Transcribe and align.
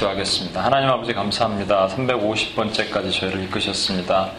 기도하겠습니다. 0.00 0.64
하나님 0.64 0.88
아버지 0.88 1.12
감사합니다. 1.12 1.88
350번째까지 1.88 3.12
저희를 3.12 3.44
이끄셨습니다. 3.44 4.30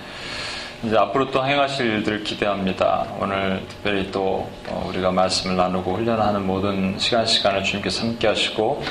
이제 0.84 0.98
앞으로 0.98 1.30
또 1.30 1.46
행하실 1.46 1.86
일들 1.86 2.24
기대합니다. 2.24 3.06
오늘 3.20 3.64
특별히 3.70 4.10
또 4.12 4.50
어, 4.68 4.86
우리가 4.90 5.12
말씀을 5.12 5.56
나누고 5.56 5.94
훈련하는 5.94 6.46
모든 6.46 6.98
시간 6.98 7.24
시간을 7.24 7.64
주님께서 7.64 8.02
함께 8.08 8.28
하시고 8.28 8.82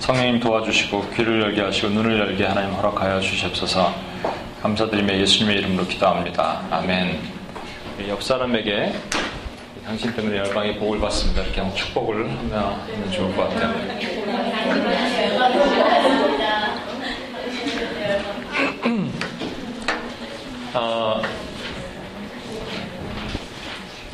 성령님 0.00 0.40
도와주시고 0.40 1.10
귀를 1.16 1.40
열게 1.40 1.62
하시고 1.62 1.88
눈을 1.88 2.18
열게 2.18 2.44
하나님 2.44 2.74
허락하여 2.74 3.20
주시옵소서 3.20 3.94
감사드리며 4.60 5.16
예수님의 5.20 5.58
이름으로 5.58 5.86
기도합니다. 5.86 6.60
아멘. 6.70 7.18
옆 8.08 8.22
사람에게 8.22 8.92
당신 9.86 10.14
때문에 10.14 10.36
열방이 10.36 10.76
복을 10.76 11.00
받습니다. 11.00 11.42
이렇게 11.42 11.74
축복을 11.74 12.28
하면 12.28 13.10
좋을 13.10 13.34
것 13.34 13.48
같아요. 13.48 13.72
어, 20.74 21.20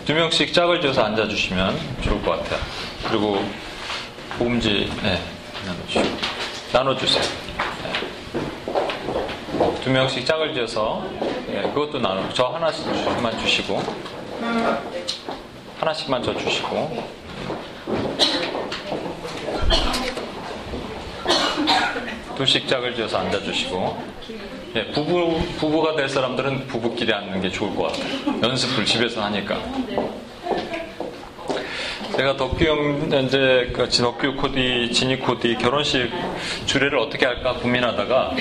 두 0.09 0.15
명씩 0.15 0.55
짝을 0.55 0.81
지어서 0.81 1.03
앉아주시면 1.03 2.01
좋을 2.01 2.23
것 2.23 2.31
같아요. 2.31 2.59
그리고 3.11 3.45
보음지 4.39 4.91
네, 5.03 5.23
나눠주세요. 6.73 7.23
네. 7.83 7.93
두 9.85 9.91
명씩 9.91 10.25
짝을 10.25 10.55
지어서 10.55 11.07
네, 11.47 11.61
그것도 11.61 11.99
나눠. 11.99 12.27
저 12.33 12.45
하나씩만 12.45 13.39
주시고 13.39 13.83
하나씩만 15.79 16.23
저 16.23 16.35
주시고 16.39 17.07
둘씩 22.39 22.69
짝을 22.69 22.95
지어서 22.95 23.19
앉아주시고 23.19 24.03
예, 24.77 24.87
부부 24.93 25.41
부부가 25.59 25.97
될 25.97 26.09
사람들은 26.09 26.69
부부끼리 26.69 27.13
앉는 27.13 27.41
게 27.41 27.51
좋을 27.51 27.75
것 27.75 27.89
같아요. 27.93 28.41
연습을 28.43 28.85
집에서 28.85 29.25
하니까. 29.25 29.61
제가 32.17 32.37
덕규 32.37 32.65
형 32.65 33.25
이제 33.27 33.71
그 33.75 33.89
덕규 33.89 34.37
코디, 34.37 34.93
진이 34.93 35.19
코디 35.19 35.57
결혼식 35.57 36.11
주례를 36.67 36.99
어떻게 36.99 37.27
할까 37.27 37.55
고민하다가 37.55 38.35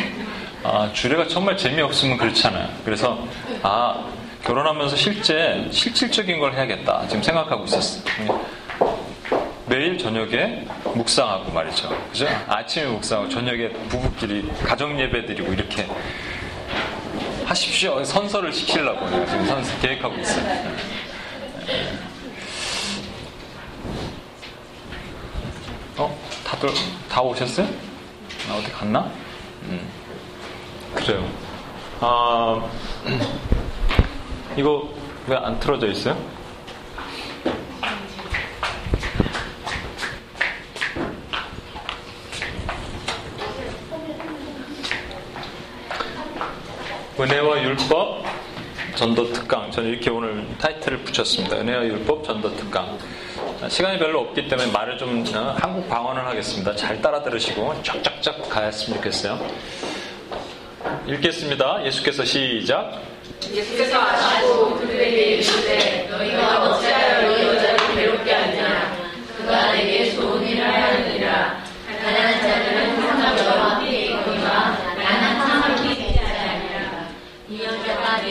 아, 0.63 0.91
주례가 0.93 1.27
정말 1.27 1.57
재미없으면 1.57 2.17
그렇잖아요. 2.17 2.69
그래서 2.85 3.25
아 3.63 4.05
결혼하면서 4.43 4.95
실제 4.95 5.67
실질적인 5.71 6.39
걸 6.39 6.53
해야겠다 6.53 7.07
지금 7.07 7.23
생각하고 7.23 7.65
있었어요. 7.65 8.41
매일 9.65 9.97
저녁에 9.97 10.65
묵상하고 10.97 11.51
말이죠. 11.51 11.89
그죠? 12.11 12.27
아침에 12.47 12.85
묵상하고 12.87 13.29
저녁에 13.29 13.69
부부끼리 13.89 14.51
가정 14.65 14.99
예배 14.99 15.25
드리고 15.25 15.53
이렇게 15.53 15.87
하십시오. 17.45 18.03
선서를 18.03 18.51
시키려고 18.51 19.09
내가 19.09 19.25
지금 19.25 19.45
선서 19.45 19.79
계획하고 19.79 20.15
있어요. 20.19 20.75
어? 25.97 26.17
다들 26.45 26.69
다 27.09 27.21
오셨어요? 27.21 27.67
아, 28.49 28.55
어디 28.55 28.71
갔나? 28.71 29.09
음. 29.63 29.87
그래요. 30.95 31.27
아, 31.99 32.61
이거 34.57 34.89
왜 35.27 35.35
안 35.35 35.59
틀어져 35.59 35.87
있어요? 35.87 36.17
은혜와 47.19 47.63
율법 47.63 48.23
전도 48.95 49.31
특강. 49.33 49.69
저는 49.71 49.89
이렇게 49.89 50.09
오늘 50.09 50.45
타이틀을 50.59 50.99
붙였습니다. 50.99 51.57
은혜와 51.57 51.85
율법 51.85 52.23
전도 52.23 52.55
특강. 52.55 52.97
시간이 53.67 53.97
별로 53.97 54.21
없기 54.21 54.47
때문에 54.47 54.71
말을 54.71 54.97
좀 54.97 55.25
어, 55.35 55.55
한국 55.59 55.89
방언을 55.89 56.25
하겠습니다. 56.25 56.75
잘 56.75 57.01
따라 57.01 57.23
들으시고 57.23 57.81
쫙쫙쫙 57.83 58.49
가였으면 58.49 58.97
좋겠어요. 58.97 59.39
읽겠습니다. 61.07 61.85
예수께서 61.85 62.23
시작. 62.23 63.01
예수께서 63.51 63.99
아시고 63.99 64.75
그들에게 64.75 65.21
이르시되 65.21 66.07
너희가 66.11 66.63
어찌하여 66.63 67.31
이 67.31 67.47
여자를 67.47 67.95
괴롭게 67.95 68.33
하냐 68.33 68.97
그가 69.37 69.71
내게 69.73 70.11
좋은 70.11 70.45
일을 70.45 70.65
하느니라 70.65 71.63
가난한 72.03 72.41
자들은 72.41 72.99
항상 72.99 73.37
저와 73.37 73.75
함께 73.75 74.05
있거니와 74.05 74.49
나는 74.97 75.39
항상 75.39 75.63
함께 75.63 75.91
있지 75.91 76.19
아니라 76.19 77.07
이 77.49 77.63
여자가 77.63 78.21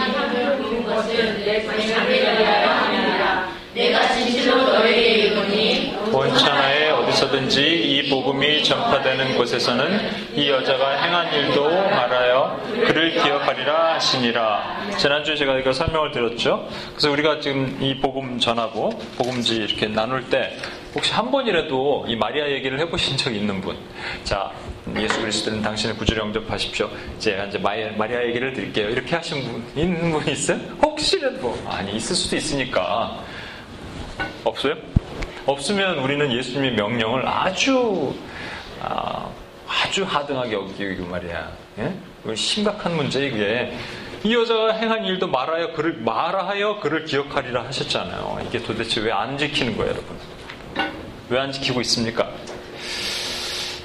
향을 0.00 0.56
부은 0.58 0.84
것을 0.84 1.44
내 1.44 1.62
권장에 1.64 2.24
하려 2.44 2.68
함이라 2.68 3.48
내가 3.74 4.12
진실로 4.14 4.56
너에게 4.64 5.00
이르노니 5.00 5.94
온 6.12 6.34
천하에 6.36 6.90
어디서든지 6.90 7.60
이 7.62 8.10
복음이 8.10 8.64
전파되는 8.64 9.36
곳에서는 9.36 10.10
이 10.34 10.50
여자가 10.50 11.02
행한 11.02 11.32
일도 11.32 11.70
말하여 11.70 12.60
그를 12.86 13.12
기억하리라 13.12 13.94
하시니라. 13.94 14.96
지난주에 14.98 15.36
제가 15.36 15.56
이거 15.58 15.72
설명을 15.72 16.10
드렸죠. 16.10 16.68
그래서 16.90 17.10
우리가 17.12 17.38
지금 17.40 17.78
이 17.80 18.00
복음 18.00 18.40
전하고 18.40 18.90
복음지 19.16 19.56
이렇게 19.56 19.86
나눌 19.86 20.28
때 20.28 20.56
혹시 20.94 21.12
한 21.12 21.30
번이라도 21.30 22.06
이 22.08 22.16
마리아 22.16 22.48
얘기를 22.48 22.78
해보신 22.80 23.16
적 23.16 23.32
있는 23.32 23.60
분? 23.60 23.76
자, 24.24 24.50
예수 24.98 25.20
그리스도는 25.20 25.62
당신의 25.62 25.96
구주를 25.96 26.22
영접하십시오. 26.22 26.90
제가 27.18 27.44
이제 27.46 27.58
마리아 27.58 28.24
얘기를 28.24 28.52
드릴게요. 28.52 28.88
이렇게 28.90 29.16
하신 29.16 29.42
분 29.44 29.64
있는 29.76 30.10
분 30.12 30.26
있어요? 30.28 30.58
혹시라도 30.82 31.58
아니 31.66 31.96
있을 31.96 32.14
수도 32.16 32.36
있으니까 32.36 33.22
없어요? 34.44 34.74
없으면 35.46 35.98
우리는 35.98 36.32
예수님의 36.32 36.72
명령을 36.74 37.26
아주 37.26 38.14
아, 38.82 39.28
주 39.90 40.04
하등하게 40.04 40.52
여기고 40.52 41.06
말이야. 41.06 41.50
예? 41.80 42.34
심각한 42.36 42.94
문제 42.94 43.26
이게 43.26 43.76
이 44.22 44.34
여자가 44.34 44.72
행한 44.72 45.04
일도 45.04 45.26
말하여 45.26 45.72
그를 45.72 45.94
말하여 45.94 46.78
그를 46.78 47.04
기억하리라 47.04 47.64
하셨잖아요. 47.64 48.40
이게 48.46 48.62
도대체 48.62 49.00
왜 49.00 49.10
안 49.10 49.36
지키는 49.36 49.76
거예요, 49.76 49.90
여러분? 49.92 50.16
왜 51.28 51.40
안 51.40 51.50
지키고 51.50 51.80
있습니까? 51.80 52.28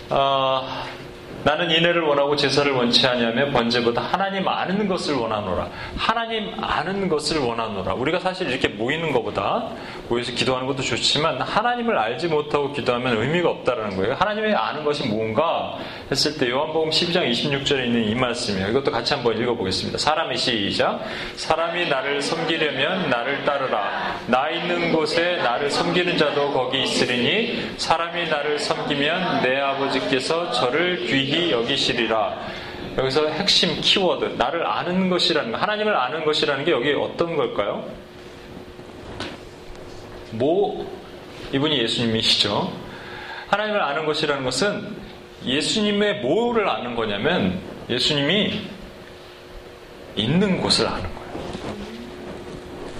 아, 0.09 1.04
나는 1.45 1.69
인해를 1.69 2.01
원하고 2.01 2.35
제사를 2.35 2.71
원치 2.71 3.05
아니하며 3.05 3.51
번제보다 3.51 4.01
하나님 4.01 4.47
아는 4.47 4.87
것을 4.87 5.13
원하노라. 5.13 5.69
하나님 5.95 6.51
아는 6.59 7.07
것을 7.07 7.37
원하노라. 7.37 7.93
우리가 7.93 8.19
사실 8.19 8.49
이렇게 8.49 8.67
모이는 8.67 9.11
것보다 9.11 9.69
모여서 10.09 10.31
기도하는 10.31 10.65
것도 10.65 10.81
좋지만 10.81 11.39
하나님을 11.39 11.99
알지 11.99 12.29
못하고 12.29 12.71
기도하면 12.73 13.21
의미가 13.21 13.47
없다라는 13.47 13.95
거예요. 13.95 14.15
하나님의 14.15 14.55
아는 14.55 14.83
것이 14.83 15.07
뭔가 15.07 15.77
했을 16.09 16.35
때 16.39 16.49
요한복음 16.49 16.89
12장 16.89 17.29
26절에 17.29 17.85
있는 17.85 18.05
이 18.05 18.15
말씀이에요. 18.15 18.69
이것도 18.69 18.89
같이 18.91 19.13
한번 19.13 19.37
읽어보겠습니다. 19.39 19.99
사람이 19.99 20.37
시작. 20.37 20.99
사람이 21.35 21.89
나를 21.89 22.23
섬기려면 22.23 23.11
나를 23.11 23.45
따르라. 23.45 24.17
나 24.25 24.49
있는 24.49 24.91
곳에 24.91 25.37
나를 25.43 25.69
섬기는 25.69 26.17
자도 26.17 26.53
거기 26.53 26.81
있으리니 26.81 27.75
사람이 27.77 28.29
나를 28.29 28.57
섬기면 28.57 29.43
내 29.43 29.59
아버지께서 29.59 30.49
저를 30.51 31.05
귀히 31.05 31.34
여기시리라. 31.51 32.37
여기서 32.97 33.27
핵심 33.27 33.81
키워드, 33.81 34.35
나를 34.37 34.65
아는 34.65 35.09
것이라는 35.09 35.51
거, 35.51 35.57
하나님을 35.57 35.95
아는 35.95 36.23
것이라는 36.23 36.63
게 36.63 36.71
여기 36.71 36.93
어떤 36.93 37.35
걸까요? 37.35 37.85
뭐, 40.31 40.89
이분이 41.53 41.77
예수님이시죠. 41.79 42.71
하나님을 43.47 43.81
아는 43.81 44.05
것이라는 44.05 44.43
것은 44.43 44.95
예수님의 45.45 46.21
뭐를 46.21 46.67
아는 46.67 46.95
거냐면 46.95 47.59
예수님이 47.89 48.61
있는 50.15 50.61
곳을 50.61 50.87
아는 50.87 51.03
거예요. 51.03 51.15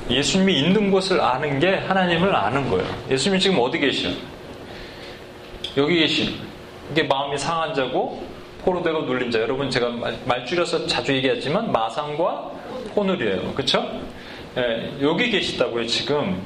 예수님이 0.10 0.60
있는 0.60 0.92
곳을 0.92 1.20
아는 1.20 1.60
게 1.60 1.76
하나님을 1.76 2.36
아는 2.36 2.70
거예요. 2.70 2.86
예수님이 3.10 3.40
지금 3.42 3.60
어디 3.60 3.80
계셔? 3.80 4.10
여기 5.78 6.00
계시. 6.00 6.45
이게 6.92 7.04
마음이 7.04 7.38
상한 7.38 7.74
자고 7.74 8.24
포로되고 8.64 9.02
눌린 9.02 9.32
자. 9.32 9.40
여러분 9.40 9.70
제가 9.70 9.90
말, 10.26 10.46
줄여서 10.46 10.88
자주 10.88 11.14
얘기하지만 11.14 11.72
마상과 11.72 12.52
오늘이에요. 12.96 13.54
그렇죠? 13.54 13.88
예, 14.58 14.92
여기 15.02 15.30
계시다고요, 15.30 15.86
지금. 15.86 16.42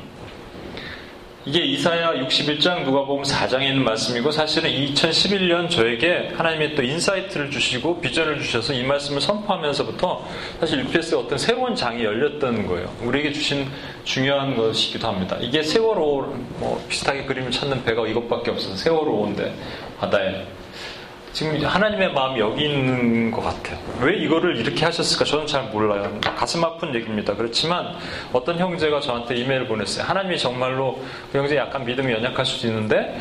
이게 1.45 1.63
이사야 1.63 2.13
61장 2.25 2.83
누가복음 2.83 3.23
4장에 3.23 3.63
있는 3.69 3.83
말씀이고 3.83 4.29
사실은 4.29 4.69
2011년 4.69 5.69
저에게 5.69 6.31
하나님의 6.35 6.75
또 6.75 6.83
insight를 6.83 7.49
주시고 7.49 8.01
비전을 8.01 8.41
주셔서 8.41 8.73
이 8.73 8.83
말씀을 8.83 9.21
선포하면서부터 9.21 10.27
사실 10.59 10.79
UPS의 10.79 11.19
어떤 11.19 11.37
새로운 11.37 11.75
장이 11.75 12.03
열렸던 12.03 12.67
거예요. 12.67 12.93
우리에게 13.01 13.31
주신 13.31 13.67
중요한 14.03 14.57
것이기도 14.57 15.07
합니다. 15.07 15.37
이게 15.39 15.63
세월호 15.63 16.35
뭐 16.59 16.85
비슷하게 16.89 17.23
그림을 17.23 17.51
찾는 17.51 17.85
배가 17.85 18.05
이것밖에 18.05 18.51
없어서 18.51 18.75
세월호인데 18.75 19.55
바다에 19.99 20.45
지금 21.31 21.63
하나님의 21.63 22.11
마음이 22.13 22.39
여기 22.39 22.65
있는 22.65 23.29
것 23.29 23.41
같아요. 23.41 23.77
왜 24.01 24.15
이거를 24.17 24.57
이렇게 24.57 24.83
하셨을까? 24.85 25.25
저는 25.25 25.45
잘 25.45 25.63
몰라요. 25.65 26.19
가슴 26.21 26.63
아픈 26.63 26.93
얘기입니다. 26.95 27.35
그렇지만 27.35 27.95
어떤 28.33 28.57
형제가 28.57 28.99
저한테 28.99 29.35
이메일 29.35 29.67
보냈어요. 29.67 30.05
하나님이 30.05 30.39
정말로 30.39 30.99
그 31.31 31.37
형제 31.37 31.55
약간 31.55 31.85
믿음이 31.85 32.11
연약할 32.11 32.45
수도 32.45 32.67
있는데 32.67 33.15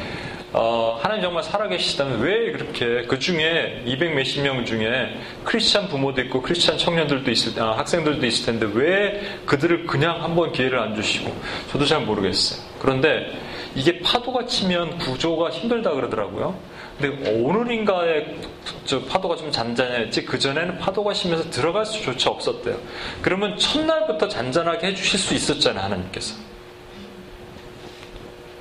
어, 0.55 0.99
하나님 1.03 1.23
정말 1.23 1.43
살아계시다면 1.43 2.21
왜 2.23 2.53
그렇게 2.53 3.03
그 3.07 3.19
중에 3.19 3.83
200 3.85 4.15
몇십 4.15 4.43
명 4.43 4.65
중에 4.65 5.15
크리스찬 5.45 5.89
부모도 5.89 6.23
있고 6.23 6.41
크리스찬 6.41 6.79
청년들도 6.79 7.31
있을 7.31 7.63
아, 7.63 7.77
학생들도 7.77 8.25
있을 8.25 8.47
텐데 8.47 8.67
왜 8.73 9.23
그들을 9.45 9.87
그냥 9.87 10.25
한번 10.25 10.53
기회를 10.53 10.79
안 10.79 10.95
주시고 10.95 11.37
저도 11.71 11.85
잘 11.85 12.01
모르겠어요. 12.01 12.67
그런데 12.81 13.31
이게 13.75 14.01
파도가 14.01 14.47
치면 14.47 14.99
구조가 14.99 15.51
힘들다 15.51 15.93
그러더라고요. 15.93 16.59
근데 16.99 17.31
오늘인가에 17.33 18.27
저 18.85 19.01
파도가 19.05 19.37
좀 19.37 19.53
잔잔했지 19.53 20.25
그전에는 20.25 20.79
파도가 20.79 21.15
심해서 21.15 21.49
들어갈 21.51 21.87
수조차 21.87 22.31
없었대요. 22.31 22.77
그러면 23.23 23.57
첫날부터 23.57 24.29
잔잔하게 24.29 24.89
해주실 24.89 25.19
수 25.19 25.35
있었잖아요 25.35 25.85
하나님께서. 25.85 26.35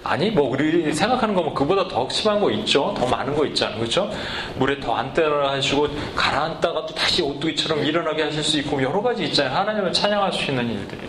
아니 0.04 0.30
뭐 0.30 0.50
우리 0.50 0.94
생각하는 0.94 1.36
거면 1.36 1.54
그보다 1.54 1.88
더 1.88 2.08
심한 2.10 2.40
거 2.40 2.50
있죠. 2.52 2.94
더 2.98 3.06
많은 3.08 3.36
거 3.36 3.46
있잖아요. 3.48 3.80
그렇죠? 3.80 4.10
물에 4.56 4.80
더 4.80 4.96
안 4.96 5.14
때려 5.14 5.50
하시고 5.50 5.90
가라앉다가 6.16 6.86
또 6.86 6.96
다시 6.96 7.22
오뚜기처럼 7.22 7.84
일어나게 7.84 8.24
하실 8.24 8.44
수 8.44 8.58
있고 8.60 8.82
여러 8.82 9.02
가지 9.02 9.26
있잖아요. 9.26 9.54
하나님을 9.56 9.92
찬양할 9.92 10.32
수 10.32 10.50
있는 10.52 10.70
일들이. 10.72 11.02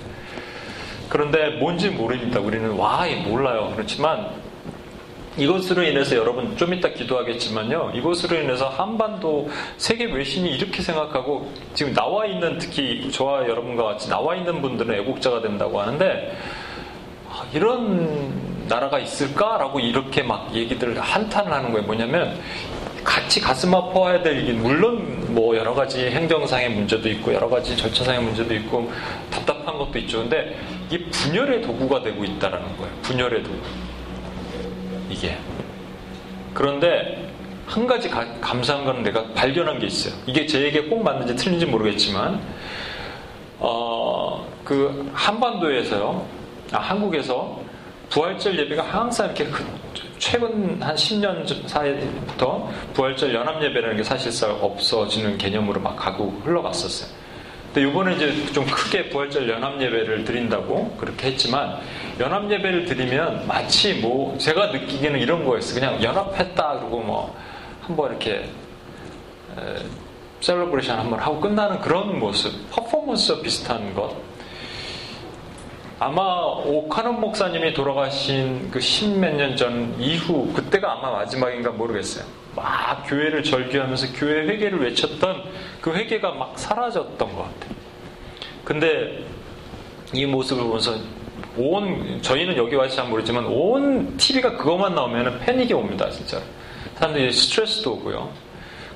그런데 1.08 1.50
뭔지 1.58 1.90
모릅니다. 1.90 2.40
우리는 2.40 2.70
와 2.72 3.06
몰라요. 3.26 3.72
그렇지만 3.75 4.28
이것으로 5.38 5.84
인해서 5.84 6.16
여러분 6.16 6.56
좀 6.56 6.75
이따 6.75 6.88
기도하겠지만요. 6.88 7.93
이것으로 7.94 8.37
인해서 8.37 8.69
한반도 8.69 9.49
세계 9.76 10.05
외신이 10.05 10.50
이렇게 10.50 10.82
생각하고 10.82 11.50
지금 11.75 11.94
나와 11.94 12.26
있는 12.26 12.58
특히 12.58 13.10
저와 13.12 13.49
여러분과 13.49 13.84
같이 13.84 14.10
나와 14.10 14.34
있는 14.34 14.60
분들은 14.60 14.94
애국자가 15.00 15.40
된다고 15.40 15.81
하는데 15.81 16.37
아, 17.31 17.44
이런 17.52 18.66
나라가 18.69 18.99
있을까라고 18.99 19.81
이렇게 19.81 20.22
막 20.22 20.52
얘기들 20.52 20.99
한탄을 21.00 21.52
하는 21.52 21.72
거예요. 21.72 21.87
뭐냐면 21.87 22.38
같이 23.05 23.40
가슴 23.40 23.75
아파야 23.75 24.22
될 24.22 24.38
일이 24.38 24.52
물론 24.52 25.34
뭐 25.34 25.56
여러 25.56 25.72
가지 25.72 26.06
행정상의 26.06 26.70
문제도 26.70 27.08
있고 27.08 27.32
여러 27.32 27.49
가지 27.49 27.76
절차상의 27.76 28.20
문제도 28.22 28.52
있고 28.55 28.90
답답한 29.31 29.78
것도 29.78 29.99
있죠. 30.00 30.19
근데 30.19 30.58
이게 30.90 31.05
분열의 31.11 31.62
도구가 31.62 32.02
되고 32.02 32.25
있다라는 32.25 32.76
거예요. 32.76 32.93
분열의 33.02 33.43
도구. 33.43 33.56
이게. 35.11 35.38
그런데 36.55 37.31
한 37.67 37.87
가지 37.87 38.08
가, 38.08 38.26
감사한 38.40 38.85
건 38.85 39.02
내가 39.02 39.32
발견한 39.35 39.79
게 39.79 39.87
있어요. 39.87 40.14
이게 40.26 40.46
제 40.46 40.62
얘기에 40.62 40.85
꼭 40.85 41.02
맞는지 41.02 41.37
틀린지 41.37 41.67
모르겠지만, 41.67 42.40
어, 43.58 44.46
그 44.64 45.11
한반도에서요, 45.12 46.26
아, 46.73 46.79
한국에서 46.79 47.61
부활절 48.08 48.58
예배가 48.58 48.82
항상 48.82 49.26
이렇게 49.26 49.46
최근 50.19 50.81
한 50.82 50.94
10년 50.94 51.69
사이부터 51.69 52.70
부활절 52.94 53.34
연합 53.34 53.62
예배라는 53.62 53.99
게 53.99 54.02
사실상 54.02 54.58
없어지는 54.62 55.37
개념으로 55.37 55.81
막 55.81 55.96
가고 55.96 56.41
흘러갔었어요. 56.44 57.11
근데 57.79 57.91
이번에 57.91 58.17
이제 58.17 58.53
좀 58.53 58.67
크게 58.67 59.09
부활절 59.09 59.49
연합 59.49 59.81
예배를 59.81 60.25
드린다고 60.25 60.97
그렇게 60.99 61.29
했지만 61.29 61.79
연합 62.19 62.51
예배를 62.51 62.87
드리면 62.87 63.47
마치 63.47 63.95
뭐 63.95 64.37
제가 64.37 64.73
느끼기에는 64.73 65.21
이런 65.21 65.45
거였어요. 65.45 65.79
그냥 65.79 66.03
연합했다 66.03 66.79
그러고 66.79 66.99
뭐 66.99 67.37
한번 67.81 68.11
이렇게 68.11 68.51
celebration 70.41 70.99
한번 70.99 71.21
하고 71.21 71.41
끝나는 71.41 71.81
그런 71.81 72.19
모습, 72.19 72.69
퍼포먼스와 72.73 73.43
비슷한 73.43 73.95
것. 73.95 74.17
아마 76.00 76.23
옥한흠 76.65 77.20
목사님이 77.21 77.75
돌아가신 77.75 78.71
그 78.71 78.81
십몇 78.81 79.35
년 79.35 79.56
전 79.56 79.97
이후 79.99 80.53
그때가 80.55 80.93
아마 80.93 81.11
마지막인가 81.11 81.73
모르겠어요. 81.73 82.25
막 82.55 83.03
교회를 83.06 83.43
절규하면서 83.43 84.12
교회 84.15 84.47
회개를 84.47 84.81
외쳤던 84.81 85.43
그 85.81 85.93
회개가 85.93 86.33
막 86.33 86.56
사라졌던 86.56 87.19
것 87.19 87.37
같아요. 87.37 87.75
근데 88.65 89.25
이 90.12 90.25
모습을 90.27 90.62
보면서 90.62 90.95
온 91.56 92.21
저희는 92.23 92.56
여기 92.56 92.77
와서 92.77 92.94
잘 92.94 93.09
모르지만 93.09 93.47
온 93.47 94.17
TV가 94.17 94.56
그것만 94.56 94.94
나오면 94.94 95.41
패닉이 95.41 95.73
옵니다, 95.73 96.09
진짜. 96.11 96.41
사람들이 96.94 97.33
스트레스도 97.33 97.94
오고요. 97.94 98.31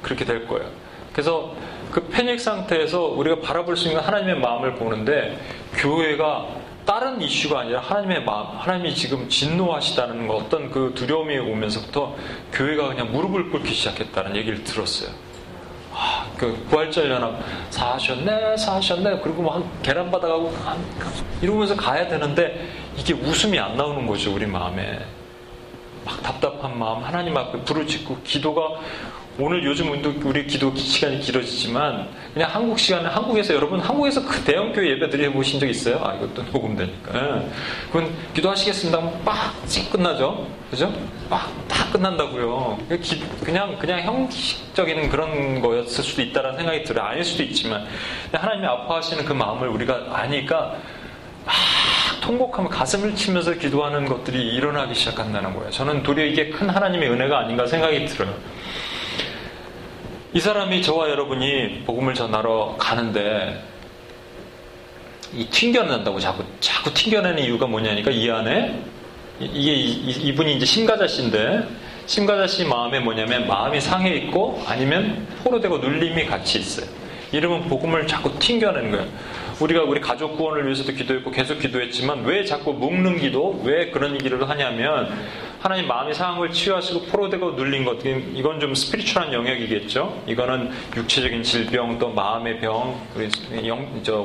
그렇게 0.03 0.25
될 0.25 0.47
거예요. 0.47 0.69
그래서 1.13 1.55
그 1.91 2.01
패닉 2.09 2.41
상태에서 2.41 3.03
우리가 3.07 3.41
바라볼 3.41 3.77
수 3.77 3.89
있는 3.89 4.01
하나님의 4.01 4.39
마음을 4.39 4.77
보는데 4.77 5.37
교회가 5.75 6.62
다른 6.85 7.21
이슈가 7.23 7.61
아니라 7.61 7.81
하나님의 7.81 8.25
마음, 8.25 8.57
하나님이 8.57 8.95
지금 8.95 9.29
진노하시다는 9.29 10.27
거 10.27 10.35
어떤 10.35 10.71
그 10.71 10.93
두려움이 10.95 11.39
오면서부터 11.39 12.17
교회가 12.53 12.89
그냥 12.89 13.13
무릎을 13.13 13.51
꿇기 13.51 13.73
시작했다는 13.73 14.37
얘기를 14.37 14.65
들었어요. 14.65 15.11
아, 15.95 16.27
그 16.37 16.67
부활절 16.71 17.11
연합 17.11 17.39
사하셨네, 17.71 18.57
사하셨네. 18.57 19.21
그리고 19.23 19.43
막 19.43 19.63
계란 19.83 20.11
받아가고 20.11 20.53
이러면서 21.41 21.77
가야 21.77 22.09
되는데 22.09 22.69
이게 22.97 23.13
웃음이 23.13 23.59
안 23.59 23.77
나오는 23.77 24.07
거죠 24.07 24.35
우리 24.35 24.47
마음에. 24.47 25.01
막 26.05 26.21
답답한 26.21 26.77
마음 26.77 27.03
하나님 27.05 27.37
앞에 27.37 27.61
부르짖고 27.61 28.23
기도가 28.25 28.81
오늘 29.39 29.65
요즘 29.65 29.91
우리 30.25 30.47
기도 30.47 30.75
시간이 30.77 31.21
길어지지만 31.21 32.07
그냥 32.35 32.51
한국 32.51 32.79
시간에 32.79 33.09
한국에서 33.09 33.55
여러분 33.55 33.81
한국에서 33.81 34.23
그 34.27 34.39
대형교회 34.45 34.91
예배들이 34.91 35.25
해보신 35.25 35.59
적 35.59 35.67
있어요? 35.67 36.03
아 36.05 36.15
이것도 36.15 36.43
녹음되니까. 36.53 37.15
예. 37.15 37.49
그건 37.87 38.13
기도하시겠습니다 38.35 39.01
빡찍 39.25 39.91
끝나죠? 39.91 40.47
그죠? 40.71 40.93
빡다 41.31 41.93
끝난다고요. 41.93 42.79
그냥 43.43 43.79
그냥 43.79 44.01
형식적인 44.01 45.09
그런 45.09 45.63
거였을 45.63 46.05
수도 46.05 46.21
있다는 46.21 46.57
생각이 46.57 46.85
들어요. 46.85 47.07
아닐 47.07 47.25
수도 47.25 47.43
있지만. 47.43 47.87
하나님이 48.33 48.67
아파하시는 48.67 49.25
그 49.25 49.33
마음을 49.33 49.67
우리가 49.69 50.09
아니까 50.13 50.77
막 51.47 51.55
통곡하며 52.21 52.69
가슴을 52.69 53.15
치면서 53.15 53.55
기도하는 53.55 54.05
것들이 54.05 54.55
일어나기 54.55 54.95
시작한다는 54.95 55.55
거예요. 55.55 55.71
저는 55.71 56.03
도리어 56.03 56.27
이게 56.27 56.51
큰 56.51 56.69
하나님의 56.69 57.11
은혜가 57.11 57.39
아닌가 57.39 57.67
생각이 57.67 58.05
들어요 58.07 58.35
이 60.35 60.41
사람이 60.41 60.81
저와 60.81 61.11
여러분이 61.11 61.83
복음을 61.85 62.15
전하러 62.15 62.77
가는데 62.79 63.63
이 65.35 65.47
튕겨낸다고 65.47 66.21
자꾸 66.21 66.43
자꾸 66.61 66.93
튕겨내는 66.93 67.43
이유가 67.43 67.67
뭐냐니까 67.67 68.11
이 68.11 68.31
안에 68.31 68.83
이게 69.41 69.75
이 69.75 70.35
분이 70.35 70.55
이제 70.57 70.65
심가자 70.65 71.07
씨인데 71.07 71.69
심가자 72.07 72.47
씨 72.47 72.65
마음에 72.65 72.99
뭐냐면 73.01 73.47
마음이 73.47 73.81
상해 73.81 74.15
있고 74.17 74.63
아니면 74.67 75.27
포로되고 75.45 75.79
눌림이 75.79 76.25
같이 76.27 76.59
있어요. 76.61 76.87
이러면 77.33 77.63
복음을 77.69 78.07
자꾸 78.07 78.39
튕겨내는 78.39 78.91
거예요. 78.91 79.07
우리가 79.61 79.83
우리 79.83 80.01
가족 80.01 80.37
구원을 80.37 80.65
위해서도 80.65 80.93
기도했고 80.93 81.31
계속 81.31 81.59
기도했지만 81.59 82.25
왜 82.25 82.45
자꾸 82.45 82.73
묶는 82.73 83.19
기도, 83.19 83.61
왜 83.65 83.91
그런 83.91 84.15
얘기를 84.15 84.49
하냐면 84.49 85.11
하나님 85.61 85.87
마음의 85.87 86.15
상황을 86.15 86.51
치유하시고 86.51 87.03
포로되고 87.07 87.53
눌린 87.53 87.85
것 87.85 88.05
이건 88.05 88.59
좀 88.61 88.75
스피리추얼한 88.75 89.33
영역이겠죠. 89.33 90.25
이거는 90.27 90.71
육체적인 90.97 91.43
질병 91.43 91.99
또 91.99 92.11
마음의 92.11 92.59
병, 92.61 93.01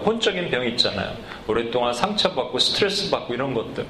혼적인 0.06 0.50
병이 0.50 0.70
있잖아요. 0.72 1.12
오랫동안 1.48 1.94
상처받고 1.94 2.58
스트레스 2.60 3.10
받고 3.12 3.34
이런 3.34 3.54
것들. 3.54 3.86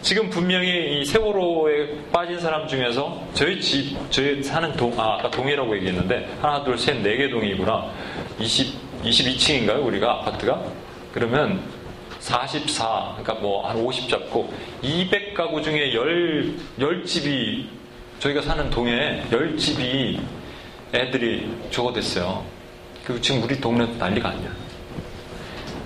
지금 0.00 0.30
분명히 0.30 1.00
이 1.00 1.04
세월호에 1.04 2.10
빠진 2.12 2.38
사람 2.38 2.68
중에서 2.68 3.26
저희 3.34 3.60
집, 3.60 3.96
저희 4.10 4.40
사는 4.40 4.72
동, 4.74 4.94
아, 5.00 5.16
아까 5.18 5.28
동이라고 5.30 5.74
얘기했는데 5.76 6.28
하나, 6.40 6.62
둘, 6.62 6.78
셋, 6.78 7.02
네 7.02 7.16
개 7.16 7.28
동이구나. 7.28 7.90
20, 8.38 9.02
22층인가요? 9.04 9.84
우리가 9.84 10.12
아파트가? 10.12 10.62
그러면 11.12 11.60
44, 12.18 13.16
그러니까 13.18 13.34
뭐 13.34 13.68
한 13.68 13.76
50 13.78 14.08
잡고 14.08 14.52
200가구 14.82 15.62
중에 15.62 15.92
10, 15.92 16.78
10집이 16.78 17.66
저희가 18.18 18.42
사는 18.42 18.68
동에 18.70 19.22
10집이 19.30 20.20
애들이 20.94 21.48
죽어됐어요. 21.70 22.44
그 23.04 23.20
지금 23.20 23.42
우리 23.42 23.60
동네 23.60 23.86
난리가 23.98 24.28
아니야. 24.30 24.50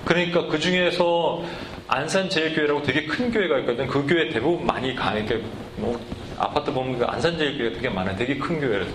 그러니까 0.05 0.47
그 0.47 0.59
중에서 0.59 1.43
안산 1.87 2.29
제일교회라고 2.29 2.81
되게 2.83 3.05
큰 3.05 3.31
교회가 3.31 3.59
있거든. 3.59 3.87
그 3.87 4.05
교회 4.07 4.29
대부분 4.29 4.65
많이 4.65 4.95
가. 4.95 5.13
이렇게 5.13 5.41
뭐 5.75 5.99
아파트 6.37 6.71
보면 6.73 6.97
그 6.97 7.05
안산 7.05 7.37
제일교회 7.37 7.73
되게 7.73 7.89
많아요. 7.89 8.15
되게 8.17 8.37
큰 8.37 8.59
교회라서. 8.59 8.91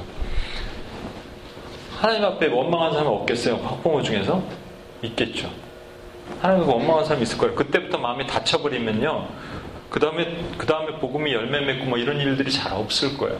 하나님 1.97 2.25
앞에 2.25 2.49
원망한 2.49 2.93
사람 2.93 3.09
없겠어요? 3.09 3.57
학부모 3.57 4.03
중에서? 4.03 4.43
있겠죠. 5.03 5.51
하나님 6.41 6.65
앞에 6.65 6.73
원망한 6.73 7.05
사람 7.05 7.23
있을 7.23 7.39
거예요. 7.39 7.55
그때부터 7.55 7.99
마음이 7.99 8.27
닫혀버리면요. 8.27 9.29
그 9.89 10.01
다음에, 10.01 10.37
그 10.59 10.67
다음에 10.67 10.99
복음이 10.99 11.33
열매 11.33 11.61
맺고 11.61 11.87
뭐 11.87 11.99
이런 11.99 12.21
일들이 12.21 12.51
잘 12.51 12.73
없을 12.73 13.17
거예요. 13.17 13.39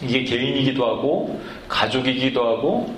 이게 0.00 0.24
개인이기도 0.24 0.84
하고, 0.84 1.40
가족이기도 1.68 2.42
하고, 2.42 2.94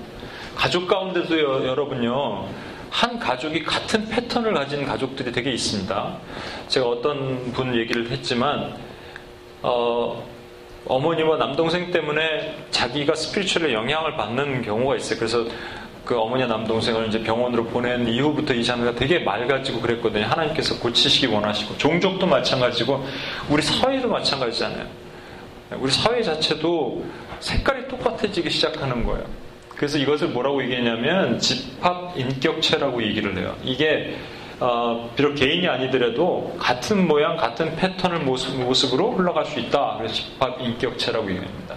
가족 0.55 0.87
가운데도 0.87 1.41
여, 1.41 1.67
여러분요, 1.67 2.47
한 2.91 3.19
가족이 3.19 3.65
같은 3.65 4.09
패턴을 4.09 4.55
가진 4.55 4.87
가족들이 4.87 5.33
되게 5.33 5.51
있습니다. 5.53 6.17
제가 6.69 6.87
어떤 6.87 7.53
분 7.53 7.75
얘기를 7.75 8.09
했지만, 8.11 8.77
어, 9.63 10.25
어머니와 10.87 11.39
남동생 11.39 11.91
때문에 11.91 12.57
자기가 12.71 13.15
스피리추얼에 13.15 13.73
영향을 13.73 14.17
받는 14.17 14.63
경우가 14.63 14.97
있어요. 14.97 15.19
그래서 15.19 15.47
그 16.05 16.19
어머니와 16.19 16.49
남동생을 16.49 17.09
이제 17.09 17.23
병원으로 17.23 17.65
보낸 17.65 18.07
이후부터 18.07 18.53
이 18.53 18.63
자매가 18.63 18.95
되게 18.95 19.21
맑아지고 19.21 19.81
그랬거든요. 19.81 20.27
하나님께서 20.27 20.79
고치시기 20.79 21.27
원하시고 21.29 21.79
종족도 21.79 22.27
마찬가지고 22.27 23.07
우리 23.49 23.63
사회도 23.63 24.09
마찬가지잖아요. 24.09 24.87
우리 25.79 25.91
사회 25.91 26.23
자체도 26.23 27.05
색깔이 27.41 27.89
똑같아지기 27.89 28.51
시작하는 28.51 29.05
거예요. 29.05 29.25
그래서 29.71 29.99
이것을 29.99 30.29
뭐라고 30.29 30.63
얘기했냐면 30.63 31.39
집합 31.39 32.17
인격체라고 32.17 33.03
얘기를 33.03 33.37
해요. 33.39 33.57
이게 33.65 34.17
어, 34.65 35.11
비록 35.15 35.35
개인이 35.35 35.69
아니더라도 35.69 36.57
같은 36.59 37.07
모양, 37.07 37.37
같은 37.37 37.77
패턴을 37.77 38.21
모습, 38.21 38.59
모습 38.59 38.95
으로 38.95 39.11
흘러갈 39.11 39.45
수 39.45 39.61
있다. 39.61 39.97
그래서 39.99 40.15
집합 40.15 40.59
인격체라고 40.59 41.31
얘기합니다. 41.31 41.75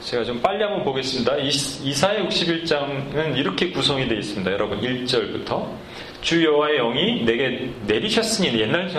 제가 0.00 0.24
좀 0.24 0.42
빨리 0.42 0.64
한번 0.64 0.82
보겠습니다. 0.82 1.36
이사의 1.36 2.26
61장은 2.26 3.38
이렇게 3.38 3.70
구성이 3.70 4.08
되어 4.08 4.18
있습니다. 4.18 4.52
여러분 4.52 4.80
1절부터 4.80 5.66
주 6.20 6.44
여호와의 6.44 6.78
영이 6.78 7.24
내게 7.24 7.70
내리셨으니 7.86 8.58
옛날 8.58 8.90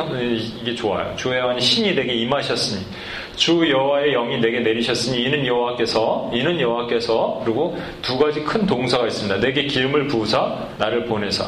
이게 0.61 0.73
좋아요. 0.73 1.13
주 1.17 1.35
여호와의 1.35 1.59
신이 1.59 1.95
내게 1.95 2.13
임하셨으니 2.13 2.81
주 3.35 3.69
여호와의 3.69 4.13
영이 4.13 4.37
내게 4.39 4.61
내리셨으니 4.61 5.21
이는 5.21 5.45
여호와께서 5.45 6.31
이는 6.33 6.61
여호와께서 6.61 7.41
그리고 7.43 7.77
두 8.01 8.17
가지 8.17 8.41
큰 8.41 8.65
동사가 8.65 9.05
있습니다. 9.05 9.39
내게 9.41 9.65
기름을 9.65 10.07
부으사 10.07 10.69
나를 10.77 11.05
보내사 11.05 11.45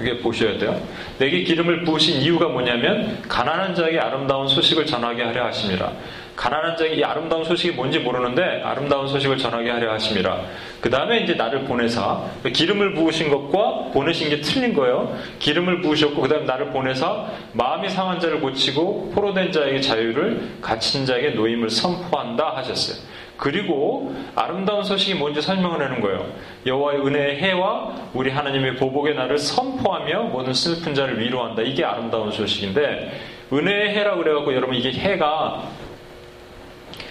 이게 0.00 0.18
보셔야 0.18 0.58
돼요. 0.58 0.80
내게 1.18 1.42
기름을 1.42 1.84
부으신 1.84 2.20
이유가 2.20 2.48
뭐냐면 2.48 3.22
가난한 3.28 3.74
자에게 3.74 3.98
아름다운 3.98 4.48
소식을 4.48 4.86
전하게 4.86 5.22
하려 5.22 5.44
하십니다. 5.46 5.92
가난한 6.36 6.76
자에게 6.76 6.96
이 6.96 7.04
아름다운 7.04 7.44
소식이 7.44 7.74
뭔지 7.74 7.98
모르는데 7.98 8.62
아름다운 8.62 9.08
소식을 9.08 9.38
전하게 9.38 9.70
하려 9.70 9.92
하십니다. 9.92 10.42
그 10.82 10.90
다음에 10.90 11.20
이제 11.20 11.34
나를 11.34 11.64
보내사 11.64 12.20
기름을 12.52 12.94
부으신 12.94 13.30
것과 13.30 13.90
보내신 13.92 14.28
게 14.28 14.40
틀린 14.42 14.74
거예요. 14.74 15.16
기름을 15.38 15.80
부으셨고 15.80 16.20
그 16.20 16.28
다음에 16.28 16.44
나를 16.44 16.66
보내사 16.70 17.26
마음이 17.52 17.88
상한 17.88 18.20
자를 18.20 18.40
고치고 18.40 19.12
포로된 19.14 19.50
자에게 19.50 19.80
자유를 19.80 20.58
갇힌 20.60 21.06
자에게 21.06 21.30
노임을 21.30 21.70
선포한다 21.70 22.54
하셨어요. 22.56 23.15
그리고 23.36 24.14
아름다운 24.34 24.82
소식이 24.82 25.14
뭔지 25.14 25.42
설명을 25.42 25.82
하는 25.82 26.00
거예요. 26.00 26.26
여호와의 26.64 27.00
은혜의 27.06 27.36
해와 27.38 27.94
우리 28.14 28.30
하나님의 28.30 28.76
보복의 28.76 29.14
날을 29.14 29.38
선포하며 29.38 30.24
모든 30.24 30.54
슬픈 30.54 30.94
자를 30.94 31.20
위로한다. 31.20 31.62
이게 31.62 31.84
아름다운 31.84 32.30
소식인데 32.32 33.12
은혜의 33.52 33.90
해라 33.90 34.16
그래갖고 34.16 34.54
여러분 34.54 34.74
이게 34.74 34.90
해가 34.90 35.68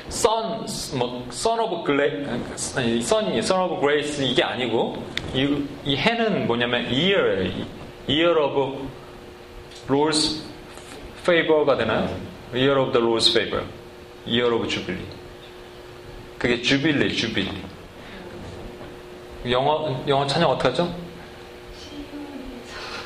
son, 0.08 0.66
뭐 0.98 1.26
son 1.30 1.60
of 1.60 1.84
grace, 1.86 3.02
son이 3.02 3.38
son 3.40 3.62
of 3.62 3.80
grace 3.80 4.26
이게 4.26 4.44
아니고 4.44 5.04
이, 5.34 5.64
이 5.86 5.96
해는 5.96 6.48
뭐냐면 6.48 6.86
year, 6.86 7.52
year 8.08 8.38
of 8.40 8.88
Lord's 9.88 10.44
favor가 11.22 11.78
되나요? 11.78 12.10
year 12.54 12.80
of 12.80 12.92
the 12.92 13.06
Lord's 13.06 13.30
favor, 13.30 13.66
year 14.26 14.54
of 14.54 14.68
jubilee. 14.68 15.15
그게 16.46 16.62
주빌리, 16.62 17.16
주빌리. 17.16 17.50
영어, 19.50 20.04
영어 20.08 20.28
찬양 20.28 20.48
어떻게 20.48 20.70
하죠? 20.70 20.96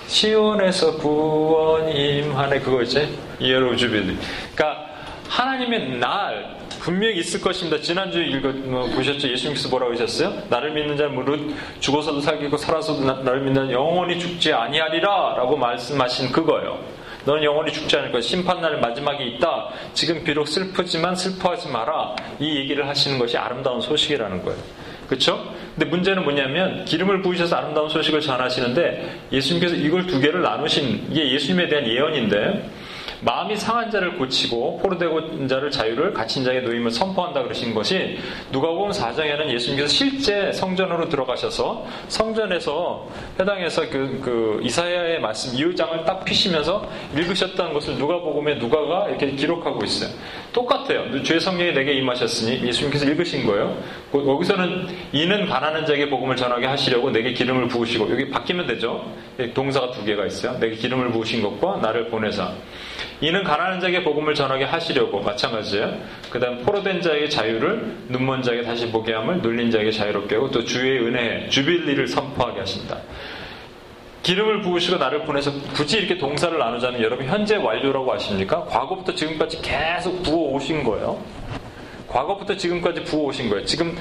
시온에서 0.08 0.98
구원 0.98 1.88
임 1.90 2.36
하네 2.36 2.60
그거 2.60 2.82
있지? 2.82 3.18
이에로 3.40 3.78
주빌리. 3.78 4.18
그러니까 4.54 4.90
하나님의 5.30 6.00
날 6.00 6.58
분명히 6.82 7.20
있을 7.20 7.40
것입니다. 7.40 7.82
지난주에 7.82 8.26
읽어 8.26 8.52
뭐, 8.52 8.90
보셨죠? 8.90 9.30
예수님께서 9.30 9.70
뭐라고 9.70 9.94
하셨어요? 9.94 10.44
나를 10.50 10.74
믿는 10.74 10.98
자는 10.98 11.16
무릇 11.16 11.56
죽어서도 11.80 12.20
살기고 12.20 12.58
살아서도 12.58 13.06
나, 13.06 13.32
를 13.32 13.40
믿는 13.40 13.72
영원히 13.72 14.20
죽지 14.20 14.52
아니하리라라고 14.52 15.56
말씀하신 15.56 16.34
그거예요. 16.34 16.78
너는 17.26 17.44
영원히 17.44 17.72
죽지 17.72 17.96
않을 17.98 18.12
거야. 18.12 18.22
심판날 18.22 18.80
마지막에 18.80 19.24
있다. 19.26 19.70
지금 19.94 20.24
비록 20.24 20.48
슬프지만 20.48 21.16
슬퍼하지 21.16 21.70
마라. 21.70 22.16
이 22.40 22.58
얘기를 22.58 22.88
하시는 22.88 23.20
것이 23.20 23.38
아름다운 23.38 23.82
소식이라는 23.82 24.44
거예요. 24.44 24.60
그렇죠? 25.08 25.54
근데 25.76 25.86
문제는 25.90 26.24
뭐냐면 26.24 26.86
기름을 26.86 27.22
부으셔서 27.22 27.56
아름다운 27.56 27.90
소식을 27.90 28.22
전하시는데 28.22 29.22
예수님께서 29.32 29.76
이걸 29.76 30.06
두 30.06 30.20
개를 30.20 30.42
나누신 30.42 31.08
이게 31.10 31.34
예수님에 31.34 31.68
대한 31.68 31.88
예언인데 31.88 32.70
마음이 33.22 33.56
상한 33.58 33.92
자를 33.92 34.18
고치고 34.18 34.80
포로되고 34.80 35.48
자를 35.48 35.72
자유를 35.72 36.14
갇힌 36.14 36.44
자의 36.44 36.62
노임을 36.62 36.92
선포한다 36.92 37.44
그러신 37.44 37.74
것이 37.74 38.18
누가복음 38.52 38.92
4장에는 38.92 39.50
예수님께서 39.50 39.88
실제 39.88 40.52
성전으로 40.54 41.10
들어가셔서 41.10 41.86
성전에서 42.08 43.08
해당해서 43.40 43.90
그, 43.90 44.20
그 44.24 44.60
이사야의 44.64 45.20
말씀 45.20 45.54
이유장을 45.56 46.06
딱 46.06 46.24
피시면서 46.24 46.88
읽으셨다는 47.16 47.74
것을 47.74 47.96
누가복음에 47.96 48.56
누가가 48.56 49.10
이렇게 49.10 49.32
기록하고 49.32 49.84
있어요. 49.84 50.10
똑같아요. 50.54 51.22
주의 51.24 51.40
성령이 51.40 51.74
내게 51.74 51.94
임하셨으니 51.94 52.66
예수님께서 52.68 53.06
읽으신 53.06 53.46
거예요. 53.46 53.78
여기서는 54.14 54.88
이는 55.12 55.46
가난한 55.46 55.86
자에게 55.86 56.10
복음을 56.10 56.36
전하게 56.36 56.66
하시려고 56.68 57.12
내게 57.12 57.34
기름을 57.34 57.68
부으시고 57.68 58.10
여기 58.12 58.30
바뀌면 58.30 58.68
되죠. 58.68 59.06
동사가 59.54 59.92
두 59.92 60.04
개가 60.06 60.26
있어요. 60.26 60.58
내게 60.60 60.76
기름을 60.76 61.12
부으신 61.12 61.42
것과 61.42 61.78
나를 61.78 62.10
보내사. 62.10 62.52
이는 63.22 63.44
가난한 63.44 63.82
자에게 63.82 64.04
복음을 64.04 64.34
전하게 64.34 64.64
하시려고 64.64 65.20
마찬가지예요. 65.20 65.98
그 66.30 66.40
다음 66.40 66.64
포로된 66.64 67.02
자에게 67.02 67.28
자유를 67.28 67.98
눈먼 68.08 68.42
자에게 68.44 68.64
다시 68.64 68.90
보게 68.92 69.14
함을 69.14 69.42
눌린 69.42 69.72
자에게 69.72 69.92
자유롭게 69.92 70.36
하고 70.36 70.50
또 70.52 70.64
주의 70.64 71.00
은혜에 71.00 71.50
주빌리를 71.50 72.08
선포하게 72.08 72.60
하신다. 72.62 72.98
기름을 74.24 74.62
부으시고 74.62 74.98
나를 74.98 75.24
보내서 75.24 75.52
굳이 75.74 75.98
이렇게 75.98 76.18
동사를 76.18 76.58
나누자면 76.58 77.02
여러분 77.02 77.26
현재 77.26 77.56
완료라고 77.56 78.14
아십니까? 78.14 78.64
과거부터 78.66 79.16
지금까지 79.16 79.62
계속 79.62 80.24
부어 80.24 80.54
오신 80.54 80.84
거예요. 80.84 81.22
과거부터 82.08 82.56
지금까지 82.56 83.04
부어 83.04 83.26
오신 83.26 83.50
거예요. 83.50 83.66
지금 83.66 83.98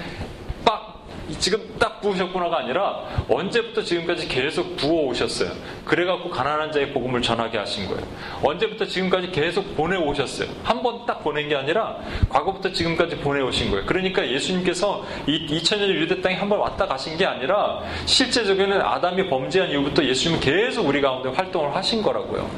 지금 1.39 1.61
딱 1.79 2.01
부으셨구나가 2.01 2.59
아니라 2.59 3.03
언제부터 3.29 3.83
지금까지 3.83 4.29
계속 4.29 4.77
부어 4.77 5.03
오셨어요. 5.09 5.51
그래갖고 5.85 6.31
가난한 6.31 6.73
자의 6.73 6.93
복음을 6.93 7.21
전하게 7.23 7.59
하신 7.59 7.87
거예요. 7.89 8.03
언제부터 8.43 8.87
지금까지 8.87 9.31
계속 9.31 9.77
보내 9.77 9.97
오셨어요. 9.97 10.49
한 10.65 10.83
번 10.83 11.05
딱 11.07 11.23
보낸 11.25 11.49
게 11.49 11.57
아니라 11.57 11.97
과거부터 12.29 12.73
지금까지 12.73 13.17
보내 13.19 13.41
오신 13.43 13.71
거예요. 13.71 13.85
그러니까 13.87 14.27
예수님께서 14.29 15.05
이 15.27 15.47
2000년 15.47 15.89
유대 15.89 16.21
땅에 16.21 16.35
한 16.37 16.49
번 16.49 16.61
왔다 16.61 16.87
가신 16.87 17.17
게 17.17 17.27
아니라 17.27 17.83
실제적으로는 18.07 18.81
아담이 18.81 19.29
범죄한 19.29 19.71
이후부터 19.71 20.05
예수님은 20.05 20.41
계속 20.41 20.87
우리 20.87 21.01
가운데 21.01 21.29
활동을 21.31 21.75
하신 21.75 22.03
거라고요. 22.03 22.49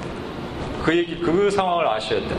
그 0.85 0.97
얘기, 0.97 1.17
그 1.19 1.51
상황을 1.51 1.87
아셔야 1.89 2.21
돼요. 2.21 2.39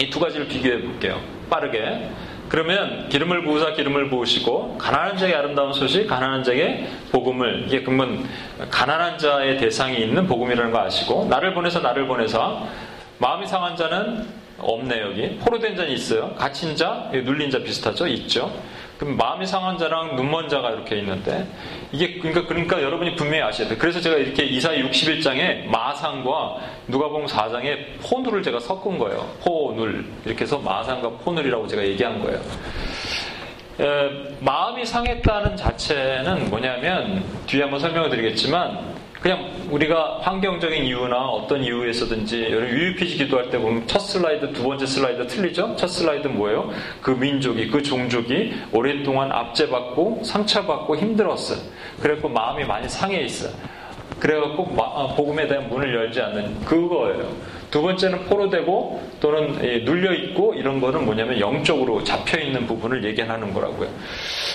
이 0.00 0.10
두 0.10 0.20
가지를 0.20 0.46
비교해 0.48 0.80
볼게요. 0.80 1.20
빠르게. 1.48 2.10
그러면 2.48 3.08
기름을 3.08 3.42
부으사 3.42 3.72
기름을 3.72 4.08
부으시고 4.08 4.78
가난한 4.78 5.18
자의 5.18 5.34
아름다운 5.34 5.72
소식, 5.72 6.06
가난한 6.06 6.44
자의 6.44 6.88
복음을 7.10 7.64
이게 7.66 7.82
그러면 7.82 8.28
가난한 8.70 9.18
자의 9.18 9.58
대상이 9.58 9.98
있는 9.98 10.26
복음이라는 10.26 10.70
거 10.70 10.78
아시고 10.80 11.26
나를 11.28 11.54
보내서 11.54 11.80
나를 11.80 12.06
보내서 12.06 12.66
마음이 13.18 13.46
상한 13.46 13.76
자는 13.76 14.26
없네 14.58 15.00
여기 15.00 15.36
포로된 15.38 15.76
자는 15.76 15.90
있어요. 15.90 16.34
갇힌 16.36 16.76
자, 16.76 17.10
눌린 17.12 17.50
자 17.50 17.58
비슷하죠? 17.58 18.06
있죠. 18.08 18.52
그럼 18.98 19.16
마음이 19.16 19.46
상한 19.46 19.76
자랑 19.76 20.16
눈먼 20.16 20.48
자가 20.48 20.70
이렇게 20.70 20.96
있는데 20.96 21.46
이게 21.92 22.18
그러니까 22.18 22.46
그러니까 22.46 22.82
여러분이 22.82 23.14
분명히 23.16 23.42
아셔야 23.42 23.68
돼요. 23.68 23.78
그래서 23.78 24.00
제가 24.00 24.16
이렇게 24.16 24.44
이사 24.44 24.70
61장에 24.70 25.66
마상과 25.66 26.56
누가복음 26.88 27.26
4장에 27.26 28.00
포누를 28.02 28.42
제가 28.42 28.58
섞은 28.60 28.98
거예요. 28.98 29.28
포눌 29.42 30.06
이렇게 30.24 30.44
해서 30.44 30.58
마상과 30.58 31.10
포눌이라고 31.24 31.66
제가 31.66 31.84
얘기한 31.84 32.20
거예요. 32.22 32.40
에, 33.78 34.34
마음이 34.40 34.86
상했다는 34.86 35.56
자체는 35.56 36.48
뭐냐면 36.48 37.22
뒤에 37.46 37.62
한번 37.62 37.78
설명을 37.78 38.08
드리겠지만 38.08 38.95
그냥 39.26 39.50
우리가 39.72 40.20
환경적인 40.22 40.84
이유나 40.84 41.16
어떤 41.16 41.64
이유에서든지 41.64 42.44
여러 42.48 42.68
UUPG 42.70 43.16
기도할 43.16 43.50
때 43.50 43.58
보면 43.58 43.84
첫 43.88 43.98
슬라이드, 43.98 44.52
두 44.52 44.62
번째 44.62 44.86
슬라이드 44.86 45.26
틀리죠? 45.26 45.74
첫 45.74 45.88
슬라이드 45.88 46.28
뭐예요? 46.28 46.70
그 47.02 47.10
민족이, 47.10 47.66
그 47.66 47.82
종족이 47.82 48.54
오랫동안 48.70 49.32
압제받고 49.32 50.20
상처받고 50.22 50.96
힘들었어요. 50.96 51.58
그래갖고 52.00 52.28
마음이 52.28 52.66
많이 52.66 52.88
상해 52.88 53.20
있어요. 53.22 53.50
그래갖고 54.20 54.62
어, 54.76 55.16
복음에 55.16 55.48
대한 55.48 55.68
문을 55.70 55.92
열지 55.92 56.20
않는 56.20 56.64
그거예요. 56.64 57.28
두 57.76 57.82
번째는 57.82 58.24
포로되고 58.24 59.02
또는 59.20 59.84
눌려 59.84 60.14
있고 60.14 60.54
이런 60.54 60.80
거는 60.80 61.04
뭐냐면 61.04 61.38
영적으로 61.38 62.02
잡혀 62.02 62.40
있는 62.40 62.66
부분을 62.66 63.04
얘기하는 63.04 63.52
거라고요. 63.52 63.90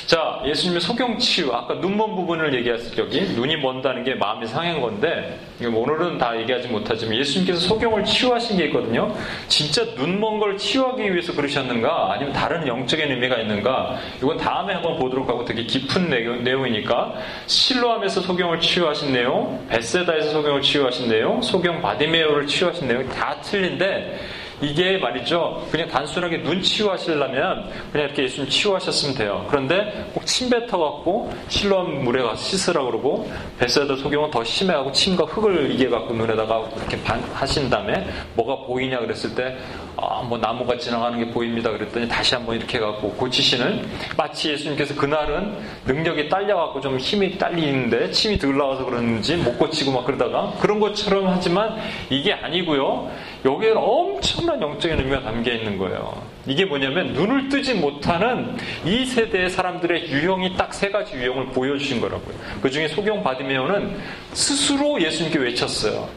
자, 0.07 0.41
예수님의 0.43 0.81
소경 0.81 1.19
치유 1.19 1.53
아까 1.53 1.75
눈먼 1.75 2.15
부분을 2.15 2.51
얘기했을 2.55 2.95
적이 2.95 3.35
눈이 3.35 3.57
먼다는 3.57 4.03
게 4.03 4.15
마음이 4.15 4.47
상한 4.47 4.81
건데 4.81 5.37
오늘은 5.67 6.17
다 6.17 6.39
얘기하지 6.39 6.67
못하지만 6.69 7.15
예수님께서 7.15 7.59
소경을 7.59 8.03
치유하신 8.03 8.57
게 8.57 8.65
있거든요. 8.65 9.15
진짜 9.47 9.83
눈 9.95 10.19
먼 10.19 10.39
걸 10.39 10.57
치유하기 10.57 11.11
위해서 11.11 11.33
그러셨는가? 11.33 12.13
아니면 12.13 12.33
다른 12.33 12.65
영적인 12.67 13.11
의미가 13.11 13.37
있는가? 13.37 13.97
이건 14.17 14.37
다음에 14.37 14.73
한번 14.73 14.97
보도록 14.97 15.29
하고 15.29 15.45
되게 15.45 15.63
깊은 15.63 16.09
내용이니까. 16.43 17.13
실로함에서 17.47 18.21
소경을 18.21 18.59
치유하신 18.59 19.13
내용, 19.13 19.65
베세다에서 19.69 20.31
소경을 20.31 20.61
치유하신 20.61 21.09
내용, 21.09 21.41
소경 21.41 21.81
바디메오를 21.81 22.47
치유하신 22.47 22.87
내용 22.87 23.07
다 23.09 23.37
틀린데 23.41 24.19
이게 24.61 24.97
말이죠. 24.97 25.67
그냥 25.71 25.87
단순하게 25.87 26.43
눈 26.43 26.61
치유하시려면 26.61 27.69
그냥 27.91 28.07
이렇게 28.07 28.23
예수님 28.23 28.49
치유하셨으면 28.49 29.15
돼요. 29.15 29.45
그런데 29.49 30.09
꼭 30.13 30.25
침 30.31 30.49
뱉어갖고 30.49 31.29
실로암 31.49 32.05
물에 32.05 32.23
가서 32.23 32.37
씻으라 32.41 32.83
그러고 32.85 33.29
뱃살도 33.59 33.97
소경은 33.97 34.31
더 34.31 34.41
심해가고 34.45 34.93
침과 34.93 35.25
흙을 35.25 35.71
이겨갖고 35.71 36.13
눈에다가 36.13 36.69
이렇게 36.77 37.03
반, 37.03 37.21
하신 37.33 37.69
다음에 37.69 38.07
뭐가 38.35 38.65
보이냐 38.65 38.99
그랬을 38.99 39.35
때 39.35 39.57
아, 39.97 40.21
뭐 40.23 40.37
나무가 40.37 40.77
지나가는 40.77 41.19
게 41.19 41.29
보입니다. 41.31 41.69
그랬더니 41.69 42.07
다시 42.07 42.33
한번 42.33 42.55
이렇게 42.55 42.77
해갖고 42.77 43.11
고치시는 43.11 43.85
마치 44.15 44.51
예수님께서 44.51 44.95
그날은 44.95 45.57
능력이 45.85 46.29
딸려갖고 46.29 46.79
좀 46.79 46.97
힘이 46.97 47.37
딸리는데 47.37 48.11
침이 48.11 48.39
덜 48.39 48.57
나와서 48.57 48.85
그런지 48.85 49.35
못 49.35 49.59
고치고 49.59 49.91
막 49.91 50.05
그러다가 50.05 50.53
그런 50.61 50.79
것처럼 50.79 51.27
하지만 51.27 51.75
이게 52.09 52.31
아니고요. 52.31 53.11
여기에는 53.43 53.77
엄청난 53.77 54.61
영적인 54.61 54.99
의미가 54.99 55.21
담겨 55.23 55.51
있는 55.51 55.77
거예요. 55.77 56.21
이게 56.45 56.65
뭐냐면 56.65 57.13
눈을 57.13 57.49
뜨지 57.49 57.73
못하는 57.73 58.55
이 58.85 59.05
세대의 59.05 59.49
사람들의 59.49 60.09
유형이 60.11 60.57
딱 60.57 60.71
세 60.73 60.89
가지 60.89 61.15
유형을 61.15 61.47
보여주신 61.47 61.99
거라고요. 62.01 62.35
그 62.61 62.69
중에 62.69 62.87
소경 62.87 63.23
바디메오는 63.23 63.97
스스로 64.33 65.01
예수님께 65.01 65.39
외쳤어요. 65.39 66.07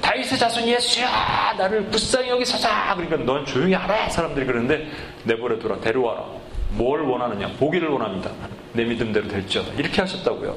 다윗의 0.00 0.38
자손 0.38 0.66
예수야 0.66 1.54
나를 1.56 1.84
불쌍히 1.86 2.28
여기서자. 2.30 2.94
그러니까 2.96 3.16
넌 3.18 3.46
조용히 3.46 3.74
하라 3.74 4.08
사람들이 4.08 4.44
그러는데 4.46 4.88
내버려둬라 5.24 5.80
데려와라. 5.80 6.24
뭘 6.70 7.02
원하느냐? 7.02 7.48
보기를 7.58 7.88
원합니다. 7.88 8.30
내 8.72 8.84
믿음대로 8.84 9.28
될지어다. 9.28 9.74
이렇게 9.78 10.00
하셨다고요. 10.00 10.56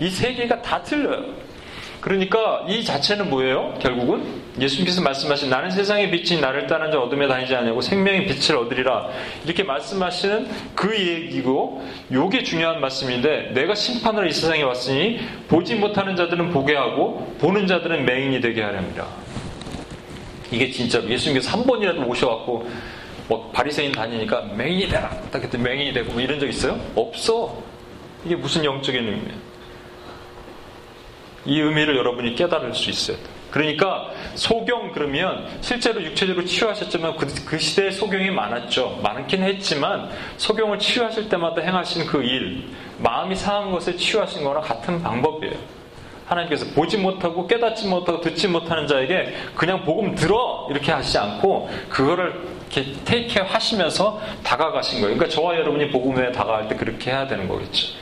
이 0.00 0.08
세 0.10 0.34
개가 0.34 0.60
다 0.62 0.82
틀려요 0.82 1.24
그러니까 2.04 2.66
이 2.68 2.84
자체는 2.84 3.30
뭐예요? 3.30 3.72
결국은 3.80 4.42
예수님께서 4.60 5.00
말씀하신 5.00 5.48
나는 5.48 5.70
세상의 5.70 6.10
빛이 6.10 6.38
나를 6.38 6.66
따는 6.66 6.92
자 6.92 7.00
어둠에 7.00 7.26
다니지 7.26 7.56
않냐고 7.56 7.80
생명의 7.80 8.26
빛을 8.26 8.58
얻으리라 8.58 9.08
이렇게 9.46 9.62
말씀하시는 9.62 10.46
그 10.74 10.94
얘기고 10.94 11.82
요게 12.12 12.42
중요한 12.42 12.82
말씀인데 12.82 13.52
내가 13.54 13.74
심판으로 13.74 14.26
이 14.26 14.32
세상에 14.32 14.62
왔으니 14.62 15.18
보지 15.48 15.76
못하는 15.76 16.14
자들은 16.14 16.50
보게 16.50 16.76
하고 16.76 17.34
보는 17.40 17.66
자들은 17.66 18.04
맹인이 18.04 18.42
되게 18.42 18.60
하렵니다. 18.60 19.06
이게 20.50 20.70
진짜 20.70 21.02
예수님께서 21.02 21.56
한 21.56 21.64
번이라도 21.64 22.02
오셔갖고 22.02 22.68
뭐 23.28 23.50
바리새인 23.50 23.92
다니니까 23.92 24.42
맹인이 24.54 24.90
되라 24.90 25.08
딱 25.30 25.40
그때 25.40 25.56
맹인이 25.56 25.94
되고 25.94 26.12
뭐 26.12 26.20
이런 26.20 26.38
적 26.38 26.46
있어요? 26.46 26.78
없어. 26.94 27.62
이게 28.26 28.36
무슨 28.36 28.62
영적인 28.62 29.02
의미예요? 29.02 29.53
이 31.46 31.60
의미를 31.60 31.96
여러분이 31.96 32.34
깨달을 32.34 32.74
수 32.74 32.90
있어요. 32.90 33.16
그러니까 33.50 34.10
소경 34.34 34.90
그러면 34.92 35.46
실제로 35.60 36.02
육체적으로 36.02 36.44
치유하셨지만 36.44 37.16
그, 37.16 37.26
그 37.44 37.56
시대에 37.56 37.92
소경이 37.92 38.30
많았죠. 38.30 38.98
많긴 39.00 39.44
했지만 39.44 40.10
소경을 40.38 40.80
치유하실 40.80 41.28
때마다 41.28 41.62
행하신 41.62 42.06
그 42.06 42.24
일, 42.24 42.64
마음이 42.98 43.36
상한 43.36 43.70
것을 43.70 43.96
치유하신 43.96 44.42
거랑 44.42 44.60
같은 44.62 45.00
방법이에요. 45.00 45.54
하나님께서 46.26 46.66
보지 46.74 46.96
못하고 46.96 47.46
깨닫지 47.46 47.86
못하고 47.86 48.20
듣지 48.22 48.48
못하는 48.48 48.86
자에게 48.86 49.34
그냥 49.54 49.84
복음 49.84 50.14
들어 50.14 50.66
이렇게 50.70 50.90
하시지 50.90 51.16
않고 51.18 51.68
그거를 51.88 52.54
이렇게 52.72 52.92
테이크해 53.04 53.46
하시면서 53.46 54.20
다가가신 54.42 55.00
거예요. 55.00 55.14
그러니까 55.14 55.32
저와 55.32 55.54
여러분이 55.54 55.90
복음에 55.90 56.32
다가갈 56.32 56.66
때 56.66 56.74
그렇게 56.74 57.10
해야 57.10 57.26
되는 57.28 57.46
거겠죠. 57.46 57.94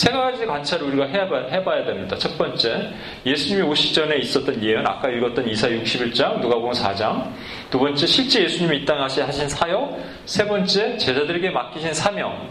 세 0.00 0.10
가지 0.12 0.46
관찰을 0.46 0.86
우리가 0.86 1.04
해봐, 1.08 1.48
해봐야 1.50 1.84
됩니다. 1.84 2.16
첫 2.16 2.38
번째, 2.38 2.88
예수님이 3.26 3.68
오시기 3.68 3.92
전에 3.92 4.16
있었던 4.16 4.62
예언, 4.64 4.86
아까 4.86 5.10
읽었던 5.10 5.46
이사 5.46 5.68
61장, 5.68 6.40
누가복음 6.40 6.72
4장. 6.72 7.30
두 7.68 7.78
번째, 7.78 8.06
실제 8.06 8.42
예수님이 8.44 8.78
이 8.78 8.84
땅에 8.86 9.02
하신 9.02 9.46
사역. 9.50 10.00
세 10.24 10.46
번째, 10.48 10.96
제자들에게 10.96 11.50
맡기신 11.50 11.92
사명. 11.92 12.48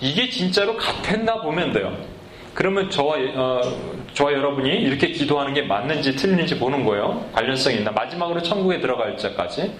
이게 0.00 0.28
진짜로 0.28 0.76
같았나 0.76 1.42
보면 1.42 1.72
돼요. 1.72 1.96
그러면 2.52 2.90
저와, 2.90 3.16
어, 3.36 3.60
저와 4.14 4.32
여러분이 4.32 4.68
이렇게 4.68 5.12
기도하는 5.12 5.54
게 5.54 5.62
맞는지 5.62 6.16
틀린지 6.16 6.58
보는 6.58 6.84
거예요. 6.84 7.30
관련성이 7.32 7.76
있나. 7.76 7.92
마지막으로 7.92 8.42
천국에 8.42 8.80
들어갈 8.80 9.14
때까지. 9.14 9.72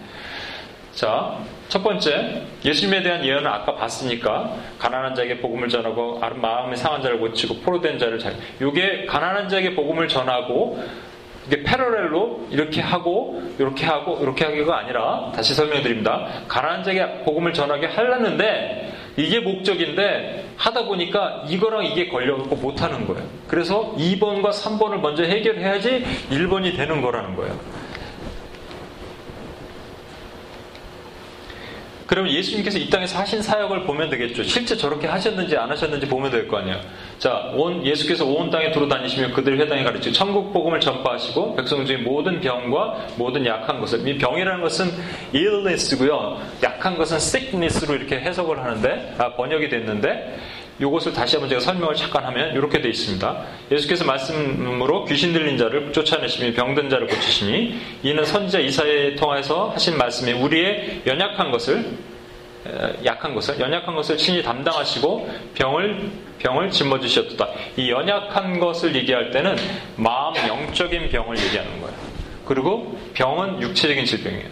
자, 0.95 1.37
첫 1.73 1.83
번째, 1.83 2.43
예수님에 2.67 3.03
대한 3.03 3.25
예언을 3.25 3.49
아까 3.49 3.75
봤으니까, 3.75 4.57
가난한 4.79 5.15
자에게 5.15 5.39
복음을 5.39 5.71
전하고, 5.71 6.21
마음의 6.21 6.77
상한 6.77 7.01
자를 7.01 7.19
고치고, 7.19 7.61
포로된 7.61 7.99
자를 7.99 8.19
잘, 8.19 8.35
이게 8.61 9.07
가난한 9.07 9.49
자에게 9.49 9.75
복음을 9.75 10.07
전하고, 10.07 10.85
이게 11.47 11.63
패러렐로 11.63 12.49
이렇게 12.51 12.83
하고, 12.83 13.43
이렇게 13.59 13.87
하고, 13.87 14.19
이렇게 14.21 14.45
하기가 14.45 14.81
아니라, 14.81 15.33
다시 15.35 15.55
설명해 15.55 15.83
드립니다. 15.83 16.29
가난한 16.47 16.85
자에게 16.85 17.23
복음을 17.25 17.55
전하게 17.55 17.87
하려는데, 17.87 18.93
이게 19.17 19.41
목적인데, 19.41 20.49
하다 20.59 20.85
보니까 20.85 21.45
이거랑 21.49 21.87
이게 21.87 22.09
걸려갖고 22.09 22.57
못하는 22.57 23.07
거예요. 23.07 23.27
그래서 23.49 23.95
2번과 23.97 24.51
3번을 24.51 25.01
먼저 25.01 25.23
해결해야지 25.23 26.05
1번이 26.31 26.77
되는 26.77 27.01
거라는 27.01 27.35
거예요. 27.35 27.59
그러면 32.13 32.31
예수님께서 32.31 32.77
이 32.77 32.91
땅에서 32.91 33.19
하신 33.21 33.41
사역을 33.41 33.85
보면 33.85 34.11
되겠죠. 34.11 34.43
실제 34.43 34.77
저렇게 34.77 35.07
하셨는지 35.07 35.57
안 35.57 35.71
하셨는지 35.71 36.07
보면 36.07 36.31
될 36.31 36.47
거 36.47 36.59
아니에요. 36.59 36.79
자, 37.19 37.51
온, 37.55 37.87
예수께서 37.87 38.27
온 38.27 38.51
땅에 38.51 38.71
돌아다니시며 38.71 39.33
그들 39.33 39.59
회당에 39.59 39.83
가르치고 39.83 40.13
천국 40.13 40.53
복음을 40.53 40.79
전파하시고 40.79 41.57
백성 41.57 41.87
중에 41.87 41.97
모든 41.97 42.39
병과 42.39 43.07
모든 43.17 43.47
약한 43.47 43.81
것을 43.81 44.07
이 44.07 44.19
병이라는 44.19 44.61
것은 44.61 44.91
illness고요. 45.33 46.39
약한 46.63 46.99
것은 46.99 47.17
sickness로 47.17 47.95
이렇게 47.95 48.21
해석을 48.21 48.63
하는데 48.63 49.15
아, 49.17 49.35
번역이 49.35 49.71
됐는데 49.71 50.39
이것을 50.81 51.13
다시 51.13 51.37
한번 51.37 51.49
제가 51.49 51.61
설명을 51.61 51.95
잠깐 51.95 52.25
하면 52.27 52.55
이렇게 52.55 52.81
되어 52.81 52.91
있습니다. 52.91 53.45
예수께서 53.71 54.05
말씀으로 54.05 55.05
귀신 55.05 55.33
들린 55.33 55.57
자를 55.59 55.93
쫓아내시며 55.93 56.55
병든 56.55 56.91
자를 56.91 57.07
고치시니 57.07 57.81
이는 58.03 58.25
선지자 58.25 58.59
이사에 58.61 59.15
통해서 59.17 59.71
하신 59.71 59.97
말씀에 59.97 60.33
우리의 60.33 61.03
연약한 61.07 61.51
것을 61.51 61.85
약한 63.05 63.35
것을 63.35 63.59
연약한 63.59 63.95
것을 63.95 64.17
친히 64.17 64.43
담당하시고 64.43 65.29
병을 65.55 66.11
병을 66.39 66.71
짊어지셨다. 66.71 67.49
이 67.77 67.91
연약한 67.91 68.59
것을 68.59 68.95
얘기할 68.97 69.31
때는 69.31 69.57
마음 69.97 70.35
영적인 70.37 71.09
병을 71.09 71.39
얘기하는 71.39 71.81
거예요. 71.81 71.97
그리고 72.45 72.99
병은 73.15 73.63
육체적인 73.63 74.05
질병이에요. 74.05 74.47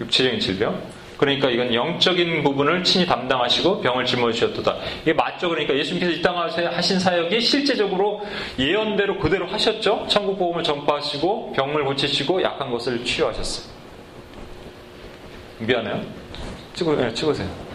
육체적인 0.00 0.38
질병. 0.38 0.80
그러니까 1.16 1.48
이건 1.48 1.72
영적인 1.72 2.42
부분을 2.42 2.84
친히 2.84 3.06
담당하시고 3.06 3.80
병을 3.80 4.04
짊어지셨도다. 4.04 4.76
이게 5.02 5.12
맞죠? 5.12 5.48
그러니까 5.48 5.74
예수님께서 5.76 6.12
이 6.12 6.22
땅에 6.22 6.36
하신 6.66 6.98
사역이 6.98 7.40
실제적으로 7.40 8.22
예언대로 8.58 9.18
그대로 9.18 9.46
하셨죠? 9.46 10.06
천국 10.08 10.38
복음을 10.38 10.62
전파하시고 10.62 11.52
병을 11.52 11.84
고치시고 11.84 12.42
약한 12.42 12.70
것을 12.70 13.04
치유하셨어요. 13.04 13.74
미안해요. 15.60 16.02
네, 17.06 17.14
찍으세요. 17.14 17.65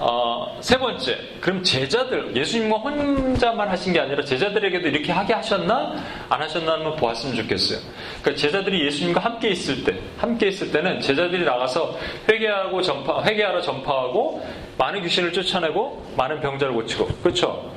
어, 0.00 0.56
세 0.60 0.78
번째, 0.78 1.18
그럼 1.40 1.62
제자들, 1.62 2.34
예수님과 2.36 2.78
혼자만 2.78 3.68
하신 3.68 3.92
게 3.92 3.98
아니라 3.98 4.24
제자들에게도 4.24 4.88
이렇게 4.88 5.10
하게 5.10 5.34
하셨나? 5.34 5.96
안 6.28 6.40
하셨나 6.40 6.74
한번 6.74 6.94
보았으면 6.94 7.34
좋겠어요. 7.34 7.80
그러니까 8.22 8.40
제자들이 8.40 8.86
예수님과 8.86 9.20
함께 9.20 9.48
있을 9.48 9.82
때, 9.82 9.98
함께 10.16 10.48
있을 10.48 10.70
때는 10.70 11.00
제자들이 11.00 11.44
나가서 11.44 11.98
회개하고 12.30 12.80
전파, 12.82 13.24
회개하러 13.24 13.60
전파하고 13.60 14.46
많은 14.78 15.02
귀신을 15.02 15.32
쫓아내고 15.32 16.12
많은 16.16 16.40
병자를 16.40 16.72
고치고 16.74 17.06
그렇죠? 17.22 17.72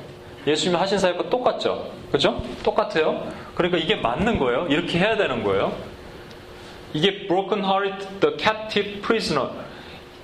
예수님이 0.46 0.78
하신 0.78 0.98
사역과 0.98 1.28
똑같죠? 1.28 1.90
그렇죠? 2.08 2.40
똑같아요. 2.62 3.26
그러니까 3.56 3.78
이게 3.78 3.96
맞는 3.96 4.38
거예요. 4.38 4.66
이렇게 4.68 4.98
해야 4.98 5.16
되는 5.16 5.42
거예요. 5.42 5.72
이게 6.92 7.26
broken 7.26 7.64
hearted, 7.64 8.20
the 8.20 8.36
captive 8.38 9.00
prisoner. 9.02 9.50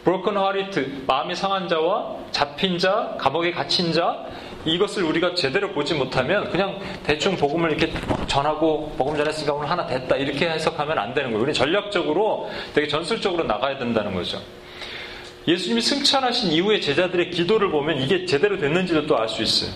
Broken 0.09 0.39
hearted, 0.39 1.05
마음이 1.07 1.35
상한 1.35 1.69
자와 1.69 2.17
잡힌 2.31 2.79
자, 2.79 3.15
감옥에 3.19 3.51
갇힌 3.51 3.93
자, 3.93 4.25
이것을 4.65 5.03
우리가 5.03 5.35
제대로 5.35 5.71
보지 5.73 5.93
못하면 5.93 6.49
그냥 6.49 6.81
대충 7.05 7.37
복음을 7.37 7.71
이렇게 7.71 7.93
전하고 8.27 8.95
복음 8.97 9.19
전했으니까 9.19 9.53
오늘 9.53 9.69
하나 9.71 9.87
됐다 9.87 10.17
이렇게 10.17 10.49
해석하면 10.49 10.99
안 10.99 11.13
되는 11.13 11.31
거예요. 11.31 11.45
우리 11.45 11.53
전략적으로 11.53 12.49
되게 12.75 12.89
전술적으로 12.89 13.45
나가야 13.45 13.77
된다는 13.77 14.15
거죠. 14.15 14.41
예수님이 15.47 15.83
승천하신 15.83 16.53
이후에 16.53 16.81
제자들의 16.81 17.31
기도를 17.31 17.71
보면 17.71 18.01
이게 18.01 18.25
제대로 18.25 18.59
됐는지도 18.59 19.07
또 19.07 19.17
알 19.17 19.29
수 19.29 19.43
있어요. 19.43 19.71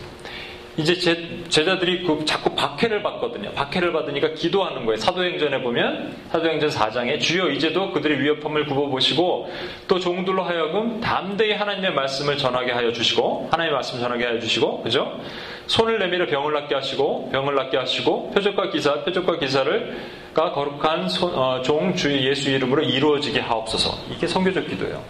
이제 0.78 0.94
제, 0.94 1.44
제자들이 1.50 2.02
그 2.04 2.24
자꾸 2.24 2.54
박해를 2.54 3.02
받거든요. 3.02 3.52
박해를 3.52 3.92
받으니까 3.92 4.30
기도하는 4.30 4.87
거예요. 4.87 4.96
사도행전에 4.96 5.61
보면 5.62 6.16
사도행전 6.30 6.70
4장에 6.70 7.20
주여 7.20 7.50
이제도 7.50 7.92
그들의 7.92 8.20
위협함을 8.20 8.66
굽어보시고 8.66 9.52
또 9.87 10.00
종들로 10.00 10.42
하여금 10.42 11.00
담대히 11.00 11.52
하나님의 11.52 11.92
말씀을 11.92 12.38
전하게 12.38 12.72
하여 12.72 12.90
주시고 12.90 13.48
하나님의 13.50 13.74
말씀 13.74 14.00
전하게 14.00 14.24
하여 14.24 14.40
주시고 14.40 14.82
그죠? 14.82 15.20
손을 15.66 15.98
내밀어 15.98 16.26
병을 16.26 16.54
낫게 16.54 16.74
하시고 16.74 17.30
병을 17.30 17.54
낫게 17.54 17.76
하시고 17.76 18.30
표적과 18.30 18.70
기사 18.70 19.04
표적과 19.04 19.38
기사를 19.38 20.00
가 20.32 20.52
거룩한 20.52 21.11
손, 21.11 21.35
어, 21.35 21.61
종 21.61 21.94
주의 21.94 22.26
예수 22.26 22.48
이름으로 22.48 22.82
이루어지게 22.82 23.40
하옵소서. 23.40 23.98
이게 24.11 24.26
성교적 24.26 24.66
기도예요. 24.66 25.04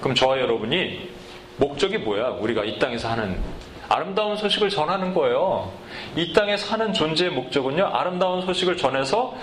그럼 0.00 0.14
저와 0.14 0.40
여러분이 0.40 1.05
목적이 1.58 1.98
뭐야? 1.98 2.28
우리가 2.40 2.64
이 2.64 2.78
땅에서 2.78 3.08
하는 3.08 3.38
아름다운 3.88 4.36
소식을 4.36 4.68
전하는 4.68 5.14
거예요. 5.14 5.70
이 6.16 6.32
땅에 6.32 6.56
사는 6.56 6.92
존재의 6.92 7.30
목적은요, 7.30 7.86
아름다운 7.86 8.42
소식을 8.42 8.76
전해서 8.76 9.34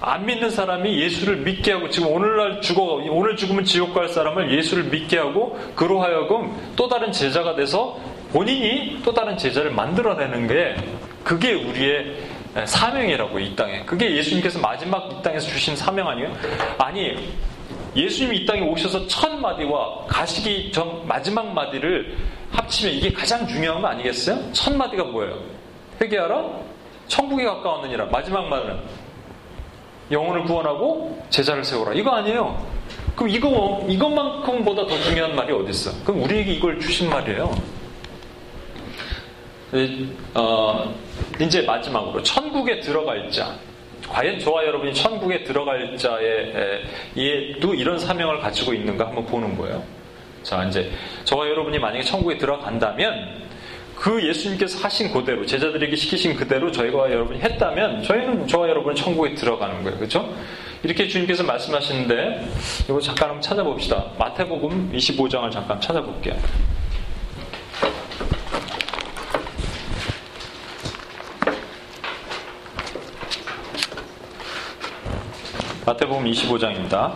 안 0.00 0.26
믿는 0.26 0.50
사람이 0.50 1.00
예수를 1.00 1.38
믿게 1.38 1.72
하고 1.72 1.90
지금 1.90 2.12
오늘날 2.12 2.60
죽어 2.60 2.82
오늘 3.10 3.36
죽으면 3.36 3.64
지옥 3.64 3.94
갈 3.94 4.08
사람을 4.08 4.56
예수를 4.56 4.84
믿게 4.84 5.18
하고 5.18 5.58
그로 5.74 6.00
하여금 6.00 6.54
또 6.76 6.88
다른 6.88 7.10
제자가 7.10 7.56
돼서 7.56 7.98
본인이 8.32 9.00
또 9.04 9.12
다른 9.12 9.36
제자를 9.36 9.72
만들어내는 9.72 10.46
게 10.46 10.76
그게 11.24 11.54
우리의 11.54 12.14
사명이라고 12.64 13.40
이 13.40 13.56
땅에 13.56 13.82
그게 13.84 14.16
예수님께서 14.16 14.60
마지막 14.60 15.10
이 15.12 15.22
땅에서 15.22 15.48
주신 15.48 15.74
사명 15.74 16.08
아니에요? 16.08 16.32
아니 16.78 17.16
예수님이 17.98 18.38
이 18.38 18.46
땅에 18.46 18.60
오셔서 18.60 19.06
첫 19.08 19.34
마디와 19.40 20.06
가시기 20.06 20.70
전 20.70 21.06
마지막 21.06 21.52
마디를 21.52 22.16
합치면 22.52 22.94
이게 22.94 23.12
가장 23.12 23.46
중요한 23.46 23.82
거 23.82 23.88
아니겠어요? 23.88 24.52
첫 24.52 24.74
마디가 24.74 25.04
뭐예요? 25.04 25.38
회개하라? 26.00 26.44
천국에 27.08 27.44
가까웠느니라. 27.44 28.06
마지막 28.06 28.48
말은 28.48 28.78
영혼을 30.12 30.44
구원하고 30.44 31.20
제자를 31.28 31.64
세우라. 31.64 31.94
이거 31.94 32.12
아니에요. 32.12 32.64
그럼 33.16 33.30
이거 33.30 33.84
이것만큼보다 33.88 34.86
더 34.86 35.00
중요한 35.00 35.34
말이 35.34 35.52
어디 35.52 35.70
있어? 35.70 35.90
그럼 36.04 36.22
우리에게 36.22 36.52
이걸 36.52 36.78
주신 36.78 37.10
말이에요. 37.10 37.52
어, 40.34 40.94
이제 41.40 41.62
마지막으로 41.62 42.22
천국에 42.22 42.80
들어갈 42.80 43.28
자. 43.30 43.56
과연 44.10 44.38
저와 44.38 44.64
여러분이 44.64 44.94
천국에 44.94 45.44
들어갈 45.44 45.96
자의 45.96 46.82
얘도 47.16 47.74
이런 47.74 47.98
사명을 47.98 48.40
가지고 48.40 48.72
있는가 48.74 49.06
한번 49.06 49.26
보는 49.26 49.56
거예요. 49.56 49.82
자, 50.42 50.64
이제 50.64 50.90
저와 51.24 51.48
여러분이 51.48 51.78
만약에 51.78 52.02
천국에 52.02 52.38
들어간다면 52.38 53.48
그 53.94 54.26
예수님께서 54.26 54.78
하신 54.78 55.12
그대로 55.12 55.44
제자들에게 55.44 55.94
시키신 55.96 56.36
그대로 56.36 56.70
저희가 56.70 57.10
여러분이 57.10 57.40
했다면 57.40 58.04
저희는 58.04 58.46
저와 58.46 58.68
여러분은 58.68 58.94
천국에 58.94 59.34
들어가는 59.34 59.82
거예요. 59.82 59.98
그렇죠? 59.98 60.32
이렇게 60.84 61.08
주님께서 61.08 61.42
말씀하시는데 61.42 62.48
이거 62.84 63.00
잠깐 63.00 63.30
한번 63.30 63.42
찾아봅시다. 63.42 64.12
마태복음 64.18 64.92
25장을 64.92 65.50
잠깐 65.50 65.80
찾아볼게요. 65.80 66.36
마태복음 75.88 76.24
25장입니다. 76.26 77.14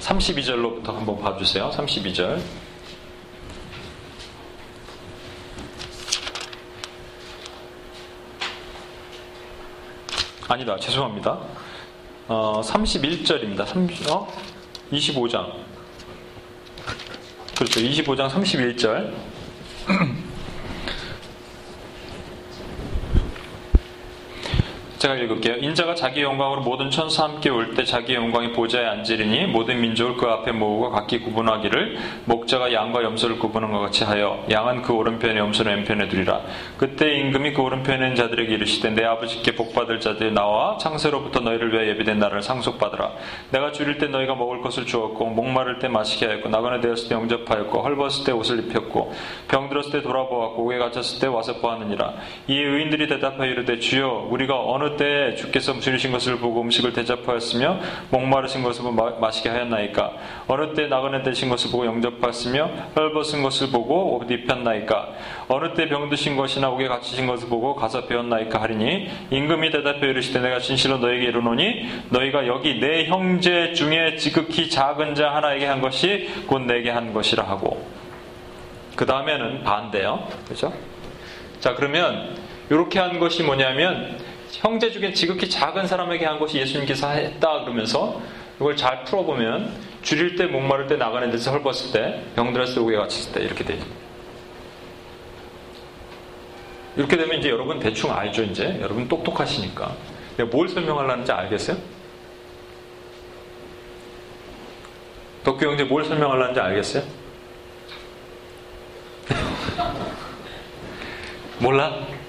32절로부터 0.00 0.94
한번 0.94 1.18
봐주세요. 1.18 1.68
32절. 1.70 2.40
아니다. 10.46 10.76
죄송합니다. 10.78 11.40
어, 12.28 12.60
31절입니다. 12.60 13.66
30, 13.66 14.08
어? 14.12 14.32
25장. 14.92 15.52
그렇죠. 17.56 17.80
25장 17.80 18.30
31절. 18.30 19.12
제가 25.00 25.14
읽을게요. 25.14 25.56
인자가 25.56 25.94
자기 25.94 26.20
영광으로 26.20 26.60
모든 26.60 26.90
천사 26.90 27.24
함께 27.24 27.48
올 27.48 27.74
때 27.74 27.84
자기 27.84 28.14
영광이 28.14 28.52
보좌에 28.52 28.84
앉으리니 28.84 29.46
모든 29.46 29.80
민족을 29.80 30.18
그 30.18 30.26
앞에 30.26 30.52
모으고 30.52 30.90
각기 30.90 31.20
구분하기를 31.20 31.96
목자가 32.26 32.70
양과 32.70 33.02
염소를 33.04 33.38
구분한 33.38 33.72
것 33.72 33.78
같이 33.78 34.04
하여 34.04 34.44
양은 34.50 34.82
그 34.82 34.92
오른편에 34.92 35.38
염소는 35.38 35.74
왼편에 35.74 36.08
두리라. 36.08 36.42
그때 36.76 37.14
임금이 37.14 37.54
그 37.54 37.62
오른편에 37.62 37.96
있는 37.96 38.14
자들에게 38.14 38.52
이르시되 38.52 38.90
내 38.90 39.04
아버지께 39.04 39.54
복받을 39.54 40.00
자들이 40.00 40.32
나와 40.32 40.76
창세로부터 40.76 41.40
너희를 41.40 41.72
위하여 41.72 41.88
예비된 41.88 42.18
나라를 42.18 42.42
상속받으라. 42.42 43.12
내가 43.52 43.72
줄일 43.72 43.96
때 43.96 44.06
너희가 44.06 44.34
먹을 44.34 44.60
것을 44.60 44.84
주었고 44.84 45.24
목마를 45.30 45.78
때 45.78 45.88
마시게 45.88 46.26
하였고 46.26 46.50
나그네 46.50 46.82
되었을 46.82 47.08
때 47.08 47.14
영접하였고 47.14 47.80
헐벗을 47.80 48.26
때 48.26 48.32
옷을 48.32 48.58
입혔고 48.66 49.14
병들었을 49.48 49.92
때 49.92 50.02
돌아보았고 50.02 50.62
옥에 50.62 50.76
갇혔을 50.76 51.20
때 51.20 51.26
와서 51.26 51.54
보았느니라. 51.54 52.12
이에 52.48 52.62
의인들이 52.62 53.06
대답하여 53.08 53.50
이르되 53.50 53.78
주여 53.78 54.28
우리가 54.30 54.60
어느 54.60 54.89
때 54.96 55.34
주께서 55.34 55.78
줄이신 55.78 56.12
것을 56.12 56.36
보고 56.38 56.60
음식을 56.62 56.92
대접하였으며 56.92 57.80
목마르신 58.10 58.62
것을 58.62 58.82
보고 58.82 59.18
마시게 59.18 59.48
하였나이까? 59.48 60.12
어느 60.46 60.74
때 60.74 60.86
나그네 60.86 61.22
되신 61.22 61.48
것을 61.48 61.70
보고 61.70 61.86
영접하였으며 61.86 62.70
헐벗은 62.96 63.42
것을 63.42 63.70
보고 63.70 64.16
옷 64.16 64.30
입혔나이까? 64.30 65.08
어느 65.48 65.74
때 65.74 65.88
병드신 65.88 66.36
것이나 66.36 66.70
옥에 66.70 66.88
갇히신 66.88 67.26
것을 67.26 67.48
보고 67.48 67.74
가서 67.74 68.06
배웠나이까 68.06 68.60
하리니 68.60 69.08
임금이 69.30 69.70
대답해 69.70 70.08
이르시되 70.08 70.40
내가 70.40 70.58
진실로 70.58 70.98
너에게 70.98 71.26
이르노니 71.26 71.88
너희가 72.10 72.46
여기 72.46 72.78
내 72.80 73.06
형제 73.06 73.72
중에 73.72 74.16
지극히 74.16 74.70
작은 74.70 75.14
자 75.14 75.34
하나에게 75.34 75.66
한 75.66 75.80
것이 75.80 76.30
곧 76.46 76.60
내게 76.60 76.90
한 76.90 77.12
것이라 77.12 77.42
하고. 77.42 77.84
그 78.96 79.06
다음에는 79.06 79.62
반대요. 79.64 80.26
그렇죠? 80.44 80.72
자 81.58 81.74
그러면 81.74 82.36
이렇게 82.70 82.98
한 82.98 83.18
것이 83.18 83.42
뭐냐면 83.42 84.18
형제 84.60 84.90
중에 84.90 85.14
지극히 85.14 85.48
작은 85.48 85.86
사람에게 85.86 86.26
한 86.26 86.38
것이 86.38 86.58
예수님께서 86.58 87.08
했다 87.08 87.60
그러면서 87.60 88.20
이걸 88.60 88.76
잘 88.76 89.04
풀어보면 89.04 89.72
줄일 90.02 90.36
때 90.36 90.46
목마를 90.46 90.86
때 90.86 90.96
나가는 90.96 91.30
데서 91.30 91.50
헐벗을 91.50 91.92
때 91.92 92.22
병들었을 92.36 92.74
때 92.74 92.80
오게 92.80 92.96
갇혔을 92.96 93.32
때 93.32 93.42
이렇게 93.42 93.64
되죠. 93.64 93.86
이렇게 96.96 97.16
되면 97.16 97.38
이제 97.38 97.48
여러분 97.48 97.78
대충 97.78 98.12
알죠 98.12 98.42
이제 98.42 98.78
여러분 98.82 99.08
똑똑하시니까 99.08 99.96
내가 100.36 100.50
뭘 100.50 100.68
설명하려는지 100.68 101.32
알겠어요? 101.32 101.78
덕규 105.42 105.64
형제 105.64 105.84
뭘 105.84 106.04
설명하려는지 106.04 106.60
알겠어요? 106.60 107.02
몰라? 111.60 112.19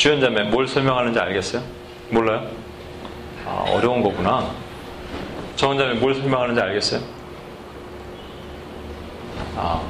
주연자매 0.00 0.44
뭘 0.44 0.66
설명하는지 0.66 1.18
알겠어요? 1.18 1.62
몰라요? 2.08 2.50
아, 3.44 3.66
어려운 3.68 4.02
거구나. 4.02 4.50
정원자매 5.56 6.00
뭘 6.00 6.14
설명하는지 6.14 6.58
알겠어요? 6.58 7.02
아. 9.56 9.82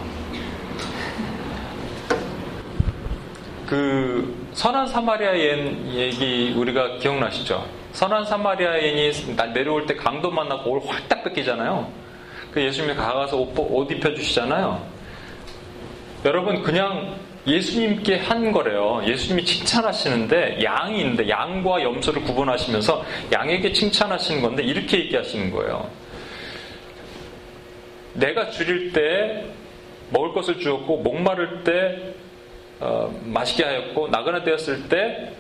그 3.69 4.35
선한 4.53 4.89
사마리아인 4.89 5.93
얘기 5.95 6.55
우리가 6.57 6.97
기억나시죠? 6.97 7.65
선한 7.93 8.25
사마리아인이 8.25 9.13
내려올 9.55 9.87
때 9.87 9.95
강도 9.95 10.33
만나고 10.33 10.73
옷 10.73 10.89
확딱 10.89 11.23
뺏기잖아요. 11.23 11.89
그 12.51 12.61
예수님이 12.61 12.97
가가서 12.97 13.37
옷, 13.37 13.55
옷 13.57 13.89
입혀주시잖아요. 13.93 14.85
여러분 16.25 16.63
그냥 16.65 17.15
예수님께 17.47 18.19
한 18.19 18.53
거래요. 18.53 19.03
예수님이 19.07 19.45
칭찬하시는데 19.45 20.63
양이 20.63 21.01
있는데 21.01 21.29
양과 21.29 21.83
염소를 21.83 22.23
구분하시면서 22.25 23.05
양에게 23.33 23.73
칭찬하시는 23.73 24.43
건데 24.43 24.63
이렇게 24.63 24.99
얘기하시는 24.99 25.51
거예요. 25.51 25.89
내가 28.15 28.51
줄일 28.51 28.93
때 28.93 29.45
먹을 30.11 30.35
것을 30.35 30.59
주었고 30.59 30.99
목마를 30.99 31.65
때 31.65 32.15
어, 32.81 33.15
마시게 33.25 33.65
하였고 33.65 34.09
나그네 34.09 34.45
되었을 34.45 34.89
때 34.89 35.33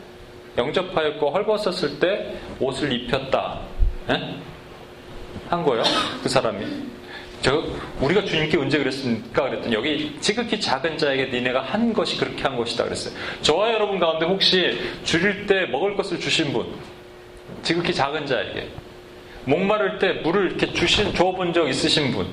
영접하였고 0.56 1.30
헐벗었을 1.30 1.98
때 1.98 2.34
옷을 2.60 2.92
입혔다. 2.92 3.60
에? 4.10 4.14
예? 4.14 4.34
한 5.48 5.62
거예요. 5.64 5.82
그 6.22 6.28
사람이. 6.28 6.64
저 7.42 7.64
우리가 8.00 8.24
주님께 8.24 8.58
언제 8.58 8.78
그랬습니까? 8.78 9.48
그랬더니 9.48 9.74
여기 9.74 10.16
지극히 10.20 10.60
작은 10.60 10.98
자에게 10.98 11.26
니네가 11.26 11.62
한 11.62 11.92
것이 11.92 12.18
그렇게 12.18 12.42
한 12.42 12.56
것이다 12.56 12.84
그랬어요. 12.84 13.14
저와 13.40 13.72
여러분 13.72 13.98
가운데 13.98 14.26
혹시 14.26 14.78
줄일 15.04 15.46
때 15.46 15.66
먹을 15.66 15.96
것을 15.96 16.20
주신 16.20 16.52
분, 16.52 16.66
지극히 17.62 17.94
작은 17.94 18.26
자에게 18.26 18.68
목마를 19.44 19.98
때 19.98 20.12
물을 20.22 20.50
이렇게 20.50 20.70
주신 20.74 21.14
줘본 21.14 21.54
적 21.54 21.66
있으신 21.66 22.12
분, 22.12 22.26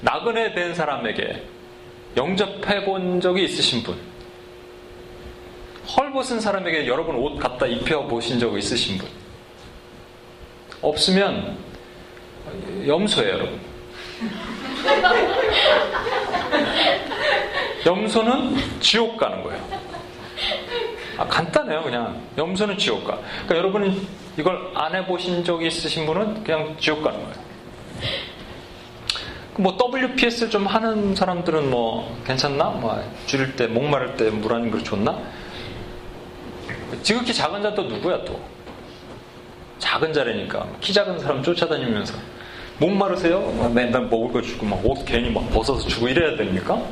나그네 0.00 0.54
된 0.54 0.74
사람에게 0.74 1.42
영접해 2.16 2.84
본 2.86 3.20
적이 3.20 3.44
있으신 3.44 3.82
분, 3.82 3.94
헐벗은 5.96 6.40
사람에게 6.40 6.86
여러분 6.86 7.14
옷 7.16 7.38
갖다 7.38 7.66
입혀 7.66 8.06
보신 8.06 8.38
적 8.38 8.56
있으신 8.56 8.96
분, 8.96 9.06
없으면 10.80 11.69
염소예요, 12.86 13.32
여러분. 13.34 13.60
염소는 17.86 18.56
지옥 18.80 19.16
가는 19.16 19.42
거예요. 19.42 19.60
아, 21.18 21.26
간단해요, 21.26 21.82
그냥. 21.82 22.20
염소는 22.36 22.78
지옥 22.78 23.04
가. 23.04 23.18
그러니까 23.46 23.56
여러분은 23.56 24.06
이걸 24.38 24.70
안 24.74 24.94
해보신 24.94 25.44
적이 25.44 25.66
있으신 25.68 26.06
분은 26.06 26.44
그냥 26.44 26.76
지옥 26.78 27.02
가는 27.02 27.18
거예요. 27.18 27.50
뭐 29.58 29.76
WPS를 29.92 30.48
좀 30.48 30.66
하는 30.66 31.14
사람들은 31.14 31.68
뭐 31.70 32.16
괜찮나? 32.24 32.64
뭐 32.70 33.02
줄일 33.26 33.56
때 33.56 33.66
목마를 33.66 34.16
때 34.16 34.30
물 34.30 34.52
한 34.54 34.70
그릇 34.70 34.84
줬나? 34.84 35.18
지극히 37.02 37.32
작은 37.34 37.62
자 37.62 37.74
또 37.74 37.82
누구야 37.84 38.24
또? 38.24 38.40
작은 39.78 40.12
자라니까 40.12 40.66
키 40.80 40.92
작은 40.92 41.18
사람 41.18 41.42
쫓아다니면서 41.42 42.14
목마르세요? 42.80 43.70
맨날 43.74 44.06
먹을 44.06 44.32
거 44.32 44.42
주고 44.42 44.66
막 44.66 44.84
옷 44.84 45.04
괜히 45.04 45.30
막 45.30 45.48
벗어서 45.50 45.86
주고 45.86 46.08
이래야 46.08 46.36
됩니까? 46.36 46.82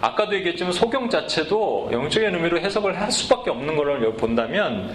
아까도 0.00 0.34
얘기했지만 0.34 0.72
소경 0.72 1.08
자체도 1.08 1.90
영적인 1.92 2.34
의미로 2.34 2.58
해석을 2.58 3.00
할 3.00 3.10
수밖에 3.10 3.50
없는 3.50 3.76
걸 3.76 4.14
본다면 4.16 4.94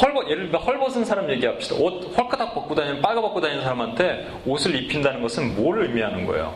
헐벗, 0.00 0.30
예를 0.30 0.48
들어 0.48 0.58
헐벗은 0.60 1.04
사람 1.04 1.28
얘기합시다. 1.30 1.76
옷 1.76 2.16
헐크닥 2.16 2.54
벗고 2.54 2.74
다니는, 2.74 3.02
빨가 3.02 3.20
벗고 3.20 3.40
다니는 3.40 3.62
사람한테 3.62 4.28
옷을 4.46 4.74
입힌다는 4.76 5.22
것은 5.22 5.56
뭘 5.56 5.82
의미하는 5.82 6.24
거예요? 6.24 6.54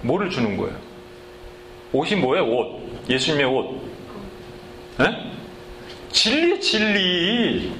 뭐를 0.00 0.30
주는 0.30 0.56
거예요? 0.56 0.74
옷이 1.92 2.14
뭐예요? 2.16 2.46
옷. 2.46 2.80
예수님의 3.10 3.46
옷. 3.46 3.82
네? 4.98 5.06
진리, 6.12 6.58
진리. 6.60 7.72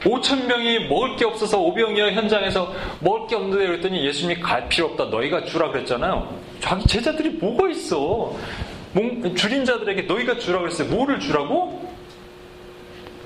5천 0.00 0.46
명이 0.46 0.88
먹을 0.88 1.16
게 1.16 1.24
없어서 1.24 1.60
오병이어 1.60 2.12
현장에서 2.12 2.72
먹을 3.00 3.26
게 3.28 3.36
없는데 3.36 3.66
그랬더니 3.66 4.04
예수님이 4.06 4.40
갈 4.40 4.68
필요 4.68 4.86
없다. 4.86 5.06
너희가 5.06 5.44
주라 5.44 5.70
그랬잖아요. 5.70 6.34
자기 6.60 6.86
제자들이 6.86 7.30
뭐가 7.30 7.68
있어? 7.70 8.34
줄인 9.36 9.64
자들에게 9.64 10.02
너희가 10.02 10.38
주라 10.38 10.60
그랬어요. 10.60 10.88
뭐를 10.88 11.20
주라고? 11.20 11.90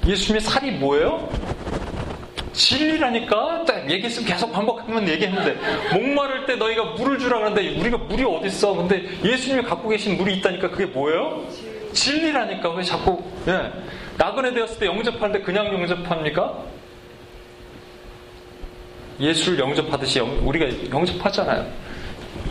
예수님의 0.06 0.40
살이 0.40 0.70
뭐예요? 0.72 1.28
진리라니까 2.52 3.64
딱 3.64 3.90
얘기했으면 3.90 4.28
계속 4.28 4.52
반복하면 4.52 5.08
얘기했는데 5.08 5.56
목마를 5.92 6.46
때 6.46 6.54
너희가 6.56 6.84
물을 6.92 7.18
주라 7.18 7.38
그러는데 7.38 7.80
우리가 7.80 7.98
물이 7.98 8.22
어디 8.22 8.46
있어? 8.46 8.74
근데 8.74 9.04
예수님이 9.24 9.62
갖고 9.62 9.88
계신 9.88 10.16
물이 10.16 10.36
있다니까 10.36 10.70
그게 10.70 10.86
뭐예요? 10.86 11.44
진리라니까 11.92 12.70
왜 12.70 12.82
자꾸 12.82 13.22
예. 13.48 13.72
나그네 14.16 14.54
되었을 14.54 14.78
때 14.78 14.86
영접하는데 14.86 15.40
그냥 15.42 15.66
영접합니까? 15.66 16.62
예수를 19.20 19.58
영접하듯이 19.58 20.20
우리가 20.20 20.90
영접하잖아요. 20.90 21.66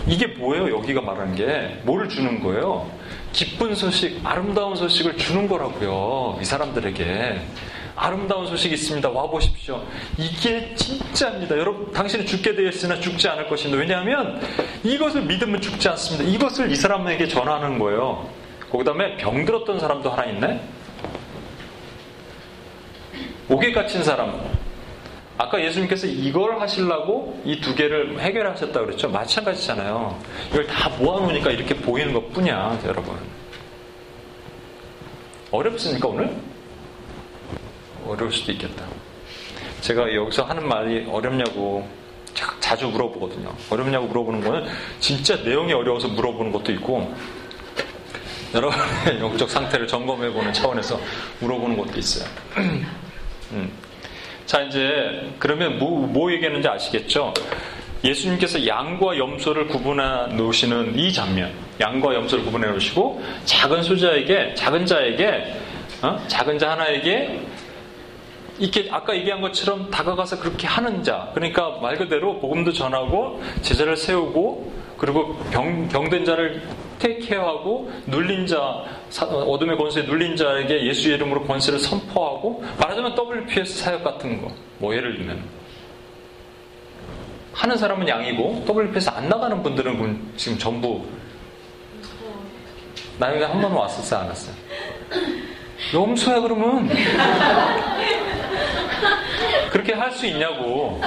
이게 0.07 0.27
뭐예요? 0.27 0.77
여기가 0.77 1.01
말하는 1.01 1.35
게 1.35 1.79
뭐를 1.83 2.09
주는 2.09 2.41
거예요? 2.41 2.89
기쁜 3.31 3.73
소식, 3.75 4.19
아름다운 4.23 4.75
소식을 4.75 5.17
주는 5.17 5.47
거라고요. 5.47 6.39
이 6.41 6.45
사람들에게. 6.45 7.41
아름다운 7.95 8.47
소식이 8.47 8.73
있습니다. 8.73 9.09
와 9.09 9.27
보십시오. 9.27 9.83
이게 10.17 10.73
진짜입니다. 10.75 11.57
여러분, 11.57 11.91
당신은 11.91 12.25
죽게 12.25 12.55
되어 12.55 12.67
있으나 12.67 12.99
죽지 12.99 13.27
않을 13.29 13.47
것입니다. 13.47 13.79
왜냐하면 13.79 14.41
이것을 14.83 15.21
믿으면 15.21 15.61
죽지 15.61 15.89
않습니다. 15.89 16.29
이것을 16.29 16.71
이 16.71 16.75
사람에게 16.75 17.27
전하는 17.27 17.77
거예요. 17.77 18.27
그 18.71 18.83
다음에 18.83 19.15
병들었던 19.17 19.79
사람도 19.79 20.09
하나 20.09 20.25
있네. 20.25 20.59
옥에 23.49 23.71
갇힌 23.71 24.03
사람. 24.03 24.41
아까 25.37 25.61
예수님께서 25.63 26.05
이걸 26.07 26.59
하시려고 26.61 27.41
이 27.43 27.59
두 27.59 27.73
개를 27.75 28.19
해결하셨다 28.19 28.79
그랬죠. 28.79 29.09
마찬가지잖아요. 29.09 30.19
이걸 30.51 30.67
다 30.67 30.89
모아놓으니까 30.99 31.51
이렇게 31.51 31.73
보이는 31.75 32.13
것 32.13 32.31
뿐이야, 32.33 32.79
여러분. 32.85 33.15
어렵습니까, 35.51 36.07
오늘? 36.07 36.35
어려울 38.05 38.31
수도 38.31 38.51
있겠다. 38.51 38.85
제가 39.81 40.13
여기서 40.13 40.43
하는 40.43 40.67
말이 40.67 41.05
어렵냐고 41.09 41.87
자주 42.59 42.87
물어보거든요. 42.87 43.53
어렵냐고 43.69 44.07
물어보는 44.07 44.41
거는 44.41 44.67
진짜 44.99 45.35
내용이 45.37 45.73
어려워서 45.73 46.07
물어보는 46.09 46.51
것도 46.51 46.71
있고, 46.73 47.13
여러분의 48.53 49.19
영적 49.21 49.49
상태를 49.49 49.87
점검해보는 49.87 50.53
차원에서 50.53 50.99
물어보는 51.39 51.77
것도 51.77 51.99
있어요. 51.99 52.29
음. 53.53 53.71
자, 54.45 54.61
이제, 54.61 55.31
그러면 55.39 55.79
뭐, 55.79 56.05
뭐 56.07 56.31
얘기하는지 56.31 56.67
아시겠죠? 56.67 57.33
예수님께서 58.03 58.67
양과 58.67 59.17
염소를 59.17 59.67
구분해 59.67 60.35
놓으시는 60.35 60.99
이 60.99 61.13
장면, 61.13 61.53
양과 61.79 62.13
염소를 62.13 62.43
구분해 62.43 62.67
놓으시고, 62.71 63.23
작은 63.45 63.83
소자에게, 63.83 64.53
작은 64.55 64.85
자에게, 64.85 65.55
어? 66.01 66.19
작은 66.27 66.59
자 66.59 66.71
하나에게, 66.71 67.39
이렇게 68.59 68.87
아까 68.91 69.15
얘기한 69.15 69.41
것처럼 69.41 69.89
다가가서 69.89 70.39
그렇게 70.39 70.67
하는 70.67 71.01
자, 71.01 71.31
그러니까 71.33 71.79
말 71.81 71.97
그대로 71.97 72.39
복음도 72.39 72.73
전하고, 72.73 73.41
제자를 73.61 73.95
세우고, 73.95 74.73
그리고 74.97 75.37
병, 75.51 75.87
병된 75.87 76.25
자를 76.25 76.61
테이케어하고 76.99 77.91
눌린 78.07 78.45
자 78.47 78.83
어둠의 79.29 79.77
권세에 79.77 80.03
눌린 80.03 80.35
자에게 80.35 80.85
예수 80.87 81.09
이름으로 81.09 81.43
권세를 81.43 81.79
선포하고 81.79 82.63
말하자면 82.79 83.15
WPS 83.15 83.79
사역 83.83 84.03
같은 84.03 84.41
거 84.41 84.51
뭐 84.79 84.93
예를 84.93 85.15
들면. 85.15 85.41
하는 87.53 87.77
사람은 87.77 88.05
양이고 88.07 88.65
WPS 88.67 89.09
안 89.11 89.29
나가는 89.29 89.61
분들은 89.63 90.33
지금 90.35 90.57
전부 90.57 91.05
나 93.19 93.33
여기 93.33 93.43
한번 93.43 93.71
왔었어요 93.71 94.21
안 94.21 94.27
왔어요? 94.27 94.55
염소야 95.93 96.39
그러면. 96.41 96.89
그렇게 99.71 99.93
할 99.93 100.11
수 100.11 100.25
있냐고 100.27 100.99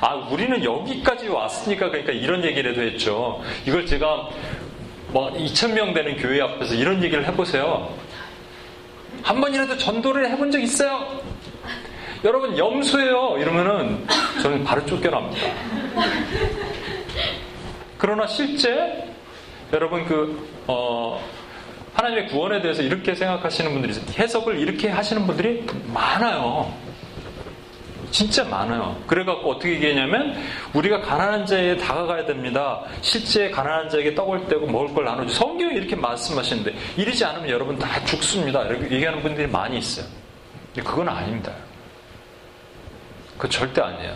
아, 0.00 0.14
우리는 0.30 0.62
여기까지 0.62 1.28
왔으니까 1.28 1.90
그러니까 1.90 2.12
이런 2.12 2.44
얘기를 2.44 2.72
해도 2.72 2.82
했죠. 2.82 3.42
이걸 3.66 3.86
제가 3.86 4.28
뭐 5.08 5.32
2,000명 5.32 5.94
되는 5.94 6.16
교회 6.16 6.40
앞에서 6.42 6.74
이런 6.74 7.02
얘기를 7.02 7.26
해보세요. 7.26 7.94
한 9.22 9.40
번이라도 9.40 9.76
전도를 9.78 10.28
해본 10.30 10.50
적 10.50 10.60
있어요? 10.60 11.20
여러분, 12.24 12.56
염소예요. 12.56 13.36
이러면은 13.38 14.06
저는 14.42 14.64
바로 14.64 14.84
쫓겨납니다. 14.84 15.46
그러나 17.98 18.26
실제 18.26 19.04
여러분 19.72 20.04
그, 20.06 20.48
어, 20.66 21.22
하나님의 21.94 22.28
구원에 22.28 22.60
대해서 22.60 22.82
이렇게 22.82 23.14
생각하시는 23.14 23.72
분들이 23.72 23.94
해석을 24.18 24.58
이렇게 24.58 24.88
하시는 24.88 25.26
분들이 25.26 25.64
많아요. 25.92 26.72
진짜 28.10 28.44
많아요. 28.44 28.96
그래갖고 29.06 29.50
어떻게 29.52 29.72
얘기했냐면 29.74 30.36
우리가 30.74 31.00
가난한 31.00 31.46
자에 31.46 31.76
다가가야 31.76 32.26
됩니다. 32.26 32.82
실제 33.00 33.50
가난한 33.50 33.88
자에게 33.90 34.14
떡을 34.14 34.46
떼고 34.48 34.66
먹을 34.66 34.94
걸 34.94 35.04
나누죠. 35.04 35.32
성경이 35.34 35.74
이렇게 35.76 35.96
말씀하시는데 35.96 36.74
이러지 36.96 37.24
않으면 37.24 37.48
여러분 37.50 37.78
다 37.78 38.02
죽습니다. 38.04 38.64
이렇게 38.64 38.94
얘기하는 38.94 39.22
분들이 39.22 39.46
많이 39.46 39.78
있어요. 39.78 40.06
근데 40.74 40.88
그건 40.88 41.08
아닙니다. 41.08 41.52
그 43.38 43.48
절대 43.48 43.82
아니에요. 43.82 44.14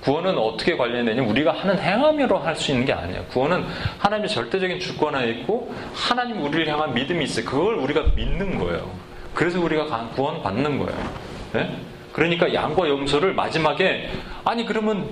구원은 0.00 0.38
어떻게 0.38 0.76
관련되냐? 0.76 1.22
우리가 1.24 1.50
하는 1.52 1.78
행함으로 1.80 2.38
할 2.38 2.54
수 2.54 2.70
있는 2.70 2.86
게 2.86 2.92
아니에요. 2.92 3.24
구원은 3.24 3.66
하나님의 3.98 4.28
절대적인 4.30 4.78
주권에 4.78 5.28
있고 5.30 5.74
하나님 5.92 6.40
우리를 6.42 6.68
향한 6.68 6.94
믿음이 6.94 7.24
있어요. 7.24 7.44
그걸 7.44 7.74
우리가 7.74 8.04
믿는 8.14 8.58
거예요. 8.58 8.88
그래서 9.34 9.60
우리가 9.60 10.10
구원 10.14 10.42
받는 10.42 10.78
거예요. 10.78 11.12
네? 11.52 11.76
그러니까 12.16 12.52
양과 12.54 12.88
염소를 12.88 13.34
마지막에 13.34 14.10
아니 14.42 14.64
그러면 14.64 15.06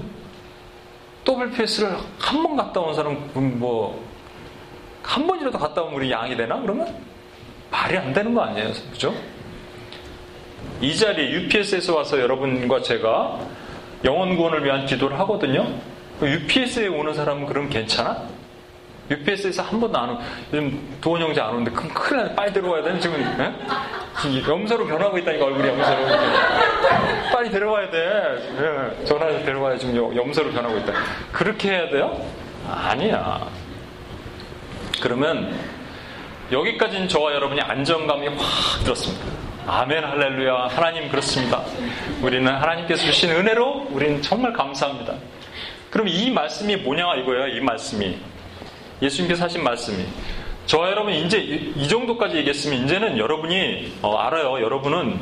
패스를 1.54 1.98
한 2.18 2.42
번 2.42 2.56
갔다 2.56 2.80
온 2.80 2.94
사람 2.94 3.30
뭐한 3.34 5.26
번이라도 5.26 5.58
갔다 5.58 5.82
오면 5.82 5.94
우리 5.96 6.10
양이 6.10 6.34
되나 6.34 6.58
그러면 6.62 6.96
말이 7.70 7.98
안 7.98 8.14
되는 8.14 8.32
거 8.32 8.40
아니에요, 8.42 8.72
그죠? 8.90 9.14
이 10.80 10.96
자리에 10.96 11.30
UPS에서 11.32 11.94
와서 11.94 12.18
여러분과 12.18 12.80
제가 12.80 13.38
영원 14.04 14.36
구원을 14.36 14.64
위한 14.64 14.86
기도를 14.86 15.18
하거든요. 15.20 15.68
UPS에 16.22 16.86
오는 16.86 17.12
사람은 17.12 17.44
그럼 17.46 17.68
괜찮아? 17.68 18.22
UPS에서 19.10 19.62
한 19.62 19.80
번도 19.80 19.98
안 19.98 20.10
오. 20.10 20.18
요즘 20.52 20.96
도원 21.00 21.22
형제 21.22 21.40
안 21.40 21.50
오는데 21.50 21.70
그럼 21.70 21.92
큰일 21.92 22.22
나네. 22.22 22.34
빨리 22.34 22.52
들어와야 22.52 22.82
되는 22.82 23.00
지금 23.00 23.20
에? 23.20 23.52
염소로 24.48 24.86
변하고 24.86 25.18
있다니까 25.18 25.44
얼굴이 25.44 25.68
염소로. 25.68 25.96
빨리 27.32 27.50
들어와야 27.50 27.90
돼. 27.90 27.98
예, 27.98 29.04
전화해서 29.04 29.44
데려와야 29.44 29.76
지금 29.76 30.16
염소로 30.16 30.52
변하고 30.52 30.78
있다. 30.78 30.92
그렇게 31.32 31.70
해야 31.70 31.88
돼요? 31.90 32.24
아니야. 32.68 33.46
그러면 35.02 35.54
여기까지는 36.50 37.08
저와 37.08 37.34
여러분이 37.34 37.60
안정감이 37.60 38.28
확 38.28 38.84
들었습니다. 38.84 39.24
아멘 39.66 40.04
할렐루야 40.04 40.68
하나님 40.70 41.08
그렇습니다. 41.08 41.62
우리는 42.22 42.50
하나님께서 42.50 43.04
주신 43.04 43.30
은혜로 43.30 43.88
우리는 43.90 44.22
정말 44.22 44.52
감사합니다. 44.52 45.14
그럼 45.90 46.08
이 46.08 46.30
말씀이 46.30 46.76
뭐냐 46.76 47.16
이거예요. 47.16 47.48
이 47.48 47.60
말씀이 47.60 48.18
예수님께서 49.04 49.44
하신 49.44 49.62
말씀이 49.62 50.04
저와 50.66 50.90
여러분 50.90 51.12
이제 51.12 51.38
이, 51.38 51.86
정도까지 51.88 52.36
얘기했으면 52.38 52.84
이제는 52.84 53.18
여러분이 53.18 53.98
어, 54.02 54.16
알아요. 54.16 54.62
여러분은 54.62 55.18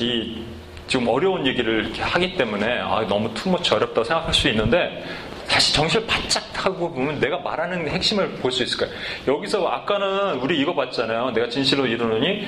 이 0.00 0.42
지금 0.86 1.08
어려운 1.08 1.44
얘기를 1.46 1.92
하기 1.98 2.36
때문에 2.36 2.78
아, 2.80 3.04
너무 3.08 3.32
투머치 3.34 3.74
어렵다고 3.74 4.04
생각할 4.04 4.32
수 4.32 4.48
있는데 4.48 5.04
다시 5.48 5.74
정신을 5.74 6.06
바짝 6.06 6.44
하고 6.64 6.92
보면 6.92 7.18
내가 7.20 7.38
말하는 7.38 7.88
핵심을 7.88 8.30
볼 8.36 8.50
수 8.52 8.62
있을 8.62 8.78
거예요. 8.78 8.94
여기서 9.26 9.66
아까는 9.66 10.40
우리 10.40 10.58
이거 10.60 10.74
봤잖아요. 10.74 11.30
내가 11.32 11.48
진실로 11.48 11.86
이르노니 11.86 12.46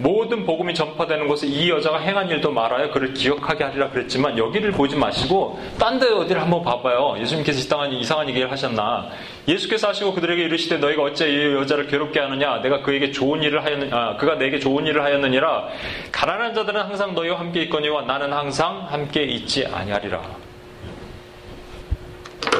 모든 0.00 0.46
복음이 0.46 0.74
전파되는 0.74 1.26
곳에 1.26 1.48
이 1.48 1.68
여자가 1.70 1.98
행한 1.98 2.30
일도 2.30 2.52
말아요. 2.52 2.90
그를 2.92 3.12
기억하게 3.14 3.64
하리라 3.64 3.90
그랬지만 3.90 4.38
여기를 4.38 4.70
보지 4.72 4.96
마시고 4.96 5.58
딴 5.78 5.98
데 5.98 6.06
어디를 6.08 6.40
한번 6.40 6.62
봐봐요. 6.62 7.16
예수님께서 7.20 7.58
이상한, 7.58 7.92
이상한 7.92 8.28
얘기를 8.28 8.48
하셨나. 8.48 9.08
예수께서 9.48 9.88
하시고 9.88 10.14
그들에게 10.14 10.44
이르시되 10.44 10.78
너희가 10.78 11.02
어째 11.02 11.28
이 11.28 11.54
여자를 11.54 11.88
괴롭게 11.88 12.20
하느냐. 12.20 12.62
내가 12.62 12.82
그에게 12.82 13.10
좋은 13.10 13.42
일을 13.42 13.64
하였느냐. 13.64 13.96
아, 13.96 14.16
그가 14.16 14.36
내게 14.36 14.60
좋은 14.60 14.86
일을 14.86 15.02
하였느니라. 15.02 15.68
가난한 16.12 16.54
자들은 16.54 16.80
항상 16.80 17.14
너희와 17.14 17.40
함께 17.40 17.62
있거니와 17.62 18.02
나는 18.02 18.32
항상 18.32 18.86
함께 18.88 19.24
있지 19.24 19.66
아니하리라. 19.66 20.22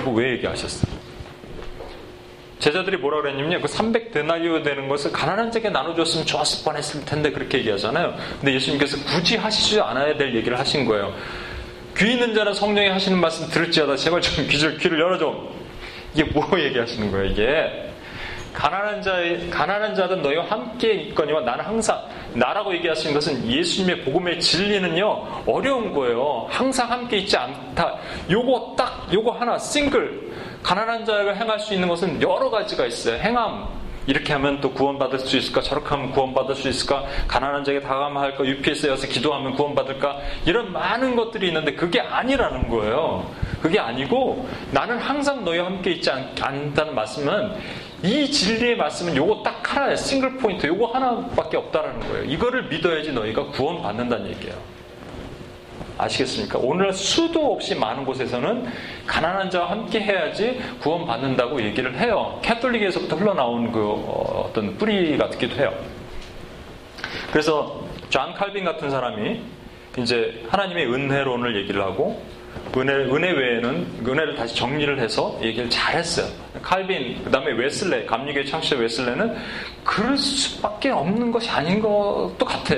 이거 0.01 0.11
왜 0.11 0.33
얘기하셨어요? 0.33 0.97
제자들이 2.58 2.96
뭐라 2.96 3.22
그랬냐면요. 3.22 3.60
그 3.60 3.68
300데나리오 3.68 4.64
되는 4.64 4.88
것을 4.88 5.12
가난한 5.12 5.52
자에게 5.52 5.70
나눠줬으면 5.70 6.26
좋았을 6.26 6.64
뻔했을 6.64 7.04
텐데 7.04 7.30
그렇게 7.30 7.58
얘기하잖아요. 7.58 8.14
근데 8.40 8.54
예수님께서 8.54 8.96
굳이 9.04 9.36
하시지 9.36 9.80
않아야 9.80 10.16
될 10.16 10.34
얘기를 10.34 10.58
하신 10.58 10.86
거예요. 10.86 11.14
귀 11.96 12.12
있는 12.12 12.34
자는 12.34 12.54
성령이 12.54 12.88
하시는 12.88 13.18
말씀 13.18 13.48
들을지어다 13.48 13.96
제발 13.96 14.20
좀 14.20 14.46
귀를, 14.48 14.78
귀를 14.78 15.00
열어줘. 15.00 15.34
이게 16.14 16.24
뭐 16.24 16.48
얘기하시는 16.58 17.10
거예요, 17.10 17.26
이게? 17.26 17.84
가난한 18.52 19.02
자, 19.02 19.12
가난한 19.50 19.94
자든 19.94 20.22
너희와 20.22 20.46
함께 20.46 20.92
있거니와 20.94 21.42
나는 21.42 21.64
항상, 21.64 22.00
나라고 22.34 22.74
얘기하시는 22.74 23.14
것은 23.14 23.46
예수님의 23.46 24.02
복음의 24.02 24.40
진리는요, 24.40 25.44
어려운 25.46 25.92
거예요. 25.92 26.46
항상 26.50 26.90
함께 26.90 27.18
있지 27.18 27.36
않다. 27.36 27.98
요거 28.28 28.74
딱, 28.76 29.08
요거 29.12 29.30
하나, 29.32 29.58
싱글. 29.58 30.27
가난한 30.62 31.04
자가 31.04 31.32
행할 31.32 31.58
수 31.60 31.74
있는 31.74 31.88
것은 31.88 32.20
여러 32.22 32.50
가지가 32.50 32.86
있어요. 32.86 33.16
행함. 33.18 33.66
이렇게 34.06 34.32
하면 34.32 34.58
또 34.62 34.72
구원받을 34.72 35.18
수 35.18 35.36
있을까? 35.36 35.60
저렇게 35.60 35.86
하면 35.90 36.10
구원받을 36.12 36.54
수 36.54 36.66
있을까? 36.68 37.04
가난한 37.28 37.62
자에게 37.62 37.82
다가가면 37.82 38.22
할까? 38.22 38.44
UPS에 38.44 38.88
와서 38.88 39.06
기도하면 39.06 39.54
구원받을까? 39.54 40.18
이런 40.46 40.72
많은 40.72 41.14
것들이 41.14 41.48
있는데 41.48 41.74
그게 41.74 42.00
아니라는 42.00 42.70
거예요. 42.70 43.30
그게 43.60 43.78
아니고 43.78 44.48
나는 44.72 44.96
항상 44.98 45.44
너희와 45.44 45.66
함께 45.66 45.90
있지 45.90 46.10
않, 46.10 46.34
다는 46.34 46.94
말씀은 46.94 47.52
이 48.02 48.30
진리의 48.30 48.78
말씀은 48.78 49.14
요거 49.14 49.42
딱 49.42 49.60
하나예요. 49.76 49.96
싱글 49.96 50.38
포인트. 50.38 50.66
요거 50.66 50.86
하나밖에 50.86 51.58
없다라는 51.58 52.00
거예요. 52.08 52.24
이거를 52.24 52.68
믿어야지 52.68 53.12
너희가 53.12 53.48
구원받는다는 53.48 54.28
얘기예요. 54.30 54.77
아시겠습니까? 55.98 56.58
오늘 56.62 56.92
수도 56.92 57.52
없이 57.52 57.74
많은 57.74 58.04
곳에서는 58.04 58.66
가난한 59.06 59.50
자와 59.50 59.70
함께 59.70 60.00
해야지 60.00 60.61
구원받는다고 60.80 61.61
얘기를 61.62 61.98
해요. 61.98 62.38
캐톨릭에서부터 62.42 63.16
흘러나온 63.16 63.72
그 63.72 63.80
어, 63.80 64.46
어떤 64.48 64.76
뿌리 64.76 65.18
같기도 65.18 65.56
해요. 65.56 65.74
그래서 67.32 67.82
존 68.08 68.32
칼빈 68.34 68.64
같은 68.64 68.90
사람이 68.90 69.40
이제 69.98 70.44
하나님의 70.48 70.87
은혜론을 70.87 71.56
얘기를 71.56 71.82
하고 71.82 72.22
은혜, 72.76 72.92
은혜 72.92 73.30
외에는 73.30 74.04
은혜를 74.06 74.37
다시 74.37 74.54
정리를 74.54 74.98
해서 75.00 75.38
얘기를 75.42 75.68
잘했어요. 75.70 76.26
칼빈, 76.62 77.24
그 77.24 77.30
다음에 77.30 77.52
웨슬레, 77.52 78.04
감리교의 78.04 78.46
창시자 78.46 78.76
웨슬레는 78.76 79.37
그럴 79.84 80.16
수밖에 80.16 80.90
없는 80.90 81.32
것이 81.32 81.48
아닌 81.50 81.80
것도 81.80 82.38
같아. 82.38 82.74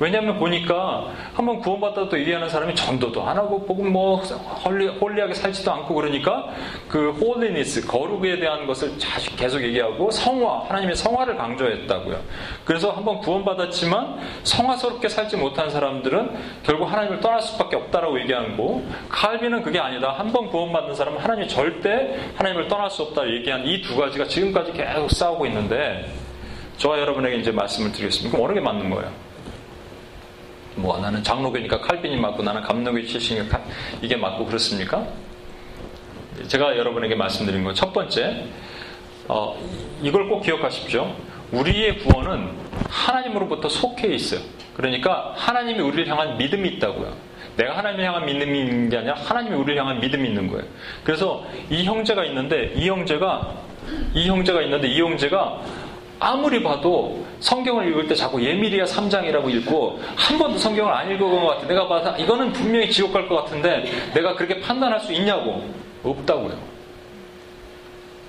왜냐하면 0.00 0.38
보니까 0.38 1.08
한번 1.34 1.58
구원받아도 1.58 2.18
얘기하는 2.20 2.48
사람이 2.48 2.74
전도도 2.76 3.22
안 3.26 3.36
하고 3.36 3.64
복음 3.64 3.92
뭐 3.92 4.16
holy, 4.64 4.86
holy하게 4.86 5.34
살지도 5.34 5.72
않고 5.72 5.94
그러니까 5.94 6.48
그 6.88 7.10
holiness 7.12 7.86
거룩에 7.86 8.38
대한 8.38 8.66
것을 8.66 8.92
계속 9.36 9.60
얘기하고 9.62 10.10
성화 10.10 10.66
하나님의 10.68 10.94
성화를 10.94 11.36
강조했다고요. 11.36 12.20
그래서 12.64 12.90
한번 12.92 13.18
구원받았지만 13.18 14.18
성화스럽게 14.44 15.08
살지 15.08 15.36
못한 15.36 15.68
사람들은 15.70 16.30
결국 16.62 16.84
하나님을 16.86 17.20
떠날 17.20 17.42
수밖에 17.42 17.74
없다라고 17.76 18.20
얘기하는 18.20 18.56
거. 18.56 18.80
칼빈은 19.08 19.62
그게 19.62 19.80
아니다. 19.80 20.12
한번 20.12 20.48
구원받는 20.48 20.94
사람은 20.94 21.18
하나님이 21.20 21.48
절대 21.48 22.16
하나님을 22.36 22.68
떠날 22.68 22.90
수 22.90 23.02
없다 23.02 23.28
얘기한 23.28 23.66
이 23.66 23.78
두 23.82 23.96
가지가 23.96 24.26
지금까지 24.26 24.72
계속 24.72 25.10
싸우고 25.10 25.46
있는데 25.46 26.04
저와 26.76 26.98
여러분에게 27.00 27.36
이제 27.36 27.50
말씀을 27.50 27.90
드리겠습니다. 27.92 28.36
그럼 28.36 28.48
어느 28.50 28.54
게 28.58 28.60
맞는 28.60 28.90
거예요? 28.90 29.27
뭐 30.78 30.98
나는 30.98 31.22
장로교니까 31.22 31.80
칼빈이 31.80 32.16
맞고 32.16 32.42
나는 32.42 32.62
감로교 32.62 33.04
출신이니까 33.06 33.60
이게 34.00 34.16
맞고 34.16 34.46
그렇습니까? 34.46 35.06
제가 36.46 36.76
여러분에게 36.76 37.14
말씀드린 37.14 37.64
건 37.64 37.74
첫 37.74 37.92
번째 37.92 38.46
어, 39.28 39.58
이걸 40.02 40.28
꼭 40.28 40.40
기억하십시오. 40.42 41.14
우리의 41.52 41.98
구원은 41.98 42.50
하나님으로부터 42.88 43.68
속해 43.68 44.08
있어요. 44.08 44.40
그러니까 44.74 45.34
하나님이 45.36 45.80
우리를 45.80 46.08
향한 46.08 46.38
믿음이 46.38 46.68
있다고요. 46.70 47.12
내가 47.56 47.76
하나님을 47.76 48.04
향한 48.06 48.24
믿음이 48.26 48.58
있는 48.60 48.88
게 48.88 48.98
아니라 48.98 49.14
하나님이 49.14 49.56
우리를 49.56 49.78
향한 49.80 50.00
믿음이 50.00 50.28
있는 50.28 50.48
거예요. 50.48 50.64
그래서 51.04 51.44
이 51.68 51.84
형제가 51.84 52.24
있는데 52.26 52.72
이 52.76 52.88
형제가 52.88 53.54
이 54.14 54.28
형제가 54.28 54.62
있는데 54.62 54.86
이 54.88 55.00
형제가 55.00 55.60
아무리 56.20 56.62
봐도 56.62 57.24
성경을 57.40 57.88
읽을 57.88 58.08
때 58.08 58.14
자꾸 58.14 58.42
예미리아 58.42 58.84
3장이라고 58.84 59.48
읽고 59.54 60.00
한 60.16 60.38
번도 60.38 60.58
성경을 60.58 60.92
안 60.92 61.10
읽어본 61.10 61.40
것 61.40 61.46
같아. 61.54 61.66
내가 61.68 61.86
봐서 61.88 62.16
이거는 62.18 62.52
분명히 62.52 62.90
지옥 62.90 63.12
갈 63.12 63.28
것 63.28 63.36
같은데 63.44 63.84
내가 64.14 64.34
그렇게 64.34 64.60
판단할 64.60 65.00
수 65.00 65.12
있냐고. 65.12 65.62
없다고요. 66.02 66.58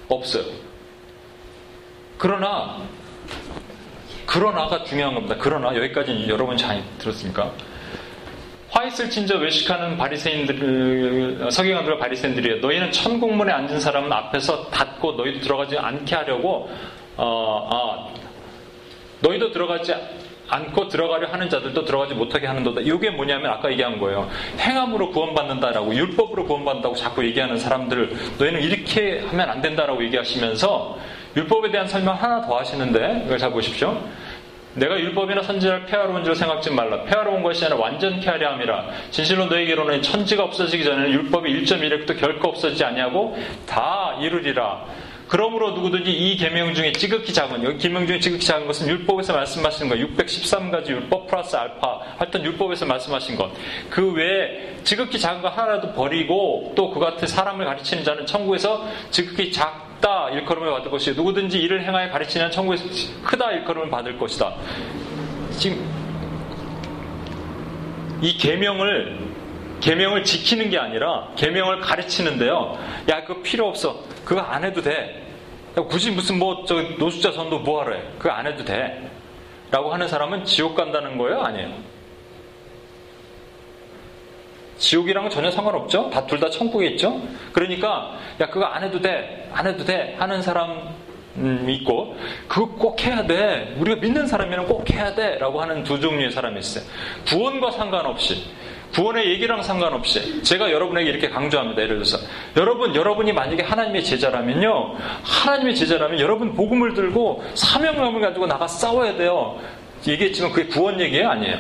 없어요. 0.07 0.43
그러나 2.17 2.77
그러나가 4.25 4.83
중요한 4.83 5.15
겁니다. 5.15 5.35
그러나 5.39 5.75
여기까지 5.75 6.25
여러분 6.27 6.57
잘 6.57 6.83
들었습니까? 6.99 7.51
화이슬 8.69 9.09
친저 9.09 9.37
외식하는 9.37 9.97
바리새인들 9.97 11.47
서기관들과 11.51 11.97
바리새인들이에요. 11.99 12.61
너희는 12.61 12.91
천국문에 12.91 13.51
앉은 13.51 13.79
사람은 13.79 14.11
앞에서 14.11 14.67
닫고 14.69 15.13
너희도 15.13 15.39
들어가지 15.39 15.77
않게 15.77 16.15
하려고 16.15 16.69
어, 17.21 17.67
어, 17.71 18.13
너희도 19.19 19.51
들어가지 19.51 19.93
않고 20.47 20.87
들어가려 20.87 21.27
하는 21.27 21.49
자들도 21.49 21.83
들어가지 21.85 22.13
못하게 22.15 22.47
하는도다. 22.47 22.81
이게 22.81 23.09
뭐냐면 23.11 23.51
아까 23.51 23.69
얘기한 23.71 23.99
거예요. 23.99 24.29
행함으로 24.57 25.11
구원받는다라고 25.11 25.93
율법으로 25.93 26.45
구원받는다고 26.45 26.95
자꾸 26.95 27.23
얘기하는 27.25 27.57
사람들 27.57 28.15
너희는 28.39 28.61
이렇게 28.61 29.19
하면 29.27 29.49
안 29.49 29.61
된다라고 29.61 30.03
얘기하시면서 30.05 30.97
율법에 31.35 31.69
대한 31.71 31.87
설명 31.87 32.15
하나 32.15 32.41
더 32.41 32.57
하시는데 32.57 33.23
이걸 33.25 33.37
잘 33.37 33.51
보십시오. 33.51 34.01
내가 34.75 34.97
율법이나 34.99 35.41
선지자를 35.43 35.85
폐하러 35.87 36.13
온 36.13 36.23
줄 36.23 36.35
생각지 36.35 36.71
말라. 36.71 37.03
폐하러 37.03 37.31
온 37.31 37.43
것이 37.43 37.65
아니라 37.65 37.79
완전케 37.81 38.27
하려 38.29 38.51
함이라. 38.53 38.85
진실로 39.11 39.45
너에게로는 39.47 40.01
천지가 40.01 40.43
없어지기 40.45 40.83
전에는 40.83 41.11
율법이 41.11 41.63
1.1획도 41.65 42.17
결코 42.19 42.47
없어지지 42.49 42.83
아니하고 42.85 43.37
다 43.67 44.15
이루리라. 44.21 44.85
그러므로 45.29 45.71
누구든지 45.71 46.11
이 46.11 46.37
계명 46.37 46.73
중에 46.73 46.91
지극히 46.91 47.31
작은 47.31 47.63
여기 47.63 47.77
계명 47.77 48.07
중에 48.07 48.19
지극히 48.19 48.43
작은 48.45 48.65
것은 48.65 48.87
율법에서 48.89 49.31
말씀하시는 49.33 49.87
것 49.87 49.95
613가지 50.25 50.87
율법 50.89 51.27
플러스 51.27 51.55
알파 51.55 51.99
하여튼 52.17 52.43
율법에서 52.43 52.85
말씀하신 52.87 53.35
것 53.37 53.51
그 53.91 54.11
외에 54.11 54.75
지극히 54.83 55.19
작은 55.19 55.41
거 55.43 55.49
하나라도 55.49 55.93
버리고 55.93 56.73
또 56.75 56.89
그 56.89 56.99
같은 56.99 57.27
사람을 57.27 57.63
가르치는 57.63 58.03
자는 58.03 58.25
천국에서 58.25 58.87
지극히 59.11 59.51
작다 59.51 60.31
일컬음을 60.31 60.71
받을 60.71 60.89
것이요 60.89 61.13
누구든지 61.13 61.59
이를 61.59 61.83
행하여 61.85 62.09
가르치는 62.09 62.49
천국에서 62.49 62.85
크다 63.23 63.51
일컬음을 63.51 63.91
받을 63.91 64.17
것이다 64.17 64.55
지금 65.51 65.87
이 68.21 68.35
계명을 68.35 69.29
계명을 69.81 70.23
지키는 70.23 70.69
게 70.71 70.77
아니라 70.77 71.29
계명을 71.37 71.79
가르치는데요. 71.79 72.77
야, 73.09 73.23
그거 73.23 73.41
필요 73.41 73.67
없어. 73.69 74.03
그거 74.29 74.41
안 74.41 74.63
해도 74.63 74.79
돼. 74.79 75.23
굳이 75.89 76.11
무슨 76.11 76.37
뭐 76.37 76.63
저 76.67 76.79
노숙자 76.99 77.31
선도 77.31 77.57
뭐하러 77.59 77.95
해? 77.95 78.01
그거 78.19 78.29
안 78.29 78.45
해도 78.45 78.63
돼. 78.63 79.09
라고 79.71 79.91
하는 79.91 80.07
사람은 80.07 80.45
지옥 80.45 80.75
간다는 80.75 81.17
거예요? 81.17 81.41
아니에요? 81.41 81.69
지옥이랑은 84.77 85.31
전혀 85.31 85.49
상관없죠? 85.49 86.11
다 86.11 86.27
둘 86.27 86.39
다 86.39 86.47
천국에 86.51 86.89
있죠? 86.89 87.19
그러니까 87.53 88.19
야 88.39 88.45
그거 88.51 88.65
안 88.65 88.83
해도 88.83 89.01
돼. 89.01 89.49
안 89.51 89.65
해도 89.65 89.83
돼. 89.83 90.15
하는 90.19 90.43
사람 90.43 90.93
음, 91.37 91.67
있고 91.67 92.15
그거 92.47 92.67
꼭 92.75 93.03
해야 93.03 93.25
돼. 93.25 93.73
우리가 93.79 93.99
믿는 93.99 94.27
사람이면 94.27 94.67
꼭 94.67 94.87
해야 94.91 95.15
돼. 95.15 95.39
라고 95.39 95.59
하는 95.59 95.83
두 95.83 95.99
종류의 95.99 96.29
사람이 96.29 96.59
있어요. 96.59 96.83
구원과 97.27 97.71
상관없이 97.71 98.43
구원의 98.93 99.29
얘기랑 99.31 99.61
상관없이 99.61 100.43
제가 100.43 100.71
여러분에게 100.71 101.09
이렇게 101.09 101.29
강조합니다. 101.29 101.81
예를 101.81 101.95
들어서 101.97 102.17
여러분 102.57 102.95
여러분이 102.95 103.33
만약에 103.33 103.63
하나님의 103.63 104.03
제자라면요. 104.03 104.95
하나님의 105.23 105.75
제자라면 105.75 106.19
여러분 106.19 106.55
복음을 106.55 106.93
들고 106.93 107.43
사명감을 107.53 108.21
가지고 108.21 108.47
나가 108.47 108.67
싸워야 108.67 109.15
돼요. 109.15 109.59
얘기했지만 110.07 110.51
그게 110.51 110.67
구원 110.67 110.99
얘기예요? 110.99 111.29
아니에요. 111.29 111.59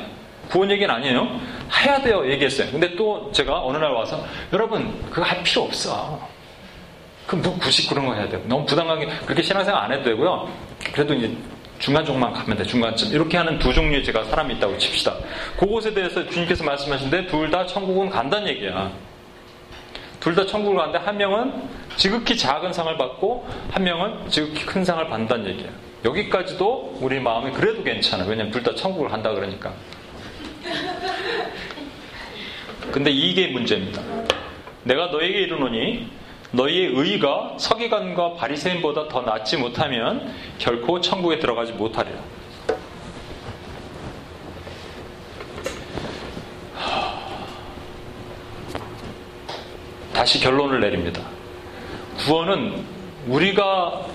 구원 0.49 0.71
얘기는 0.71 0.93
아니에요. 0.93 1.39
해야 1.79 2.01
돼요. 2.01 2.29
얘기했어요. 2.29 2.71
근데 2.71 2.95
또 2.95 3.31
제가 3.31 3.63
어느 3.63 3.77
날 3.77 3.91
와서 3.91 4.23
여러분 4.51 4.91
그거 5.11 5.23
할 5.23 5.43
필요 5.43 5.63
없어. 5.63 6.27
그럼 7.27 7.43
뭐 7.43 7.57
굳이 7.59 7.87
그런 7.87 8.07
거 8.07 8.15
해야 8.15 8.27
돼요. 8.27 8.41
너무 8.45 8.65
부담감이 8.65 9.05
그렇게 9.25 9.43
신앙생활 9.43 9.83
안 9.83 9.91
해도 9.91 10.03
되고요. 10.03 10.49
그래도 10.93 11.13
이제 11.13 11.31
중간 11.79 12.05
쪽만 12.05 12.33
가면 12.33 12.57
돼, 12.57 12.63
중간쯤. 12.63 13.13
이렇게 13.13 13.37
하는 13.37 13.57
두 13.57 13.73
종류의 13.73 14.03
제가 14.03 14.25
사람이 14.25 14.55
있다고 14.55 14.77
칩시다. 14.77 15.15
그것에 15.57 15.93
대해서 15.93 16.27
주님께서 16.29 16.63
말씀하신데 16.63 17.27
둘 17.27 17.49
다 17.49 17.65
천국은 17.65 18.09
간다는 18.09 18.47
얘기야. 18.49 18.91
둘 20.19 20.35
다 20.35 20.45
천국을 20.45 20.77
가는데 20.77 20.99
한 20.99 21.17
명은 21.17 21.53
지극히 21.95 22.37
작은 22.37 22.73
상을 22.73 22.95
받고 22.97 23.47
한 23.71 23.83
명은 23.83 24.29
지극히 24.29 24.65
큰 24.65 24.83
상을 24.83 25.05
받는다는 25.07 25.47
얘기야. 25.47 25.69
여기까지도 26.05 26.97
우리 27.01 27.19
마음이 27.19 27.51
그래도 27.51 27.81
괜찮아. 27.83 28.25
왜냐면 28.25 28.51
둘 28.51 28.61
다 28.63 28.75
천국을 28.75 29.09
간다 29.09 29.31
그러니까. 29.33 29.73
근데 32.91 33.11
이게 33.11 33.47
문제입니다. 33.47 34.01
내가 34.83 35.07
너에게 35.07 35.41
이르노니 35.41 36.09
너희의 36.51 36.91
의가 36.95 37.55
서기관과 37.57 38.33
바리새인보다 38.33 39.07
더 39.07 39.21
낫지 39.21 39.57
못하면 39.57 40.33
결코 40.57 40.99
천국에 40.99 41.39
들어가지 41.39 41.73
못하리라. 41.73 42.17
다시 50.13 50.39
결론을 50.39 50.81
내립니다. 50.81 51.21
구원은 52.17 52.83
우리가 53.27 54.05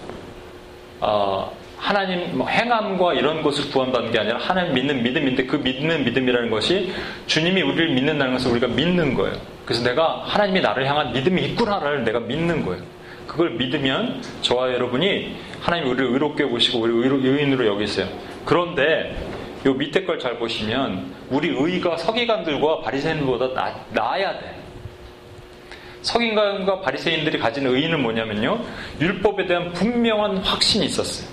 어, 1.00 1.56
하나님 1.78 2.36
뭐 2.36 2.48
행함과 2.48 3.14
이런 3.14 3.42
것을 3.42 3.70
구원받는 3.70 4.12
게 4.12 4.18
아니라 4.18 4.38
하나님 4.38 4.74
믿는 4.74 5.02
믿음인데 5.02 5.46
그 5.46 5.56
믿는 5.56 6.04
믿음이라는 6.04 6.50
것이 6.50 6.92
주님이 7.26 7.62
우리를 7.62 7.94
믿는다는 7.94 8.34
것을 8.34 8.50
우리가 8.52 8.66
믿는 8.68 9.14
거예요. 9.14 9.53
그래서 9.64 9.82
내가 9.82 10.22
하나님이 10.24 10.60
나를 10.60 10.86
향한 10.86 11.12
믿음이 11.12 11.42
있구나를 11.42 12.04
내가 12.04 12.20
믿는 12.20 12.64
거예요. 12.64 12.82
그걸 13.26 13.50
믿으면 13.50 14.22
저와 14.42 14.72
여러분이 14.72 15.36
하나님이 15.60 15.90
우리를 15.90 16.12
의롭게 16.12 16.46
보시고 16.46 16.80
우리 16.80 17.28
의인으로 17.28 17.66
여기세요. 17.66 18.06
그런데 18.44 19.16
요 19.64 19.72
밑에 19.72 20.04
걸 20.04 20.18
잘 20.18 20.38
보시면 20.38 21.14
우리 21.30 21.48
의가 21.48 21.96
서기관들과 21.96 22.80
바리새인보다 22.82 23.74
나아야 23.92 24.38
돼. 24.38 24.54
서기관과 26.02 26.80
바리새인들이 26.82 27.38
가진 27.38 27.66
의의는 27.66 28.02
뭐냐면요. 28.02 28.60
율법에 29.00 29.46
대한 29.46 29.72
분명한 29.72 30.38
확신이 30.38 30.84
있었어요. 30.84 31.26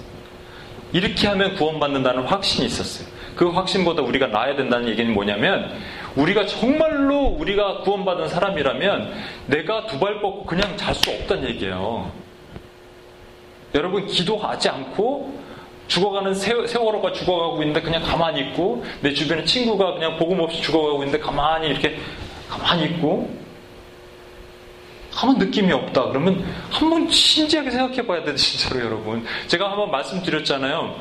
이렇게 0.94 1.28
하면 1.28 1.56
구원받는다는 1.56 2.24
확신이 2.24 2.68
있었어요. 2.68 3.08
그 3.36 3.50
확신보다 3.50 4.02
우리가 4.02 4.28
나아야 4.28 4.56
된다는 4.56 4.88
얘기는 4.90 5.14
뭐냐면 5.14 5.72
우리가 6.16 6.46
정말로 6.46 7.20
우리가 7.26 7.80
구원받은 7.80 8.28
사람이라면 8.28 9.14
내가 9.48 9.86
두 9.86 10.00
발 10.00 10.22
뻗고 10.22 10.46
그냥 10.46 10.76
잘 10.78 10.94
수 10.96 11.10
없다는 11.10 11.48
얘기예요. 11.50 12.12
여러분 13.76 14.06
기도하지 14.06 14.70
않고 14.70 15.40
죽어가는 15.88 16.34
세월호가 16.34 17.14
죽어가고 17.14 17.62
있는데 17.62 17.82
그냥 17.82 18.02
가만히 18.04 18.42
있고 18.42 18.84
내 19.02 19.14
주변에 19.14 19.44
친구가 19.46 19.94
그냥 19.94 20.18
복음 20.18 20.40
없이 20.40 20.62
죽어가고 20.62 21.04
있는데 21.04 21.20
가만히 21.20 21.68
이렇게 21.70 21.98
가만히 22.50 22.86
있고 22.86 23.30
한번 25.12 25.46
느낌이 25.46 25.72
없다. 25.74 26.06
그러면 26.08 26.44
한번 26.70 27.10
진지하게 27.10 27.72
생각해 27.72 28.08
봐야 28.08 28.24
돼, 28.24 28.34
진짜로 28.36 28.80
여러분. 28.86 29.26
제가 29.48 29.70
한번 29.70 29.92
말씀드렸잖아요. 29.92 30.96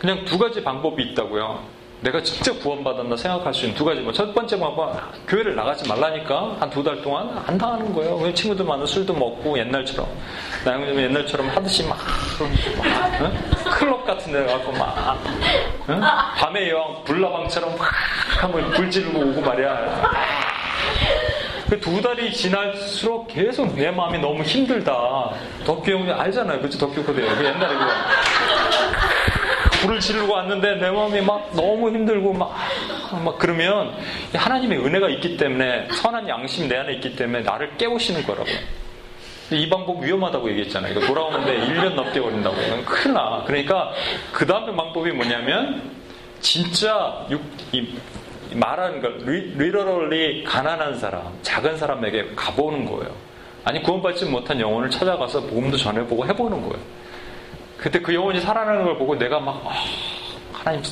그냥 0.00 0.24
두 0.24 0.38
가지 0.38 0.62
방법이 0.64 1.02
있다고요. 1.02 1.78
내가 2.00 2.22
진짜 2.22 2.54
구원받았나 2.54 3.14
생각할 3.14 3.52
수 3.52 3.66
있는 3.66 3.76
두 3.76 3.84
가지. 3.84 4.00
뭐첫 4.00 4.34
번째 4.34 4.58
방법, 4.58 4.96
교회를 5.28 5.54
나가지 5.54 5.86
말라니까 5.86 6.56
한 6.58 6.70
두 6.70 6.82
달 6.82 7.02
동안 7.02 7.42
안 7.46 7.58
다니는 7.58 7.92
거예요. 7.92 8.16
왜 8.16 8.32
친구들 8.32 8.64
만나 8.64 8.86
술도 8.86 9.12
먹고 9.12 9.58
옛날처럼. 9.58 10.08
나영님 10.64 10.98
옛날처럼 10.98 11.48
하듯이 11.50 11.84
막, 11.86 11.98
막 12.78 13.20
응? 13.20 13.50
클럽 13.70 14.06
같은 14.06 14.32
데 14.32 14.46
가고 14.46 14.72
막, 14.72 15.18
응? 15.90 16.00
밤의 16.38 16.70
여왕 16.70 17.04
불나방처럼 17.04 17.76
막 17.76 17.90
한번 18.40 18.70
불 18.70 18.90
지르고 18.90 19.20
오고 19.20 19.42
말이야. 19.42 20.10
그두 21.68 22.00
달이 22.00 22.32
지날수록 22.32 23.28
계속 23.28 23.74
내 23.76 23.90
마음이 23.90 24.18
너무 24.18 24.42
힘들다. 24.42 24.92
덕규 25.66 25.90
형님 25.90 26.18
알잖아요. 26.18 26.60
그치? 26.62 26.78
덕규 26.78 27.04
코드 27.04 27.20
그 27.20 27.44
옛날에 27.44 27.74
그거. 27.74 27.90
불을 29.80 30.00
지르고 30.00 30.32
왔는데 30.32 30.76
내 30.76 30.90
마음이 30.90 31.20
막 31.22 31.50
너무 31.54 31.90
힘들고 31.90 32.32
막, 32.32 32.54
막 33.24 33.38
그러면 33.38 33.94
하나님의 34.34 34.78
은혜가 34.78 35.08
있기 35.10 35.36
때문에 35.36 35.88
선한 35.90 36.28
양심이 36.28 36.68
내 36.68 36.76
안에 36.76 36.94
있기 36.94 37.16
때문에 37.16 37.42
나를 37.42 37.76
깨우시는 37.76 38.24
거라고. 38.24 38.48
이 39.52 39.68
방법 39.68 40.02
위험하다고 40.02 40.48
얘기했잖아요. 40.50 40.92
이거 40.92 41.06
돌아오는데 41.06 41.66
1년 41.66 41.94
넘게 41.94 42.20
걸린다고. 42.20 42.56
큰일 42.84 43.14
나. 43.14 43.42
그러니까 43.46 43.92
그 44.32 44.46
다음에 44.46 44.74
방법이 44.74 45.10
뭐냐면 45.10 45.90
진짜 46.40 47.26
육, 47.30 47.42
이, 47.72 47.88
말하는 48.54 49.00
걸 49.00 49.18
리러럴리 49.24 50.44
가난한 50.44 50.98
사람, 50.98 51.22
작은 51.42 51.76
사람에게 51.76 52.30
가보는 52.36 52.84
거예요. 52.86 53.12
아니 53.64 53.82
구원받지 53.82 54.26
못한 54.26 54.58
영혼을 54.60 54.88
찾아가서 54.88 55.42
복음도 55.42 55.76
전해보고 55.76 56.26
해보는 56.26 56.60
거예요. 56.62 56.99
그때 57.80 57.98
그 58.00 58.14
영혼이 58.14 58.40
살아나는 58.40 58.84
걸 58.84 58.98
보고 58.98 59.18
내가 59.18 59.40
막 59.40 59.62
아, 59.64 59.70
하나님 60.52 60.82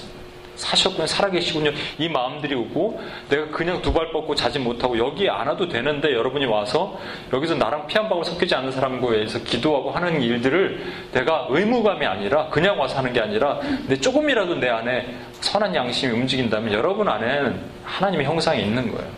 사셨군요, 0.57 1.07
살아계시군요. 1.07 1.71
이 1.99 2.09
마음들이 2.09 2.55
오고 2.57 3.01
내가 3.29 3.47
그냥 3.49 3.81
두 3.81 3.93
발 3.93 4.11
뻗고 4.11 4.35
자지 4.35 4.59
못하고 4.59 4.99
여기에 4.99 5.29
안 5.31 5.47
와도 5.47 5.69
되는데 5.69 6.13
여러분이 6.13 6.47
와서 6.47 6.99
여기서 7.33 7.55
나랑 7.55 7.87
피 7.87 7.97
한 7.99 8.09
방울 8.09 8.25
섞이지 8.25 8.55
않는 8.57 8.73
사람과 8.73 9.09
위해서 9.09 9.39
기도하고 9.39 9.91
하는 9.93 10.21
일들을 10.21 10.85
내가 11.13 11.47
의무감이 11.51 12.05
아니라 12.05 12.49
그냥 12.49 12.81
와서 12.81 12.99
하는 12.99 13.13
게 13.13 13.21
아니라 13.21 13.61
내 13.87 13.97
조금이라도 13.97 14.57
내 14.57 14.69
안에 14.69 15.15
선한 15.43 15.75
양심이 15.75 16.13
움직인다면 16.13 16.73
여러분 16.73 17.09
안에는 17.09 17.61
하나님의 17.85 18.27
형상이 18.27 18.63
있는 18.63 18.91
거예요. 18.91 19.09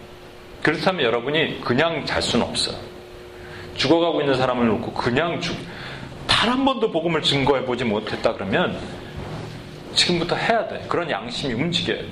그렇다면 0.63 1.07
여러분이 1.07 1.63
그냥 1.63 2.05
잘 2.05 2.21
수는 2.21 2.45
없어요. 2.47 2.77
죽어가고 3.77 4.21
있는 4.21 4.35
사람을 4.35 4.67
놓고 4.67 4.93
그냥 4.93 5.41
죽, 5.41 5.57
단 6.41 6.49
한 6.49 6.65
번도 6.65 6.91
복음을 6.91 7.21
증거해 7.21 7.67
보지 7.67 7.85
못했다 7.85 8.33
그러면 8.33 8.81
지금부터 9.93 10.37
해야 10.37 10.67
돼. 10.69 10.83
그런 10.89 11.11
양심이 11.11 11.53
움직여야 11.53 11.99
돼. 11.99 12.09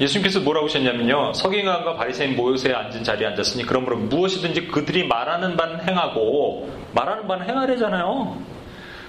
예수님께서 0.00 0.40
뭐라고 0.40 0.68
하셨냐면요. 0.68 1.34
서기관과 1.34 1.96
바리새인 1.96 2.34
모요새에 2.34 2.72
앉은 2.72 3.04
자리에 3.04 3.26
앉았으니 3.26 3.66
그러므로 3.66 3.98
무엇이든지 3.98 4.68
그들이 4.68 5.06
말하는 5.06 5.54
바는 5.54 5.86
행하고 5.86 6.70
말하는 6.94 7.28
바는 7.28 7.46
행하래잖아요. 7.46 8.42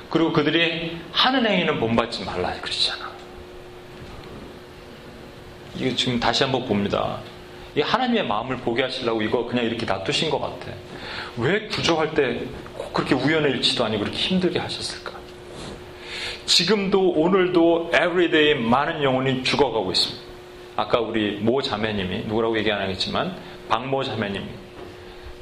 그리고 0.09 0.34
그들이 0.34 0.97
하는 1.14 1.45
행위는 1.45 1.80
본받지 1.80 2.26
말라 2.26 2.51
그러잖아. 2.59 3.09
이거 5.78 5.95
지금 5.95 6.20
다시 6.20 6.43
한번 6.43 6.66
봅니다. 6.66 7.20
이 7.76 7.82
하나님의 7.82 8.26
마음을 8.28 8.57
보게 8.57 8.84
하시려고 8.84 9.22
이거 9.22 9.45
그냥 9.45 9.65
이렇게 9.65 9.86
놔두신 9.86 10.30
것 10.30 10.39
같아. 10.39 10.72
왜 11.38 11.67
구조할 11.67 12.13
때 12.13 12.45
꼭 12.82 12.93
그렇게 12.93 13.15
우연의 13.15 13.51
일치도 13.53 13.86
아니고 13.86 14.03
그렇게 14.03 14.17
힘들게 14.17 14.59
하셨을까? 14.59 15.11
지금도 16.45 17.11
오늘도 17.11 17.91
everyday 17.93 18.55
많은 18.55 19.03
영혼이 19.03 19.43
죽어가고 19.43 19.91
있습니다. 19.91 20.22
아까 20.76 20.99
우리 20.99 21.38
모 21.38 21.61
자매님이 21.61 22.26
누구라고 22.26 22.57
얘기 22.57 22.72
안 22.72 22.82
하겠지만 22.82 23.36
박모 23.69 24.03
자매님이 24.03 24.45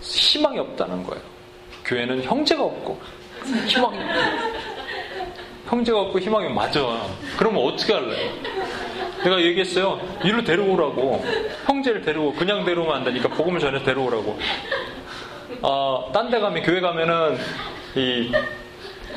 희망이 0.02 0.60
없다는 0.60 1.04
거예요. 1.04 1.24
교회는 1.86 2.24
형제가 2.24 2.64
없고 2.64 3.00
희망이 3.68 3.98
형제가 5.68 6.00
없고 6.02 6.20
희망이 6.20 6.50
맞아. 6.54 6.82
그러면 7.38 7.64
어떻게 7.66 7.94
할래? 7.94 8.32
내가 9.24 9.42
얘기했어요. 9.42 10.00
이로 10.24 10.44
데려오라고. 10.44 11.24
형제를 11.66 12.02
데려오. 12.02 12.34
그냥 12.34 12.64
데려오면 12.66 12.96
안 12.96 13.04
되니까 13.04 13.30
복음을 13.30 13.60
전해 13.60 13.84
데려오라고. 13.84 14.40
어, 15.62 16.12
딴 16.14 16.30
데 16.30 16.40
가면, 16.40 16.64
교회 16.64 16.80
가면은, 16.80 17.38
이, 17.96 18.32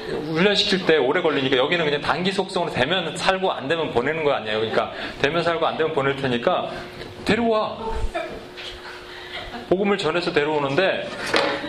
훈련시킬 0.08 0.86
때 0.86 0.96
오래 0.96 1.22
걸리니까 1.22 1.56
여기는 1.56 1.84
그냥 1.84 2.00
단기 2.00 2.32
속성으로 2.32 2.72
되면 2.72 3.16
살고 3.16 3.52
안 3.52 3.68
되면 3.68 3.92
보내는 3.92 4.24
거 4.24 4.32
아니에요. 4.32 4.58
그러니까 4.58 4.92
되면 5.20 5.42
살고 5.42 5.64
안 5.66 5.76
되면 5.76 5.92
보낼 5.92 6.16
테니까 6.16 6.70
데려와. 7.24 7.78
복음을 9.68 9.96
전해서 9.96 10.32
데려오는데 10.32 11.08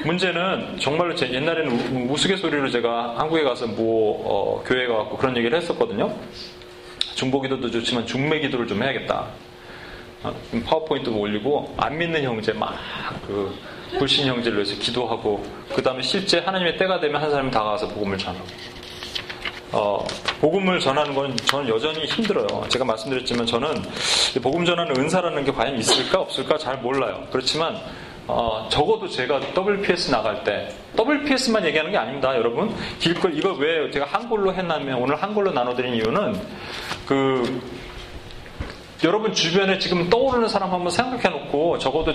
문제는 0.03 0.77
정말로 0.79 1.15
제 1.15 1.31
옛날에는 1.31 2.09
우스갯소리로 2.09 2.69
제가 2.69 3.15
한국에 3.17 3.43
가서 3.43 3.67
뭐 3.67 4.23
어, 4.25 4.63
교회 4.65 4.87
가갖고 4.87 5.17
그런 5.17 5.37
얘기를 5.37 5.57
했었거든요. 5.57 6.13
중보기도도 7.15 7.71
좋지만 7.71 8.05
중매기도를 8.05 8.67
좀 8.67 8.81
해야겠다. 8.83 9.27
어, 10.23 10.33
파워포인트 10.65 11.09
올리고 11.09 11.73
안 11.77 11.97
믿는 11.97 12.23
형제 12.23 12.53
막 12.53 12.73
그 13.27 13.53
불신 13.97 14.27
형제를 14.27 14.57
위해서 14.57 14.75
기도하고 14.79 15.43
그 15.73 15.81
다음에 15.81 16.01
실제 16.01 16.39
하나님의 16.39 16.77
때가 16.77 16.99
되면 16.99 17.21
한 17.21 17.29
사람이 17.29 17.51
다가와서 17.51 17.87
복음을 17.89 18.17
전하고 18.17 18.45
어, 19.71 20.05
복음을 20.39 20.79
전하는 20.79 21.15
건 21.15 21.35
저는 21.45 21.67
여전히 21.67 22.05
힘들어요. 22.05 22.47
제가 22.69 22.85
말씀드렸지만 22.85 23.45
저는 23.45 23.83
복음 24.41 24.65
전하는 24.65 24.95
은사라는 24.99 25.45
게 25.45 25.51
과연 25.51 25.77
있을까 25.79 26.21
없을까 26.21 26.57
잘 26.57 26.77
몰라요. 26.77 27.27
그렇지만 27.31 27.79
어, 28.27 28.67
적어도 28.71 29.07
제가 29.07 29.39
WPS 29.53 30.11
나갈 30.11 30.43
때 30.43 30.69
WPS만 30.97 31.65
얘기하는 31.65 31.91
게 31.91 31.97
아닙니다, 31.97 32.35
여러분. 32.35 32.73
길걸 32.99 33.37
이거 33.37 33.51
왜 33.53 33.89
제가 33.91 34.05
한글로 34.05 34.53
했냐면 34.53 34.95
오늘 35.01 35.21
한글로 35.21 35.51
나눠드린 35.51 35.95
이유는 35.95 36.39
그 37.05 37.61
여러분 39.03 39.33
주변에 39.33 39.77
지금 39.79 40.09
떠오르는 40.09 40.47
사람 40.47 40.71
한번 40.71 40.89
생각해 40.89 41.27
놓고 41.37 41.77
적어도 41.79 42.13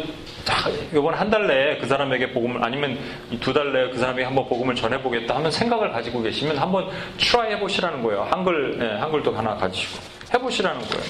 이번 0.95 1.13
한 1.13 1.29
달 1.29 1.47
내에 1.47 1.77
그 1.77 1.87
사람에게 1.87 2.33
복음을 2.33 2.65
아니면 2.65 2.99
두 3.41 3.53
달 3.53 3.75
내에 3.75 3.91
그 3.91 3.99
사람에게 3.99 4.25
한번 4.25 4.47
복음을 4.49 4.75
전해보겠다 4.75 5.37
하면 5.37 5.51
생각을 5.51 5.93
가지고 5.93 6.23
계시면 6.23 6.57
한번 6.57 6.89
try 7.19 7.53
해보시라는 7.53 8.03
거예요. 8.03 8.27
한글, 8.31 8.79
네, 8.79 8.87
한글도 8.97 9.33
하나 9.37 9.55
가지시고. 9.57 10.18
해보시라는 10.33 10.81
거예요. 10.81 11.05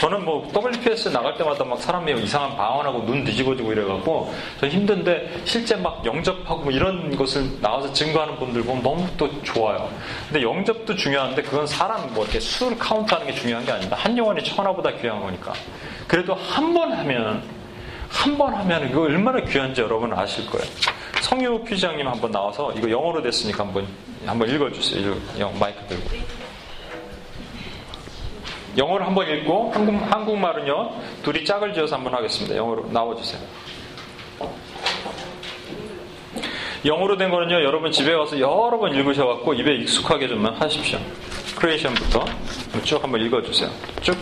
저는 0.00 0.24
뭐 0.24 0.50
WPS 0.54 1.10
나갈 1.10 1.36
때마다 1.36 1.64
막 1.64 1.80
사람이 1.80 2.12
이상한 2.22 2.56
방언하고 2.56 3.06
눈 3.06 3.24
뒤집어지고 3.24 3.72
이래갖고 3.72 4.34
저 4.60 4.66
힘든데 4.66 5.42
실제 5.44 5.76
막 5.76 6.04
영접하고 6.04 6.62
뭐 6.62 6.72
이런 6.72 7.14
것을 7.16 7.60
나와서 7.60 7.92
증거하는 7.92 8.36
분들 8.36 8.62
보면 8.64 8.82
너무 8.82 9.06
또 9.16 9.30
좋아요. 9.42 9.88
근데 10.28 10.42
영접도 10.42 10.96
중요한데 10.96 11.42
그건 11.42 11.66
사람 11.66 12.12
뭐 12.14 12.24
이렇게 12.24 12.40
술 12.40 12.76
카운트하는 12.76 13.26
게 13.28 13.34
중요한 13.34 13.64
게 13.64 13.70
아닙니다. 13.72 13.96
한 13.98 14.16
영혼이 14.18 14.42
천하보다 14.42 14.90
귀한 14.96 15.20
거니까. 15.20 15.52
그래도 16.08 16.34
한 16.34 16.74
번 16.74 16.92
하면 16.92 17.42
한 18.10 18.36
번 18.38 18.54
하면 18.54 18.88
이거 18.90 19.02
얼마나 19.02 19.40
귀한지 19.40 19.80
여러분 19.80 20.12
아실 20.12 20.46
거예요. 20.46 20.66
성유 21.22 21.64
피장님 21.64 22.06
한번 22.06 22.30
나와서 22.30 22.72
이거 22.76 22.90
영어로 22.90 23.22
됐으니까 23.22 23.64
한번 23.64 23.86
한번 24.26 24.48
읽어주세요. 24.48 25.14
마이크 25.58 25.80
들고. 25.88 26.43
영어를 28.76 29.06
한번 29.06 29.28
읽고 29.28 29.72
한국, 29.72 29.94
한국말은요 30.12 30.90
둘이 31.22 31.44
짝을 31.44 31.74
지어서 31.74 31.96
한번 31.96 32.14
하겠습니다. 32.14 32.56
영어로 32.56 32.88
나와주세요. 32.90 33.40
영어로 36.84 37.16
된 37.16 37.30
거는요 37.30 37.62
여러분 37.64 37.90
집에 37.92 38.14
가서 38.14 38.38
여러 38.38 38.78
번 38.78 38.94
읽으셔갖고 38.94 39.54
입에 39.54 39.76
익숙하게 39.76 40.28
좀 40.28 40.44
하십시오. 40.46 40.98
크리에이션부터 41.56 42.24
쭉 42.82 43.02
한번 43.02 43.20
읽어주세요. 43.22 43.70
쭉. 44.02 44.16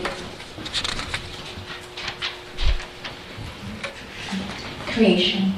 Creation. 4.93 5.51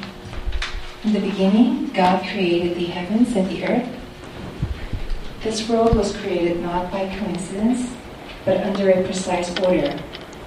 In 1.04 1.12
the 1.12 1.20
beginning, 1.20 1.92
God 1.92 2.24
created 2.24 2.74
the 2.74 2.86
heavens 2.86 3.36
and 3.36 3.48
the 3.48 3.64
earth. 3.66 3.86
This 5.42 5.68
world 5.68 5.94
was 5.94 6.16
created 6.16 6.60
not 6.62 6.90
by 6.90 7.06
coincidence, 7.18 7.94
but 8.46 8.62
under 8.62 8.90
a 8.90 9.04
precise 9.04 9.50
order. 9.58 9.98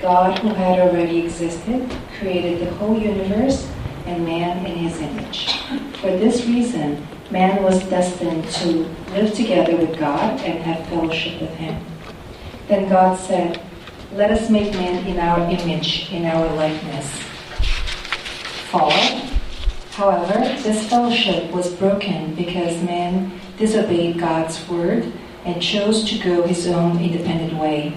God, 0.01 0.39
who 0.39 0.47
had 0.53 0.79
already 0.79 1.19
existed, 1.19 1.91
created 2.17 2.61
the 2.61 2.73
whole 2.75 2.97
universe 2.97 3.69
and 4.05 4.25
man 4.25 4.65
in 4.65 4.77
his 4.77 4.99
image. 5.01 5.57
For 5.97 6.09
this 6.09 6.45
reason, 6.45 7.05
man 7.29 7.61
was 7.61 7.83
destined 7.89 8.45
to 8.45 8.87
live 9.11 9.33
together 9.33 9.75
with 9.75 9.99
God 9.99 10.39
and 10.39 10.63
have 10.63 10.87
fellowship 10.87 11.41
with 11.41 11.53
him. 11.55 11.83
Then 12.69 12.87
God 12.87 13.19
said, 13.19 13.61
Let 14.13 14.31
us 14.31 14.49
make 14.49 14.71
man 14.73 15.05
in 15.05 15.19
our 15.19 15.41
image, 15.51 16.09
in 16.13 16.25
our 16.25 16.47
likeness. 16.55 17.05
Fall. 18.71 18.91
However, 19.91 20.39
this 20.63 20.87
fellowship 20.87 21.51
was 21.51 21.73
broken 21.73 22.33
because 22.35 22.81
man 22.83 23.37
disobeyed 23.57 24.17
God's 24.17 24.65
word 24.69 25.11
and 25.45 25.61
chose 25.61 26.03
to 26.09 26.19
go 26.19 26.43
his 26.43 26.67
own 26.67 27.01
independent 27.01 27.53
way. 27.59 27.95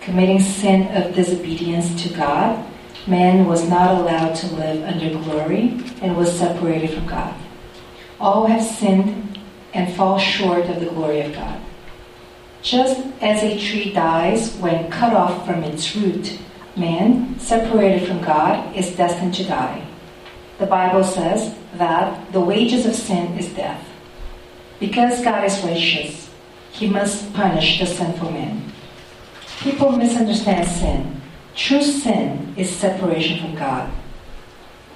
Committing 0.00 0.40
sin 0.40 0.88
of 0.96 1.14
disobedience 1.14 2.02
to 2.02 2.14
God, 2.14 2.64
man 3.06 3.46
was 3.46 3.68
not 3.68 4.00
allowed 4.00 4.34
to 4.36 4.54
live 4.54 4.82
under 4.84 5.10
glory 5.22 5.80
and 6.00 6.16
was 6.16 6.38
separated 6.38 6.90
from 6.90 7.06
God. 7.06 7.34
All 8.20 8.46
have 8.46 8.62
sinned 8.62 9.38
and 9.74 9.94
fall 9.94 10.18
short 10.18 10.66
of 10.66 10.80
the 10.80 10.86
glory 10.86 11.20
of 11.20 11.34
God. 11.34 11.60
Just 12.62 13.00
as 13.20 13.42
a 13.42 13.58
tree 13.58 13.92
dies 13.92 14.54
when 14.56 14.90
cut 14.90 15.14
off 15.14 15.46
from 15.46 15.62
its 15.62 15.94
root, 15.94 16.38
man, 16.76 17.38
separated 17.38 18.06
from 18.06 18.20
God, 18.22 18.74
is 18.74 18.96
destined 18.96 19.34
to 19.34 19.44
die. 19.44 19.86
The 20.58 20.66
Bible 20.66 21.04
says 21.04 21.54
that 21.74 22.32
the 22.32 22.40
wages 22.40 22.84
of 22.84 22.94
sin 22.94 23.38
is 23.38 23.52
death. 23.54 23.84
Because 24.80 25.22
God 25.22 25.44
is 25.44 25.62
righteous, 25.62 26.27
he 26.78 26.88
must 26.88 27.32
punish 27.34 27.80
the 27.80 27.86
sinful 27.86 28.30
man. 28.30 28.62
People 29.60 29.92
misunderstand 29.92 30.68
sin. 30.68 31.20
True 31.56 31.82
sin 31.82 32.54
is 32.56 32.70
separation 32.70 33.40
from 33.40 33.56
God. 33.56 33.90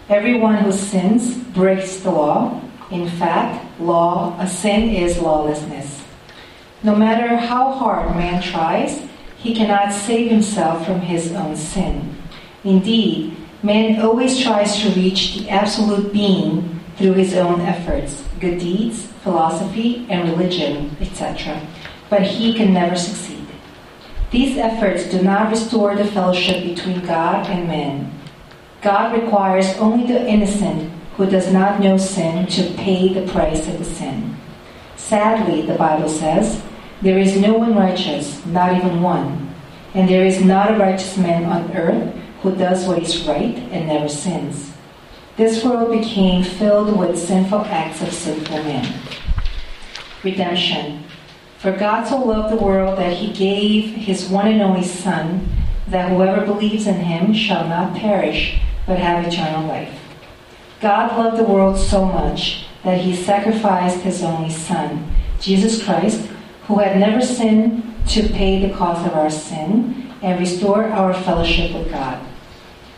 Everyone 0.09 0.59
who 0.59 0.71
sins 0.71 1.37
breaks 1.37 1.99
the 1.99 2.11
law. 2.11 2.61
In 2.93 3.09
fact, 3.09 3.81
law, 3.81 4.37
a 4.39 4.47
sin 4.47 4.91
is 4.91 5.19
lawlessness. 5.19 6.05
No 6.85 6.95
matter 6.95 7.37
how 7.37 7.73
hard 7.73 8.15
man 8.15 8.41
tries, 8.41 9.03
he 9.37 9.55
cannot 9.55 9.93
save 9.93 10.31
himself 10.31 10.87
from 10.87 11.01
his 11.01 11.33
own 11.33 11.57
sin. 11.57 12.17
Indeed, 12.63 13.37
man 13.63 14.01
always 14.01 14.41
tries 14.41 14.81
to 14.83 14.91
reach 14.91 15.35
the 15.35 15.51
absolute 15.51 16.13
being 16.13 16.81
through 16.97 17.15
his 17.15 17.35
own 17.35 17.61
efforts, 17.63 18.23
good 18.43 18.59
deeds, 18.59 19.07
philosophy, 19.23 20.05
and 20.11 20.29
religion, 20.29 20.95
etc. 21.01 21.59
But 22.11 22.23
he 22.23 22.53
can 22.53 22.75
never 22.75 22.97
succeed. 22.97 23.47
These 24.33 24.59
efforts 24.59 25.09
do 25.09 25.23
not 25.23 25.51
restore 25.51 25.95
the 25.95 26.05
fellowship 26.05 26.65
between 26.65 27.07
God 27.07 27.47
and 27.47 27.69
man. 27.69 28.13
God 28.83 29.15
requires 29.15 29.77
only 29.79 30.07
the 30.07 30.27
innocent 30.27 30.91
who 31.17 31.27
does 31.27 31.53
not 31.53 31.79
know 31.79 31.97
sin 31.97 32.47
to 32.49 32.75
pay 32.75 33.15
the 33.15 33.31
price 33.31 33.69
of 33.69 33.79
the 33.79 33.85
sin. 33.85 34.37
Sadly, 34.97 35.63
the 35.63 35.75
Bible 35.75 36.09
says, 36.09 36.61
there 37.01 37.19
is 37.19 37.37
no 37.37 37.55
one 37.55 37.77
righteous, 37.77 38.45
not 38.47 38.77
even 38.77 39.03
one. 39.03 39.55
And 39.95 40.09
there 40.09 40.25
is 40.25 40.43
not 40.43 40.73
a 40.73 40.79
righteous 40.79 41.17
man 41.17 41.45
on 41.45 41.77
earth 41.77 42.13
who 42.43 42.57
does 42.57 42.87
what 42.89 43.03
is 43.03 43.25
right 43.25 43.57
and 43.71 43.87
never 43.87 44.09
sins. 44.09 44.72
This 45.43 45.65
world 45.65 45.91
became 45.91 46.45
filled 46.45 46.97
with 46.97 47.19
sinful 47.19 47.65
acts 47.65 48.01
of 48.01 48.13
sinful 48.13 48.63
men. 48.63 48.95
Redemption. 50.23 51.03
For 51.59 51.73
God 51.73 52.07
so 52.07 52.19
loved 52.19 52.55
the 52.55 52.65
world 52.65 52.97
that 52.97 53.15
he 53.15 53.33
gave 53.33 53.93
his 53.93 54.29
one 54.29 54.47
and 54.47 54.63
only 54.63 54.85
Son, 54.85 55.49
that 55.89 56.13
whoever 56.13 56.47
believes 56.47 56.87
in 56.87 56.95
him 56.95 57.35
shall 57.35 57.67
not 57.67 57.97
perish, 57.97 58.61
but 58.87 59.01
have 59.01 59.27
eternal 59.27 59.67
life. 59.67 59.93
God 60.81 61.19
loved 61.19 61.39
the 61.39 61.53
world 61.53 61.77
so 61.77 62.05
much 62.05 62.67
that 62.85 63.01
he 63.01 63.13
sacrificed 63.13 64.03
his 64.03 64.23
only 64.23 64.49
Son 64.49 65.13
Jesus 65.41 65.83
Christ, 65.83 66.25
who 66.69 66.79
had 66.79 67.01
never 67.01 67.21
sinned 67.21 67.83
to 68.11 68.29
pay 68.29 68.65
the 68.65 68.75
cost 68.77 69.05
of 69.05 69.15
our 69.15 69.29
sin 69.29 70.09
and 70.23 70.39
restore 70.39 70.85
our 70.85 71.13
fellowship 71.13 71.75
with 71.75 71.91
God. 71.91 72.25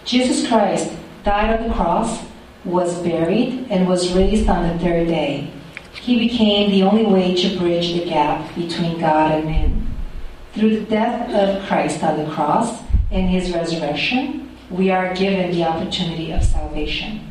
Jesus 0.04 0.46
Christ 0.46 0.92
died 1.24 1.58
on 1.58 1.68
the 1.68 1.74
cross, 1.74 2.33
was 2.64 3.00
buried, 3.02 3.66
and 3.70 3.86
was 3.86 4.12
raised 4.12 4.48
on 4.48 4.68
the 4.68 4.78
third 4.82 5.08
day. 5.08 5.50
He 6.00 6.18
became 6.18 6.70
the 6.70 6.82
only 6.82 7.04
way 7.04 7.34
to 7.34 7.58
bridge 7.58 7.92
the 7.92 8.04
gap 8.04 8.54
between 8.54 9.00
God 9.00 9.32
and 9.32 9.44
man. 9.44 9.94
Through 10.52 10.80
the 10.80 10.86
death 10.86 11.30
of 11.30 11.66
Christ 11.66 12.02
on 12.02 12.18
the 12.18 12.30
cross 12.32 12.82
and 13.10 13.28
his 13.28 13.52
resurrection, 13.52 14.56
we 14.70 14.90
are 14.90 15.14
given 15.14 15.50
the 15.50 15.64
opportunity 15.64 16.32
of 16.32 16.44
salvation. 16.44 17.30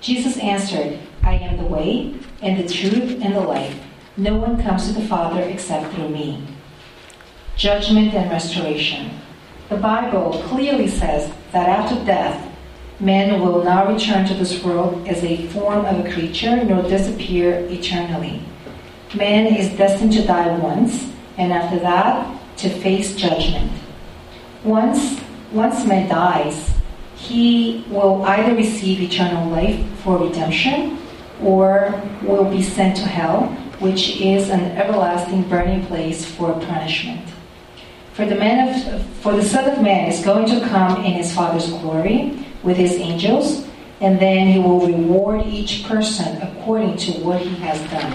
Jesus 0.00 0.36
answered, 0.38 0.98
I 1.22 1.34
am 1.34 1.56
the 1.56 1.64
way, 1.64 2.14
and 2.40 2.58
the 2.58 2.72
truth, 2.72 3.20
and 3.22 3.34
the 3.34 3.40
life. 3.40 3.78
No 4.16 4.36
one 4.36 4.62
comes 4.62 4.88
to 4.88 4.92
the 4.92 5.06
Father 5.06 5.42
except 5.42 5.94
through 5.94 6.08
me. 6.08 6.46
Judgment 7.56 8.14
and 8.14 8.30
restoration. 8.30 9.10
The 9.68 9.76
Bible 9.76 10.42
clearly 10.48 10.88
says 10.88 11.32
that 11.52 11.68
after 11.68 12.04
death, 12.04 12.51
man 13.02 13.40
will 13.40 13.64
not 13.64 13.88
return 13.92 14.24
to 14.26 14.34
this 14.34 14.62
world 14.62 15.06
as 15.08 15.22
a 15.24 15.48
form 15.48 15.84
of 15.84 16.06
a 16.06 16.12
creature 16.12 16.64
nor 16.64 16.82
disappear 16.82 17.66
eternally. 17.68 18.40
Man 19.14 19.46
is 19.46 19.76
destined 19.76 20.12
to 20.12 20.22
die 20.24 20.56
once, 20.58 21.10
and 21.36 21.52
after 21.52 21.80
that, 21.80 22.38
to 22.58 22.70
face 22.70 23.16
judgment. 23.16 23.72
Once, 24.62 25.20
once 25.50 25.84
man 25.84 26.08
dies, 26.08 26.70
he 27.16 27.84
will 27.88 28.22
either 28.22 28.54
receive 28.54 29.00
eternal 29.00 29.50
life 29.50 29.84
for 30.04 30.18
redemption 30.18 30.98
or 31.42 32.00
will 32.22 32.48
be 32.48 32.62
sent 32.62 32.96
to 32.96 33.02
hell, 33.02 33.46
which 33.80 34.20
is 34.20 34.48
an 34.48 34.60
everlasting 34.78 35.42
burning 35.48 35.84
place 35.86 36.24
for 36.24 36.52
punishment. 36.60 37.28
For 38.12 38.26
the, 38.26 38.36
man 38.36 38.68
of, 38.68 39.06
for 39.16 39.32
the 39.34 39.42
Son 39.42 39.68
of 39.68 39.82
Man 39.82 40.08
is 40.08 40.24
going 40.24 40.46
to 40.46 40.60
come 40.68 41.04
in 41.04 41.12
his 41.14 41.34
Father's 41.34 41.68
glory 41.68 42.46
with 42.62 42.76
his 42.76 42.92
angels, 42.92 43.66
and 44.00 44.18
then 44.18 44.48
he 44.48 44.58
will 44.58 44.86
reward 44.86 45.46
each 45.46 45.84
person 45.84 46.40
according 46.42 46.96
to 46.96 47.12
what 47.20 47.40
he 47.40 47.54
has 47.56 47.80
done. 47.90 48.12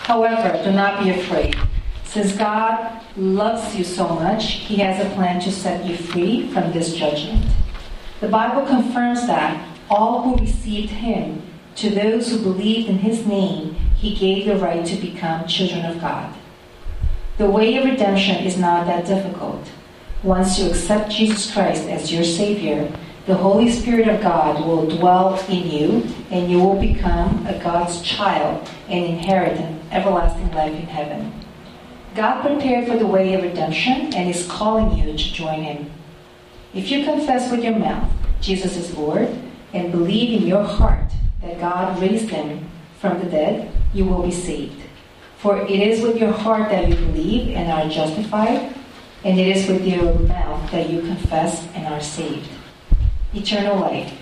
However, 0.00 0.62
do 0.62 0.70
not 0.72 1.02
be 1.02 1.10
afraid. 1.10 1.56
Since 2.04 2.36
God 2.36 3.00
loves 3.16 3.74
you 3.74 3.82
so 3.82 4.08
much, 4.08 4.52
he 4.52 4.76
has 4.76 5.04
a 5.04 5.10
plan 5.14 5.40
to 5.40 5.50
set 5.50 5.84
you 5.84 5.96
free 5.96 6.48
from 6.52 6.72
this 6.72 6.94
judgment. 6.94 7.44
The 8.20 8.28
Bible 8.28 8.66
confirms 8.66 9.26
that 9.26 9.66
all 9.90 10.22
who 10.22 10.36
received 10.36 10.90
him, 10.90 11.42
to 11.76 11.90
those 11.90 12.30
who 12.30 12.38
believed 12.38 12.88
in 12.88 12.98
his 12.98 13.26
name, 13.26 13.74
he 13.96 14.14
gave 14.14 14.46
the 14.46 14.56
right 14.56 14.86
to 14.86 14.96
become 14.96 15.46
children 15.48 15.84
of 15.84 16.00
God. 16.00 16.32
The 17.36 17.50
way 17.50 17.76
of 17.76 17.84
redemption 17.84 18.44
is 18.44 18.56
not 18.56 18.86
that 18.86 19.06
difficult. 19.06 19.68
Once 20.24 20.58
you 20.58 20.70
accept 20.70 21.10
Jesus 21.10 21.52
Christ 21.52 21.86
as 21.86 22.10
your 22.10 22.24
Savior, 22.24 22.90
the 23.26 23.34
Holy 23.34 23.70
Spirit 23.70 24.08
of 24.08 24.22
God 24.22 24.66
will 24.66 24.86
dwell 24.96 25.38
in 25.50 25.70
you, 25.70 26.14
and 26.30 26.50
you 26.50 26.58
will 26.58 26.80
become 26.80 27.46
a 27.46 27.62
God's 27.62 28.00
child 28.00 28.66
and 28.88 29.04
inherit 29.04 29.58
an 29.58 29.78
everlasting 29.90 30.50
life 30.52 30.72
in 30.72 30.86
heaven. 30.86 31.30
God 32.14 32.40
prepared 32.40 32.88
for 32.88 32.96
the 32.96 33.06
way 33.06 33.34
of 33.34 33.42
redemption 33.42 34.14
and 34.14 34.30
is 34.30 34.46
calling 34.46 34.96
you 34.96 35.12
to 35.12 35.18
join 35.18 35.62
Him. 35.62 35.90
If 36.72 36.90
you 36.90 37.04
confess 37.04 37.50
with 37.50 37.62
your 37.62 37.78
mouth 37.78 38.10
Jesus 38.40 38.76
is 38.76 38.96
Lord 38.96 39.28
and 39.74 39.92
believe 39.92 40.40
in 40.40 40.46
your 40.46 40.64
heart 40.64 41.10
that 41.42 41.60
God 41.60 42.00
raised 42.00 42.30
Him 42.30 42.66
from 42.98 43.18
the 43.18 43.26
dead, 43.26 43.70
you 43.92 44.06
will 44.06 44.22
be 44.22 44.30
saved. 44.30 44.80
For 45.38 45.60
it 45.60 45.70
is 45.70 46.02
with 46.02 46.18
your 46.18 46.32
heart 46.32 46.70
that 46.70 46.88
you 46.88 46.94
believe 46.94 47.54
and 47.56 47.70
are 47.70 47.90
justified, 47.90 48.74
and 49.24 49.40
it 49.40 49.56
is 49.56 49.66
with 49.66 49.86
your 49.86 50.14
mouth 50.20 50.70
that 50.70 50.90
you 50.90 51.00
confess 51.00 51.66
and 51.74 51.86
are 51.86 52.00
saved. 52.00 52.48
Eternal 53.34 53.80
life. 53.80 54.12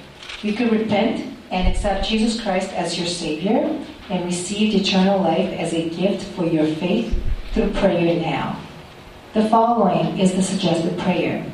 You 0.42 0.54
can 0.54 0.70
repent 0.70 1.36
and 1.50 1.68
accept 1.68 2.08
Jesus 2.08 2.40
Christ 2.40 2.72
as 2.72 2.96
your 2.96 3.08
Savior 3.08 3.84
and 4.08 4.24
receive 4.24 4.74
eternal 4.74 5.20
life 5.20 5.52
as 5.58 5.74
a 5.74 5.90
gift 5.90 6.24
for 6.34 6.46
your 6.46 6.66
faith 6.66 7.20
through 7.52 7.72
prayer 7.72 8.20
now. 8.20 8.58
The 9.34 9.48
following 9.48 10.18
is 10.18 10.34
the 10.34 10.42
suggested 10.42 10.98
prayer 10.98 11.44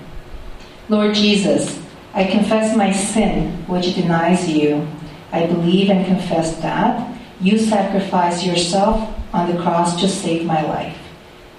Lord 0.89 1.15
Jesus, 1.15 1.83
I 2.15 2.25
confess 2.25 2.75
my 2.75 2.93
sin, 2.93 3.53
which 3.67 3.95
denies 3.95 4.49
you. 4.49 4.89
I 5.33 5.47
believe 5.47 5.91
and 5.91 6.07
confess 6.07 6.57
that 6.63 7.19
you 7.41 7.59
sacrificed 7.59 8.45
yourself 8.45 9.15
on 9.35 9.55
the 9.55 9.61
cross 9.61 10.01
to 10.01 10.09
save 10.09 10.47
my 10.47 10.63
life. 10.63 10.97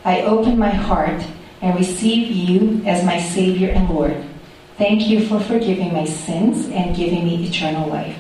I 0.04 0.24
open 0.24 0.58
my 0.58 0.72
heart 0.72 1.24
and 1.62 1.78
receive 1.78 2.30
you 2.30 2.82
as 2.86 3.04
my 3.04 3.20
Savior 3.20 3.70
and 3.70 3.90
Lord. 3.90 4.24
Thank 4.78 5.08
you 5.08 5.28
for 5.28 5.40
forgiving 5.40 5.94
my 5.94 6.06
sins 6.06 6.68
and 6.70 6.96
giving 6.96 7.26
me 7.26 7.48
eternal 7.48 7.90
life. 7.90 8.18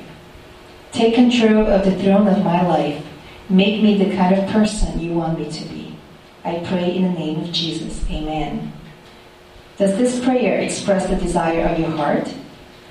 Take 0.92 1.16
control 1.16 1.68
of 1.68 1.86
the 1.86 1.96
throne 2.04 2.28
of 2.28 2.44
my 2.44 2.66
life. 2.68 3.06
Make 3.50 3.82
me 3.82 4.04
the 4.04 4.16
kind 4.16 4.36
of 4.36 4.50
person 4.50 5.00
you 5.00 5.14
want 5.14 5.40
me 5.40 5.50
to 5.50 5.66
be. 5.70 5.96
I 6.44 6.60
pray 6.66 6.96
in 6.96 7.04
the 7.04 7.20
name 7.20 7.40
of 7.42 7.52
Jesus. 7.52 8.04
Amen. 8.10 8.74
Does 9.78 9.98
this 9.98 10.24
prayer 10.24 10.60
express 10.60 11.08
the 11.08 11.16
desire 11.16 11.66
of 11.68 11.80
your 11.80 11.92
heart? 11.92 12.34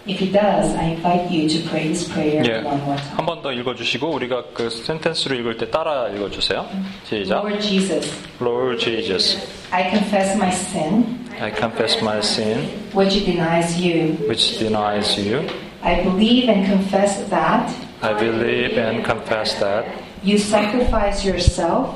If 0.07 0.21
it 0.21 0.33
does, 0.33 0.75
I 0.75 0.95
invite 0.99 1.31
you 1.31 1.47
to 1.47 1.69
pray 1.69 1.87
this 1.87 2.03
prayer 2.11 2.43
예. 2.43 2.61
one 2.61 2.81
more 2.83 2.97
time. 2.97 3.15
한 3.15 3.25
번 3.25 3.41
더 3.41 3.53
읽어주시고 3.53 4.09
우리가 4.11 4.43
그 4.53 4.69
센텐스로 4.69 5.33
읽을 5.35 5.55
때 5.55 5.71
따라 5.71 6.09
읽어주세요. 6.09 6.67
시작. 7.05 7.39
Lord 7.39 7.61
Jesus, 7.61 8.11
Lord 8.41 8.79
Jesus, 8.83 9.39
I 9.71 9.89
confess 9.89 10.35
my 10.35 10.51
sin, 10.51 11.23
I 11.39 11.49
confess 11.55 12.01
my 12.03 12.19
sin, 12.19 12.67
which 12.93 13.23
denies 13.25 13.79
you. 13.79 14.17
which 14.27 14.59
denies 14.59 15.17
you. 15.17 15.47
I 15.81 16.03
believe 16.03 16.49
and 16.49 16.65
confess 16.67 17.23
that 17.29 17.71
I 18.01 18.13
believe 18.13 18.77
and 18.77 19.05
confess 19.05 19.55
that 19.59 19.85
you 20.21 20.37
sacrificed 20.37 21.23
yourself 21.23 21.95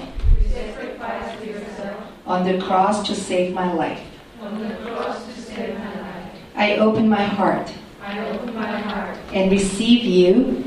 on 2.26 2.46
the 2.46 2.58
cross 2.64 3.06
to 3.08 3.14
save 3.14 3.54
my 3.54 3.72
life. 3.74 4.00
I 6.56 6.76
open 6.78 7.08
my 7.10 7.24
heart 7.24 7.72
and 8.05 9.51
receive 9.51 10.05
you 10.05 10.65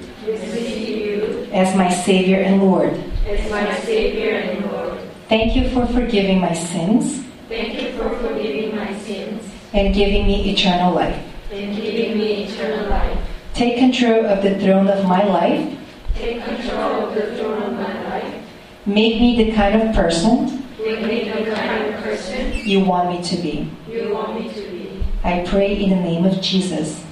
as 1.52 1.76
my 1.76 1.90
Savior 1.92 2.40
and 2.42 2.62
Lord. 2.64 2.94
as 3.28 3.52
my 3.52 3.76
Savior 3.80 4.36
and 4.36 4.66
Lord. 4.72 5.00
Thank 5.30 5.56
you 5.56 5.70
for 5.70 5.86
forgiving 5.88 6.40
my 6.40 6.54
sins 6.54 7.24
Thank 7.50 7.80
you 7.82 7.92
for 7.94 8.10
forgiving 8.18 8.76
my 8.76 8.98
sins 9.00 9.44
and 9.74 9.94
giving 9.94 10.26
me 10.26 10.52
eternal 10.52 10.94
life. 10.96 11.16
and 11.52 11.76
giving 11.76 12.18
me 12.18 12.46
eternal 12.46 12.90
life. 12.90 13.18
Take 13.54 13.78
control 13.78 14.26
of 14.26 14.42
the 14.42 14.58
throne 14.60 14.88
of 14.88 15.06
my 15.06 15.24
life. 15.26 15.78
Take 16.16 16.44
control 16.44 17.06
of 17.08 17.16
the 17.16 17.36
throne 17.38 17.62
of 17.62 17.74
my 17.74 18.04
life. 18.10 18.34
Make 18.86 19.20
me 19.22 19.46
the 19.46 19.52
kind 19.56 19.82
of 19.82 19.94
person 19.96 20.64
Make 20.80 21.02
me 21.02 21.30
the 21.30 21.52
kind 21.54 21.94
of 21.94 22.02
person 22.04 22.54
you 22.54 22.80
want 22.84 23.10
me 23.10 23.22
to 23.24 23.36
be. 23.38 23.72
you 23.90 24.14
want 24.14 24.40
me 24.40 24.50
to 24.54 24.62
be. 24.72 25.04
I 25.24 25.44
pray 25.48 25.76
in 25.76 25.90
the 25.92 25.96
name 25.98 26.26
of 26.26 26.42
Jesus. 26.42 27.05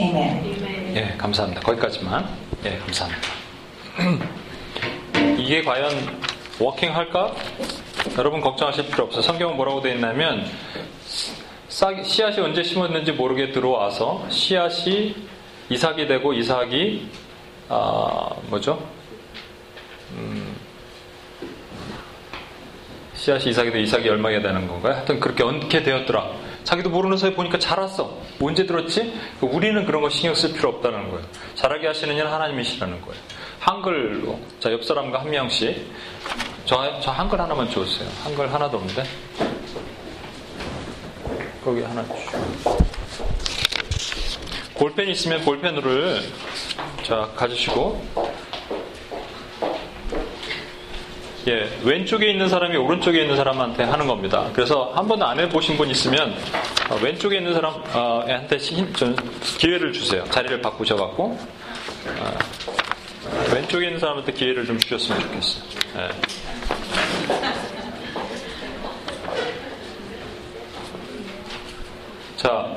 Amen. 0.00 0.94
예, 0.96 1.14
감사합니다. 1.16 1.60
거기까지만. 1.62 2.28
예, 2.64 2.76
감사합니다. 2.78 3.28
이게 5.38 5.62
과연 5.62 5.90
워킹 6.58 6.94
할까? 6.94 7.34
여러분 8.18 8.40
걱정하실 8.40 8.86
필요 8.88 9.04
없어요. 9.04 9.22
성경은 9.22 9.56
뭐라고 9.56 9.80
되어 9.80 9.94
있냐면 9.94 10.46
싹- 11.68 12.04
씨앗이 12.04 12.38
언제 12.40 12.62
심었는지 12.62 13.12
모르게 13.12 13.52
들어와서 13.52 14.26
씨앗이 14.30 15.14
이삭이 15.70 16.06
되고 16.06 16.32
이삭이 16.34 17.08
아, 17.70 18.28
뭐죠? 18.48 18.86
음, 20.12 20.54
씨앗이 23.14 23.50
이삭이 23.50 23.70
되고 23.70 23.82
이삭이 23.82 24.06
열매가 24.06 24.42
되는 24.46 24.68
건가요? 24.68 24.94
하여튼 24.96 25.18
그렇게 25.18 25.42
얹게 25.42 25.82
되었더라. 25.82 26.43
자기도 26.64 26.90
모르는 26.90 27.16
사이에 27.16 27.34
보니까 27.34 27.58
자랐어. 27.58 28.18
언제 28.40 28.66
들었지? 28.66 29.14
우리는 29.40 29.84
그런 29.84 30.02
거 30.02 30.08
신경 30.08 30.34
쓸 30.34 30.52
필요 30.52 30.70
없다는 30.70 31.10
거예요. 31.10 31.24
자라게 31.54 31.86
하시는 31.86 32.14
이는 32.14 32.26
하나님이시라는 32.26 33.00
거예요. 33.02 33.20
한글로. 33.60 34.38
자, 34.60 34.72
옆 34.72 34.84
사람과 34.84 35.20
한 35.20 35.30
명씩. 35.30 35.86
저, 36.64 37.00
저 37.00 37.10
한글 37.10 37.40
하나만 37.40 37.68
주었어요. 37.68 38.08
한글 38.22 38.52
하나도 38.52 38.78
없는데. 38.78 39.04
거기 41.62 41.82
하나 41.82 42.04
주시고. 42.04 42.78
볼펜 44.74 45.08
있으면 45.08 45.42
볼펜을 45.42 46.22
자, 47.02 47.30
가지시고. 47.36 48.02
예, 51.46 51.68
왼쪽에 51.84 52.30
있는 52.30 52.48
사람이 52.48 52.76
오른쪽에 52.76 53.20
있는 53.22 53.36
사람한테 53.36 53.84
하는 53.84 54.06
겁니다. 54.06 54.48
그래서 54.54 54.92
한 54.94 55.06
번도 55.06 55.26
안 55.26 55.38
해보신 55.38 55.76
분 55.76 55.90
있으면 55.90 56.34
어, 56.90 56.96
왼쪽에 57.02 57.36
있는 57.36 57.52
사람한테 57.52 58.56
힘- 58.56 58.92
좀 58.94 59.14
기회를 59.58 59.92
주세요. 59.92 60.24
자리를 60.30 60.62
바꾸셔갖고 60.62 61.38
어, 62.06 62.34
왼쪽에 63.54 63.86
있는 63.86 64.00
사람한테 64.00 64.32
기회를 64.32 64.64
좀 64.64 64.78
주셨으면 64.78 65.20
좋겠어요. 65.20 65.64
네. 65.96 66.08
자, 72.36 72.76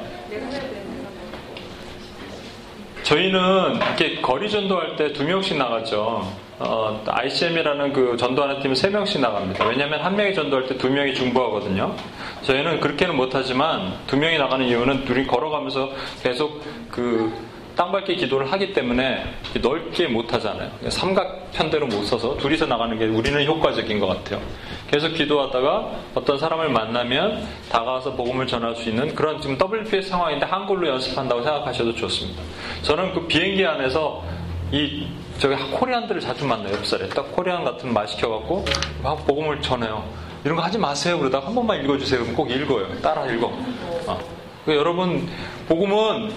저희는 3.04 3.76
이렇게 3.76 4.22
거리 4.22 4.50
전도할 4.50 4.96
때 4.98 5.14
두 5.14 5.24
명씩 5.24 5.58
나갔죠. 5.58 6.32
어, 6.60 7.04
ICM이라는 7.06 7.94
그 7.94 8.18
전도하는 8.18 8.60
팀은 8.62 8.76
세 8.76 8.90
명씩 8.90 9.22
나갑니다. 9.22 9.66
왜냐하면 9.66 10.02
한 10.02 10.16
명이 10.16 10.34
전도할 10.34 10.68
때 10.68 10.78
두 10.78 10.90
명이 10.90 11.14
중보하거든요. 11.14 11.96
저희는 12.44 12.80
그렇게는 12.80 13.16
못하지만 13.16 13.94
두 14.08 14.18
명이 14.18 14.38
나가는 14.38 14.66
이유는 14.66 15.06
둘이 15.06 15.26
걸어가면서 15.28 15.92
계속 16.24 16.64
그 16.92 17.32
땅밟기 17.76 18.16
기도를 18.16 18.52
하기 18.52 18.74
때문에 18.74 19.24
넓게 19.62 20.08
못 20.08 20.34
하잖아요. 20.34 20.72
삼각편대로 20.90 21.86
못 21.86 22.04
써서 22.06 22.36
둘이서 22.38 22.66
나가는 22.66 22.98
게 22.98 23.06
우리는 23.06 23.46
효과적인 23.46 24.00
것 24.00 24.08
같아요. 24.08 24.42
계속 24.90 25.10
기도하다가 25.14 25.92
어떤 26.16 26.40
사람을 26.40 26.70
만나면 26.70 27.44
다가와서 27.70 28.14
복음을 28.14 28.48
전할 28.48 28.76
수 28.76 28.90
있는 28.90 29.14
그런 29.14 29.40
지금 29.42 29.58
WPS 29.60 30.10
상황인데 30.10 30.48
한글로 30.48 30.88
연습한다고 30.88 31.44
생각하셔도 31.44 31.94
좋습니다. 31.94 32.42
저는 32.82 33.14
그 33.14 33.28
비행기 33.28 33.64
안에서 33.64 34.24
이 34.72 35.06
저기 35.40 35.56
코리안들을 35.72 36.20
자주 36.20 36.46
만나요. 36.46 36.74
옆살에 36.74 37.10
딱 37.10 37.32
코리안 37.36 37.64
같은 37.64 37.94
말 37.94 38.08
시켜갖고 38.08 38.66
막 39.04 39.26
복음을 39.28 39.62
전해요. 39.62 40.04
이런 40.44 40.56
거 40.56 40.64
하지 40.64 40.78
마세요. 40.78 41.20
그러다가 41.20 41.48
한 41.48 41.56
번만 41.56 41.84
읽어주세요. 41.84 42.22
그럼 42.22 42.36
꼭 42.36 42.50
읽어요. 42.50 42.88
따라 43.02 43.26
읽어. 43.26 43.48
어. 43.48 44.20
그러니까 44.66 44.80
여러분 44.80 45.30
복음은 45.68 46.32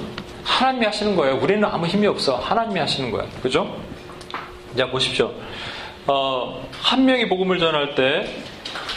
하나님이 0.45 0.87
하시는 0.87 1.17
거예요. 1.17 1.37
우리는 1.37 1.65
아무 1.65 1.87
힘이 1.87 2.07
없어. 2.07 2.37
하나님이 2.37 2.81
하시는 2.81 3.11
거예요. 3.11 3.29
그죠? 3.43 3.77
자, 4.77 4.91
보십시오. 4.91 5.33
어, 6.07 6.67
한 6.81 7.05
명이 7.05 7.29
복음을 7.29 7.59
전할 7.59 7.95
때, 7.95 8.27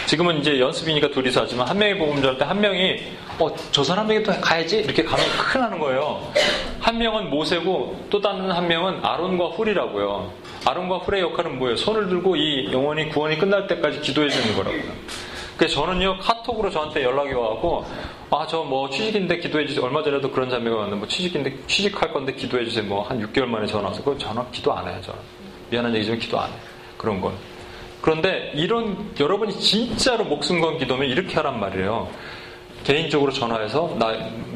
지금은 0.06 0.40
이제 0.40 0.60
연습이니까 0.60 1.10
둘이서 1.10 1.42
하지만, 1.42 1.68
한 1.68 1.78
명이 1.78 1.98
복음을 1.98 2.22
전할 2.22 2.38
때, 2.38 2.46
한 2.46 2.62
명이, 2.62 3.02
어, 3.40 3.56
저 3.72 3.84
사람에게 3.84 4.24
또 4.24 4.32
가야지? 4.40 4.78
이렇게 4.78 5.04
가면 5.04 5.26
큰일 5.38 5.64
나는 5.64 5.80
거예요. 5.80 6.32
한 6.84 6.98
명은 6.98 7.30
모세고, 7.30 8.08
또 8.10 8.20
다른 8.20 8.52
한 8.52 8.68
명은 8.68 9.06
아론과 9.06 9.46
훌이라고요. 9.56 10.34
아론과 10.66 10.98
훌의 10.98 11.22
역할은 11.22 11.58
뭐예요? 11.58 11.78
손을 11.78 12.10
들고 12.10 12.36
이 12.36 12.74
영혼이 12.74 13.08
구원이 13.08 13.38
끝날 13.38 13.68
때까지 13.68 14.02
기도해 14.02 14.28
주는 14.30 14.54
거라고요. 14.54 14.92
그래서 15.58 15.76
저는요, 15.76 16.18
카톡으로 16.20 16.70
저한테 16.70 17.04
연락이 17.06 17.34
와갖고, 17.34 17.86
아, 18.32 18.46
저 18.48 18.64
뭐 18.66 18.90
취직인데 18.90 19.38
기도해 19.38 19.66
주세요. 19.66 19.86
얼마 19.86 20.04
전에도 20.04 20.30
그런 20.30 20.50
자매가 20.50 20.76
왔는데, 20.76 20.98
뭐 20.98 21.08
취직인데, 21.08 21.56
취직할 21.68 22.12
건데 22.12 22.34
기도해 22.34 22.66
주세요. 22.66 22.84
뭐 22.84 23.04
한 23.04 23.18
6개월 23.28 23.46
만에 23.46 23.66
전화 23.66 23.88
와서, 23.88 24.04
그 24.04 24.18
전화 24.18 24.46
기도 24.52 24.74
안 24.74 24.86
해요, 24.86 25.00
저는. 25.02 25.20
미안한 25.70 25.96
얘기지만 25.96 26.20
기도 26.20 26.38
안 26.38 26.50
해. 26.50 26.54
그런 26.98 27.22
건. 27.22 27.32
그런데 28.02 28.52
이런, 28.56 29.14
여러분이 29.18 29.54
진짜로 29.54 30.26
목숨 30.26 30.60
건 30.60 30.78
기도면 30.78 31.08
이렇게 31.08 31.36
하란 31.36 31.62
말이에요. 31.62 32.10
개인적으로 32.84 33.32
전화해서 33.32 33.96
나 33.98 34.14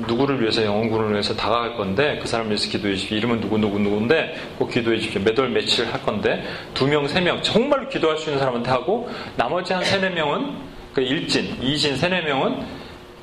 누구를 0.08 0.42
위해서 0.42 0.64
영혼군을 0.64 1.12
위해서 1.14 1.34
다가갈 1.36 1.76
건데 1.78 2.20
그 2.22 2.28
사람을 2.28 2.52
위해서 2.52 2.70
기도해 2.70 2.96
주십시오. 2.96 3.18
이름은 3.18 3.40
누구 3.40 3.58
누구 3.58 3.80
누구인데 3.80 4.36
꼭 4.60 4.70
기도해 4.70 4.98
주십시오. 5.00 5.22
몇 5.24 5.40
월 5.40 5.50
며칠 5.50 5.86
할 5.92 6.02
건데 6.04 6.44
두 6.74 6.88
명, 6.88 7.08
세 7.08 7.22
명 7.22 7.42
정말로 7.42 7.88
기도할 7.88 8.18
수 8.18 8.26
있는 8.26 8.40
사람한테 8.40 8.70
하고 8.70 9.10
나머지 9.38 9.74
한 9.74 9.84
세네 9.84 10.10
명은 10.10 10.56
그 10.94 11.02
일진, 11.02 11.58
이진 11.62 11.96
세네 11.96 12.22
명은 12.22 12.66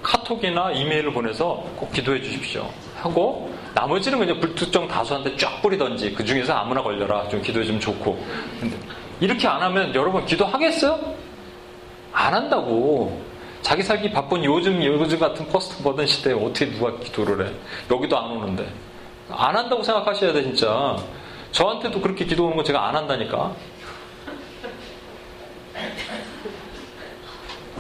카톡이나 0.03 0.71
이메일을 0.73 1.13
보내서 1.13 1.65
꼭 1.77 1.93
기도해 1.93 2.21
주십시오. 2.23 2.69
하고 3.01 3.53
나머지는 3.75 4.19
그냥 4.19 4.41
불특정 4.41 4.89
다수한테 4.89 5.37
쫙 5.37 5.61
뿌리던지 5.61 6.13
그 6.15 6.25
중에서 6.25 6.55
아무나 6.55 6.83
걸려라 6.83 7.29
좀 7.29 7.43
기도해 7.43 7.65
주면 7.67 7.81
좋고 7.81 8.19
근데 8.61 8.77
이렇게 9.21 9.47
안 9.47 9.61
하면 9.63 9.95
여러분 9.95 10.25
기도하겠어요? 10.25 10.99
안 12.13 12.33
한다고 12.33 13.21
자기 13.65 13.83
살기 13.83 14.11
바쁜 14.13 14.45
요즘 14.45 14.85
요즘 14.85 15.19
같은 15.19 15.49
포스트 15.49 15.83
버든 15.83 16.07
시대에 16.07 16.35
어떻게 16.35 16.71
누가 16.71 16.95
기도를 16.99 17.47
해? 17.47 17.51
여기도 17.91 18.19
안 18.19 18.31
오는데. 18.33 18.71
안 19.31 19.57
한다고 19.57 19.83
생각하셔야 19.83 20.35
돼 20.35 20.43
진짜. 20.43 20.99
저한테도 21.51 21.99
그렇게 22.03 22.27
기도 22.27 22.45
오는 22.45 22.57
거 22.59 22.63
제가 22.63 22.87
안 22.87 22.95
한다니까. 22.95 23.55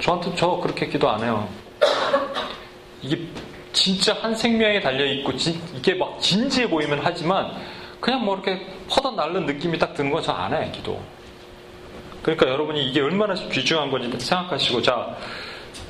저한테 0.00 0.32
저 0.36 0.56
그렇게 0.56 0.86
기도 0.86 1.08
안 1.10 1.22
해요. 1.22 1.46
이게 3.02 3.20
진짜 3.74 4.14
한 4.22 4.34
생명에 4.34 4.80
달려 4.80 5.04
있고 5.04 5.32
이게 5.74 5.92
막 5.94 6.18
진지해 6.18 6.70
보이면 6.70 7.00
하지만 7.02 7.52
그냥 8.00 8.24
뭐 8.24 8.34
이렇게 8.36 8.66
퍼다 8.88 9.10
날른 9.10 9.44
느낌이 9.44 9.78
딱 9.78 9.92
드는 9.92 10.10
건 10.10 10.22
저 10.22 10.32
안 10.32 10.54
해, 10.54 10.70
기도. 10.70 10.98
그러니까 12.22 12.48
여러분이 12.48 12.88
이게 12.88 13.02
얼마나 13.02 13.34
귀중한 13.34 13.90
건지 13.90 14.10
생각하시고 14.18 14.80
자 14.80 15.14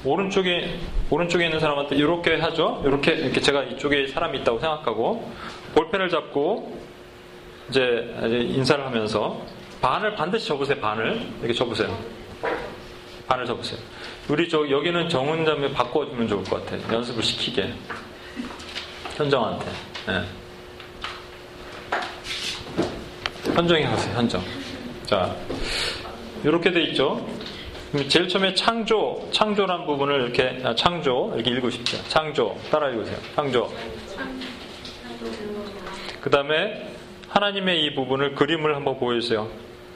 오른쪽에 0.05 0.79
오른쪽에 1.11 1.47
있는 1.47 1.59
사람한테 1.61 1.97
이렇게 1.97 2.37
하죠. 2.37 2.83
이렇게 2.85 3.13
이렇게 3.13 3.41
제가 3.41 3.63
이쪽에 3.65 4.07
사람이 4.09 4.39
있다고 4.41 4.59
생각하고 4.59 5.33
볼펜을 5.75 6.11
잡고 6.11 6.79
이제 7.71 8.15
인사를 8.23 8.85
하면서 8.85 9.41
반을 9.81 10.15
반드시 10.15 10.47
접으세요. 10.49 10.79
반을 10.81 11.21
이렇게 11.41 11.55
접으세요. 11.55 11.97
반을 13.27 13.47
접으세요. 13.47 13.81
우리 14.29 14.49
저 14.49 14.69
여기는 14.69 15.09
정훈자매 15.09 15.73
바꿔주면 15.73 16.29
좋을 16.29 16.45
것 16.45 16.65
같아요. 16.65 16.81
연습을 16.95 17.23
시키게 17.23 17.73
현정한테. 19.17 19.67
네. 20.07 20.23
현정이 23.55 23.83
하세요. 23.85 24.15
현정. 24.17 24.43
자 25.07 25.35
이렇게 26.43 26.71
돼 26.71 26.83
있죠. 26.85 27.27
제일 28.09 28.29
처음에 28.29 28.55
창조, 28.55 29.29
창조란 29.31 29.87
부분을 29.87 30.23
이렇게 30.23 30.61
아, 30.65 30.75
창조 30.75 31.33
이렇게 31.37 31.51
읽으십시오. 31.53 32.01
창조 32.09 32.57
따라 32.71 32.91
읽으세요. 32.91 33.17
창조. 33.37 33.73
그 36.21 36.29
다음에 36.31 36.89
하나님의 37.29 37.85
이 37.85 37.95
부분을 37.95 38.35
그림을 38.35 38.75
한번 38.75 38.99
보여주세요. 38.99 39.49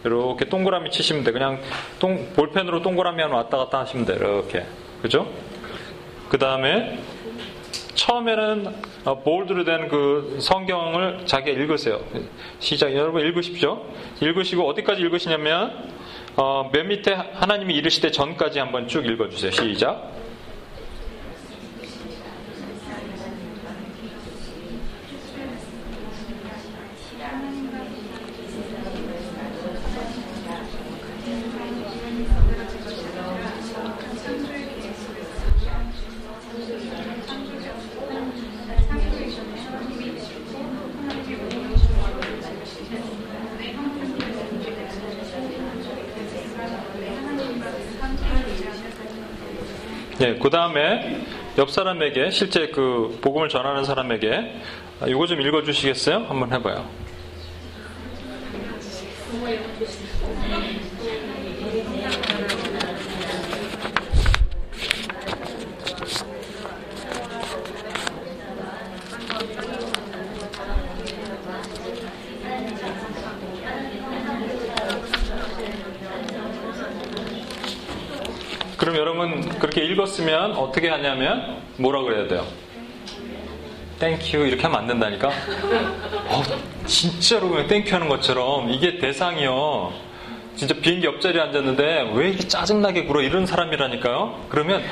이렇게 0.04 0.44
동그라미 0.44 0.90
치시면 0.90 1.24
돼. 1.24 1.32
그냥 1.32 1.60
동, 1.98 2.32
볼펜으로 2.34 2.82
동그라미 2.82 3.20
하나 3.20 3.34
왔다 3.36 3.56
갔다 3.56 3.80
하시면 3.80 4.06
돼. 4.06 4.14
이렇게. 4.14 4.64
그죠? 5.02 5.28
그 6.28 6.38
다음에 6.38 6.98
처음에는 7.94 8.74
어, 9.06 9.22
볼드로 9.22 9.64
된 9.64 9.88
그 9.88 10.38
성경을 10.40 11.26
자기가 11.26 11.58
읽으세요. 11.58 12.00
시작. 12.60 12.94
여러분 12.94 13.22
읽으십시오. 13.22 13.84
읽으시고 14.20 14.68
어디까지 14.68 15.00
읽으시냐면 15.02 15.90
어, 16.40 16.70
맨 16.72 16.86
밑에 16.86 17.12
하나님이 17.14 17.74
이르시되 17.74 18.12
전까지 18.12 18.60
한번 18.60 18.86
쭉 18.86 19.04
읽어주세요. 19.04 19.50
시작. 19.50 20.12
그 50.48 50.50
다음에 50.50 51.26
옆 51.58 51.70
사람에게 51.70 52.30
실제 52.30 52.68
그 52.68 53.18
복음을 53.20 53.50
전하는 53.50 53.84
사람에게 53.84 54.54
이거 55.06 55.26
좀 55.26 55.42
읽어주시겠어요? 55.42 56.24
한번 56.26 56.50
해봐요. 56.54 56.88
그럼 78.78 78.96
여러분 78.96 79.40
읽었으면 80.18 80.56
어떻게 80.56 80.88
하냐면 80.88 81.62
뭐라 81.76 82.02
그래야 82.02 82.26
돼요? 82.26 82.46
Thank 83.98 84.23
you 84.23 84.38
이렇게 84.46 84.62
하면 84.62 84.80
안 84.80 84.86
된다니까. 84.86 85.28
어, 85.28 86.42
진짜로 86.86 87.48
그냥 87.48 87.66
thank 87.66 87.84
you 87.84 87.94
하는 87.94 88.08
것처럼 88.08 88.70
이게 88.70 88.98
대상이요. 88.98 89.92
진짜 90.56 90.74
비행기 90.74 91.06
옆자리에 91.06 91.40
앉았는데 91.40 92.12
왜 92.14 92.28
이렇게 92.28 92.46
짜증나게 92.46 93.04
굴어 93.04 93.22
이런 93.22 93.46
사람이라니까요. 93.46 94.46
그러면 94.48 94.82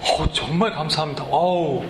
어, 0.00 0.26
정말 0.32 0.72
감사합니다. 0.72 1.24
어우, 1.30 1.84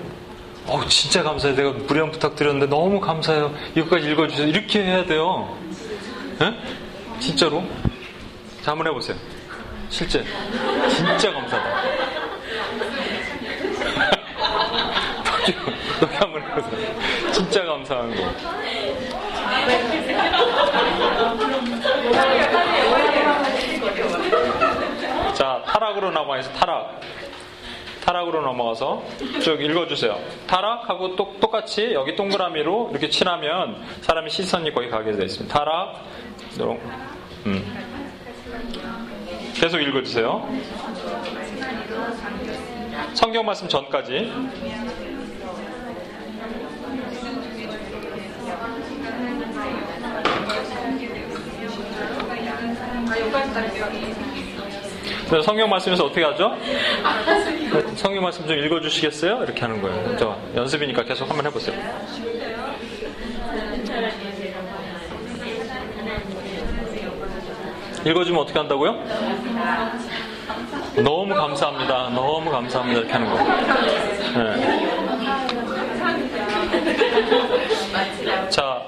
어우 0.66 0.88
진짜 0.88 1.22
감사해요. 1.22 1.56
내가 1.56 1.70
무리한 1.72 2.10
부탁드렸는데 2.10 2.66
너무 2.66 3.00
감사해요. 3.00 3.54
이거까지 3.76 4.10
읽어주세요. 4.10 4.48
이렇게 4.48 4.82
해야 4.82 5.04
돼요. 5.04 5.56
에? 6.40 6.52
진짜로? 7.20 7.62
자, 8.62 8.72
한번 8.72 8.86
해보세요. 8.88 9.16
실제. 9.90 10.24
진짜 10.88 11.32
감사하다. 11.32 12.23
너희 16.00 16.14
한번 16.16 16.42
해보세요. 16.42 17.32
진짜 17.32 17.64
감사한 17.64 18.14
거. 18.14 18.22
자, 25.34 25.62
타락으로 25.66 26.10
넘어가서 26.10 26.52
타락. 26.52 27.00
타락으로 28.04 28.42
넘어가서 28.42 29.02
쭉 29.42 29.62
읽어주세요. 29.62 30.18
타락하고 30.46 31.16
똑, 31.16 31.40
똑같이 31.40 31.94
여기 31.94 32.14
동그라미로 32.14 32.88
이렇게 32.90 33.08
칠하면 33.08 33.82
사람의 34.02 34.28
시선이 34.30 34.74
거기 34.74 34.90
가게 34.90 35.12
되어 35.12 35.24
있습니다. 35.24 35.52
타락, 35.58 36.04
음. 37.46 37.84
계속 39.54 39.80
읽어주세요. 39.80 40.48
성경 43.14 43.46
말씀 43.46 43.68
전까지. 43.68 44.30
네, 55.30 55.42
성경 55.42 55.68
말씀에서 55.70 56.04
어떻게 56.04 56.22
하죠? 56.22 56.56
성경 57.96 58.22
말씀 58.22 58.46
좀 58.46 58.56
읽어주시겠어요? 58.56 59.42
이렇게 59.42 59.60
하는 59.62 59.82
거예요. 59.82 60.16
저 60.16 60.38
연습이니까 60.54 61.02
계속 61.02 61.28
한번 61.28 61.46
해보세요. 61.46 61.74
읽어주면 68.04 68.40
어떻게 68.40 68.58
한다고요? 68.58 69.02
너무 71.02 71.34
감사합니다. 71.34 72.10
너무 72.10 72.50
감사합니다. 72.50 73.00
이렇게 73.00 73.12
하는 73.14 73.30
거. 73.30 73.38
네. 74.38 74.90
자, 78.50 78.82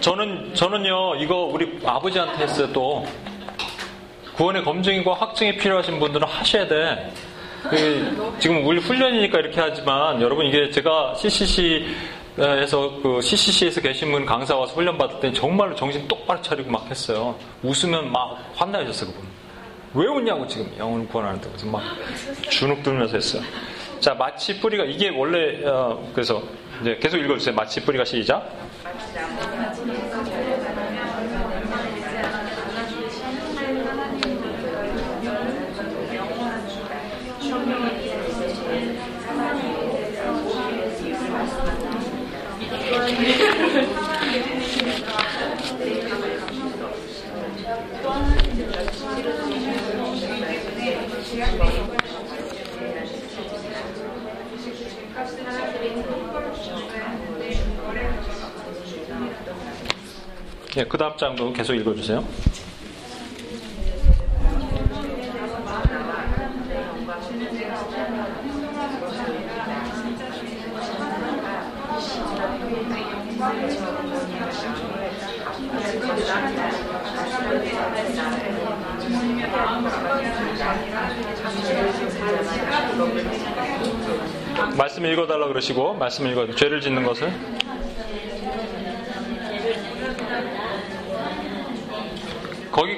저는, 0.00 0.54
저는요, 0.54 1.16
이거 1.16 1.48
우리 1.52 1.80
아버지한테 1.84 2.44
했어요, 2.44 2.68
또. 2.72 3.04
구원의 4.40 4.64
검증과 4.64 5.12
확증이 5.12 5.54
필요하신 5.58 6.00
분들은 6.00 6.26
하셔야 6.26 6.66
돼. 6.66 7.12
지금 8.38 8.66
우리 8.66 8.78
훈련이니까 8.80 9.38
이렇게 9.38 9.60
하지만 9.60 10.22
여러분 10.22 10.46
이게 10.46 10.70
제가 10.70 11.14
CCC에서 11.14 13.00
그 13.02 13.20
CCC에서 13.20 13.82
계신 13.82 14.10
분 14.10 14.24
강사 14.24 14.56
와서 14.56 14.72
훈련 14.72 14.96
받을 14.96 15.20
때 15.20 15.30
정말로 15.30 15.74
정신 15.74 16.08
똑바로 16.08 16.40
차리고 16.40 16.70
막 16.70 16.86
했어요. 16.88 17.36
웃으면 17.62 18.10
막 18.10 18.38
환나셨어요 18.54 19.10
그분. 19.12 19.28
왜 19.92 20.06
웃냐고 20.06 20.46
지금 20.46 20.72
영혼 20.78 21.06
구원하는데 21.06 21.46
그래서 21.46 21.66
막 21.66 21.82
주눅 22.48 22.82
들면서 22.82 23.16
했어요. 23.16 23.42
자 24.00 24.14
마치 24.14 24.58
뿌리가 24.58 24.84
이게 24.84 25.10
원래 25.10 25.62
어, 25.66 26.10
그래서 26.14 26.42
이제 26.80 26.96
계속 26.98 27.18
읽어주세요. 27.18 27.54
마치 27.54 27.84
뿌리가 27.84 28.06
시작. 28.06 28.50
예, 60.80 60.84
그 60.86 60.96
다음 60.96 61.14
장도 61.14 61.52
계속 61.52 61.74
읽어주세요. 61.74 62.24
말씀 84.78 85.04
읽어달라 85.04 85.46
그러시고 85.48 85.92
말씀 85.92 86.26
읽어 86.26 86.50
죄를 86.54 86.80
짓는 86.80 87.02
것을 87.02 87.30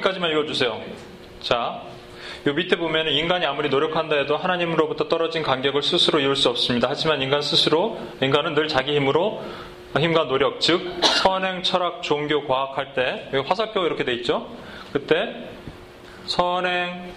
거기까지만 0.02 0.30
읽어주세요. 0.32 0.82
자, 1.40 1.82
요 2.46 2.52
밑에 2.52 2.76
보면 2.76 3.08
인간이 3.08 3.46
아무리 3.46 3.68
노력한다 3.68 4.16
해도 4.16 4.36
하나님으로부터 4.36 5.08
떨어진 5.08 5.42
간격을 5.42 5.82
스스로 5.82 6.18
이룰 6.18 6.36
수 6.36 6.48
없습니다. 6.50 6.88
하지만 6.90 7.22
인간 7.22 7.40
스스로, 7.40 7.98
인간은 8.20 8.54
늘 8.54 8.68
자기 8.68 8.94
힘으로 8.94 9.42
힘과 9.96 10.24
노력, 10.24 10.60
즉 10.60 11.00
선행, 11.02 11.62
철학, 11.62 12.02
종교, 12.02 12.46
과학 12.46 12.76
할 12.76 12.94
때 12.94 13.30
화살표 13.46 13.86
이렇게 13.86 14.04
돼 14.04 14.14
있죠. 14.14 14.48
그때 14.92 15.48
선행, 16.26 17.12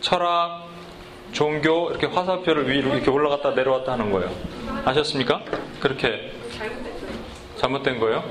철학, 0.00 0.66
종교 1.32 1.90
이렇게 1.90 2.06
화살표를 2.06 2.68
위로 2.68 2.94
이렇게 2.94 3.10
올라갔다 3.10 3.50
내려왔다 3.50 3.92
하는 3.92 4.10
거예요. 4.10 4.30
아셨습니까? 4.84 5.42
그렇게 5.80 6.32
잘못된 7.56 7.98
거예요. 7.98 8.24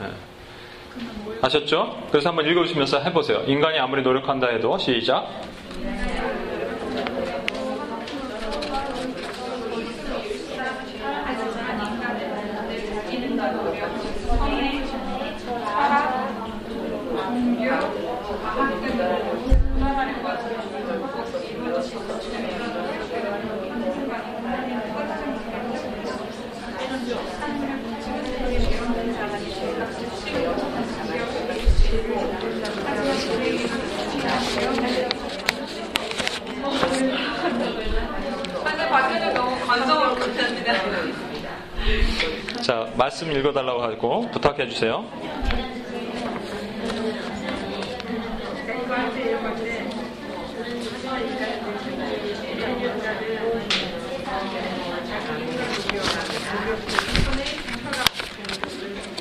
네. 0.00 0.06
아셨죠? 1.42 2.06
그래서 2.10 2.28
한번 2.28 2.46
읽어주시면서 2.46 3.00
해보세요. 3.00 3.42
인간이 3.46 3.78
아무리 3.78 4.02
노력한다 4.02 4.46
해도 4.46 4.78
시작. 4.78 5.28
자, 42.62 42.81
말씀 42.96 43.32
읽어달라고 43.32 43.82
하고 43.82 44.28
부탁해 44.32 44.68
주세요. 44.68 45.04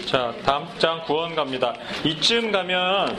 자, 0.06 0.34
다음 0.46 0.68
장 0.78 1.02
구원 1.06 1.36
갑니다. 1.36 1.74
이쯤 2.04 2.52
가면, 2.52 3.16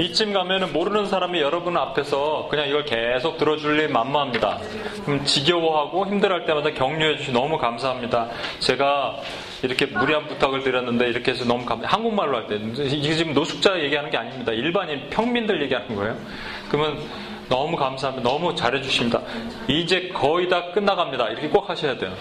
이쯤 0.00 0.32
가면은 0.32 0.72
모르는 0.72 1.06
사람이 1.06 1.40
여러분 1.40 1.76
앞에서 1.76 2.48
그냥 2.50 2.66
이걸 2.68 2.84
계속 2.84 3.38
들어줄 3.38 3.78
일 3.78 3.88
만무합니다. 3.90 4.58
그럼 5.04 5.24
지겨워하고 5.24 6.08
힘들어할 6.08 6.46
때마다 6.46 6.72
격려해 6.72 7.16
주시 7.18 7.30
너무 7.30 7.58
감사합니다. 7.58 8.28
제가 8.58 9.20
이렇게 9.62 9.86
무리한 9.86 10.26
부탁을 10.26 10.62
드렸는데 10.62 11.08
이렇게 11.08 11.32
해서 11.32 11.44
너무 11.44 11.64
감, 11.64 11.82
한국말로 11.84 12.38
할 12.38 12.46
때, 12.46 12.56
이게 12.84 13.14
지금 13.14 13.34
노숙자 13.34 13.78
얘기하는 13.80 14.10
게 14.10 14.16
아닙니다. 14.16 14.52
일반인 14.52 15.08
평민들 15.10 15.62
얘기하는 15.62 15.94
거예요. 15.94 16.16
그러면 16.70 16.98
너무 17.48 17.76
감사합니다. 17.76 18.28
너무 18.28 18.54
잘해주십니다. 18.54 19.20
이제 19.66 20.08
거의 20.14 20.48
다 20.48 20.70
끝나갑니다. 20.70 21.30
이렇게 21.30 21.48
꼭 21.48 21.68
하셔야 21.68 21.98
돼요. 21.98 22.14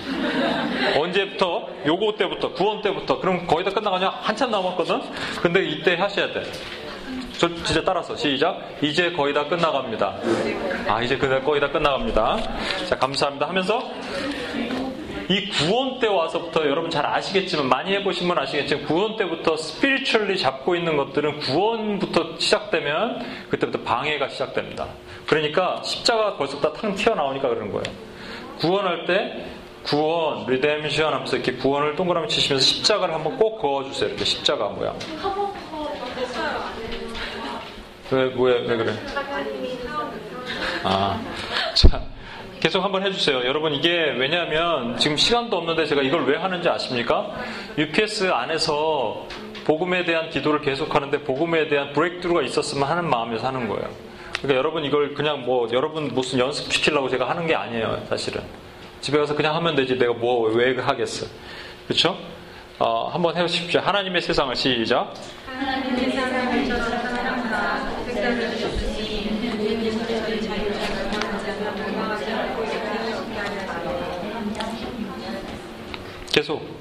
언제부터? 0.98 1.68
요거 1.86 2.16
때부터, 2.18 2.52
구원 2.54 2.82
때부터. 2.82 3.20
그럼 3.20 3.46
거의 3.46 3.64
다 3.64 3.72
끝나가냐? 3.72 4.10
한참 4.22 4.50
남았거든? 4.50 5.02
근데 5.42 5.64
이때 5.66 5.96
하셔야 5.96 6.34
돼. 6.34 6.44
저 7.38 7.48
진짜 7.64 7.82
따라서 7.86 8.18
시작. 8.18 8.60
이제 8.82 9.12
거의 9.12 9.34
다 9.34 9.48
끝나갑니다. 9.48 10.16
아, 10.88 11.02
이제 11.02 11.18
거의 11.18 11.62
다 11.62 11.70
끝나갑니다. 11.70 12.38
자, 12.88 12.98
감사합니다 12.98 13.48
하면서 13.48 13.82
이 15.30 15.48
구원 15.48 16.00
때 16.00 16.08
와서부터 16.08 16.68
여러분 16.68 16.90
잘 16.90 17.06
아시겠지만 17.06 17.70
많이 17.70 17.94
해보신 17.94 18.28
분 18.28 18.38
아시겠지만 18.40 18.86
구원 18.86 19.16
때부터 19.16 19.56
spiritually 19.56 20.40
잡고 20.40 20.76
있는 20.76 20.98
것들은 20.98 21.40
구원부터 21.40 22.40
시작되면 22.40 23.48
그때부터 23.50 23.84
방해가 23.84 24.30
시작됩니다. 24.30 24.88
그러니까 25.28 25.84
십자가 25.84 26.36
벌써부터 26.36 26.74
탕 26.74 26.96
튀어나오니까 26.96 27.48
그러는 27.48 27.72
거예요. 27.72 27.84
구원할 28.60 29.06
때 29.06 29.46
구원, 29.84 30.48
redemption 30.48 31.14
하면서 31.14 31.36
이렇게 31.36 31.54
구원을 31.54 31.96
동그라미 31.96 32.28
치시면서 32.28 32.66
십자가를 32.66 33.14
한번 33.14 33.38
꼭 33.38 33.62
그어주세요. 33.62 34.10
이렇게 34.10 34.26
십자가 34.26 34.68
모양. 34.70 34.98
왜, 38.12 38.24
왜, 38.24 38.68
왜 38.68 38.78
그래? 38.78 38.94
아, 40.84 41.22
자, 41.76 42.02
계속 42.60 42.84
한번 42.84 43.04
해주세요. 43.06 43.38
여러분, 43.46 43.74
이게 43.74 43.90
왜냐하면 44.18 44.98
지금 44.98 45.16
시간도 45.16 45.58
없는데 45.58 45.86
제가 45.86 46.02
이걸 46.02 46.26
왜 46.26 46.36
하는지 46.38 46.68
아십니까? 46.68 47.32
UPS 47.78 48.32
안에서 48.32 49.26
복음에 49.64 50.04
대한 50.04 50.30
기도를 50.30 50.60
계속 50.62 50.94
하는데 50.94 51.18
복음에 51.24 51.68
대한 51.70 51.94
브레이크드루가 51.94 52.42
있었으면 52.42 52.88
하는 52.88 53.10
마음에서 53.10 53.48
하는 53.48 53.68
거예요. 53.70 53.88
그러니까 54.42 54.58
여러분 54.58 54.84
이걸 54.84 55.14
그냥 55.14 55.46
뭐 55.46 55.70
여러분 55.72 56.08
무슨 56.10 56.40
연습 56.40 56.72
시키려고 56.72 57.08
제가 57.10 57.30
하는 57.30 57.48
게 57.48 57.56
아니에요, 57.56 58.04
사실은. 58.10 58.42
집에 59.02 59.18
가서 59.18 59.36
그냥 59.36 59.56
하면 59.56 59.76
되지 59.76 59.98
내가 59.98 60.14
뭐 60.14 60.50
왜 60.50 60.76
하겠어. 60.78 61.28
그렇죠? 61.88 62.18
어, 62.78 63.10
한번 63.12 63.36
해보십시오. 63.38 63.80
하나님의 63.82 64.22
세상을 64.22 64.54
시작. 64.56 65.14
하나님의 65.48 66.12
세상을 66.12 66.66
저런 66.68 66.90
사랑과 66.90 68.04
백성을 68.06 68.52
주시니 68.58 69.50
우리는 69.60 69.92
저를 70.08 70.42
자유자가 70.42 71.38
하자 71.38 71.74
건강하지 71.76 72.32
않고 72.32 72.64
약하게 72.64 73.20
하자 73.36 73.90
계속. 76.32 76.79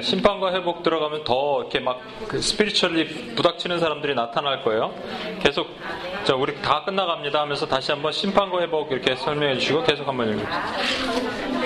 예, 0.00 0.02
심판과 0.02 0.54
회복 0.54 0.82
들어가면 0.82 1.24
더 1.24 1.60
이렇게 1.60 1.78
막그 1.78 2.40
스피리추얼리 2.40 3.34
부닥치는 3.36 3.78
사람들이 3.78 4.14
나타날 4.14 4.62
거예요. 4.62 4.94
계속 5.40 5.68
자 6.24 6.34
우리 6.34 6.60
다 6.62 6.84
끝나갑니다 6.84 7.42
하면서 7.42 7.66
다시 7.66 7.92
한번 7.92 8.10
심판과 8.12 8.62
회복 8.62 8.90
이렇게 8.90 9.14
설명해 9.14 9.58
주시고 9.58 9.84
계속 9.84 10.08
한번 10.08 10.30
읽어주세요. 10.30 11.60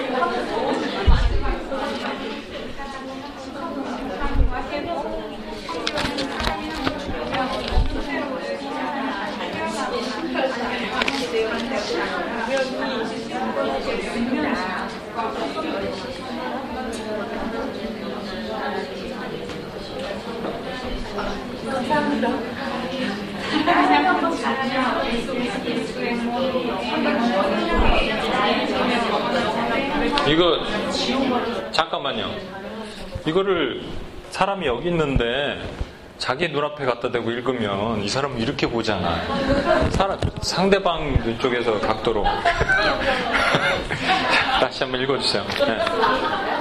이거 30.27 30.59
잠깐만요. 31.71 32.31
이거를 33.27 33.83
사람이 34.31 34.67
여기 34.67 34.89
있는데 34.89 35.63
자기 36.19 36.49
눈앞에 36.49 36.85
갖다 36.87 37.11
대고 37.11 37.31
읽으면 37.31 38.03
이 38.03 38.09
사람은 38.09 38.39
이렇게 38.39 38.67
보잖아. 38.69 39.21
사람, 39.91 40.19
상대방 40.41 41.13
눈 41.23 41.39
쪽에서 41.39 41.79
각도로. 41.81 42.25
다시 44.61 44.85
한번 44.85 45.01
읽어주세요. 45.03 45.45
네. 45.67 46.54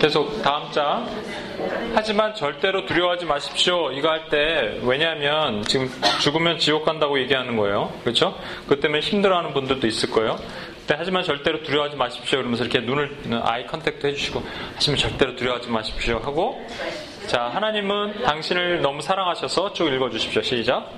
계속 0.00 0.42
다음 0.42 0.72
장. 0.72 1.06
하지만 1.94 2.34
절대로 2.34 2.84
두려워하지 2.84 3.26
마십시오. 3.26 3.92
이거 3.92 4.08
할 4.08 4.28
때 4.28 4.80
왜냐하면 4.82 5.62
지금 5.62 5.88
죽으면 6.20 6.58
지옥 6.58 6.84
간다고 6.84 7.20
얘기하는 7.20 7.56
거예요. 7.56 7.92
그렇죠? 8.02 8.36
그 8.66 8.80
때문에 8.80 9.00
힘들어하는 9.00 9.52
분들도 9.52 9.86
있을 9.86 10.10
거예요. 10.10 10.36
하지만 10.88 11.22
절대로 11.22 11.62
두려워하지 11.62 11.96
마십시오. 11.96 12.38
그러면서 12.38 12.64
이렇게 12.64 12.80
눈을 12.80 13.40
eye 13.44 13.64
contact 13.66 14.04
해주시고 14.08 14.42
하시면 14.74 14.98
절대로 14.98 15.36
두려워하지 15.36 15.68
마십시오 15.68 16.18
하고 16.18 16.66
자 17.26 17.44
하나님은 17.44 18.22
당신을 18.24 18.82
너무 18.82 19.02
사랑하셔서 19.02 19.72
쭉 19.72 19.88
읽어주십시오. 19.92 20.42
시작. 20.42 20.90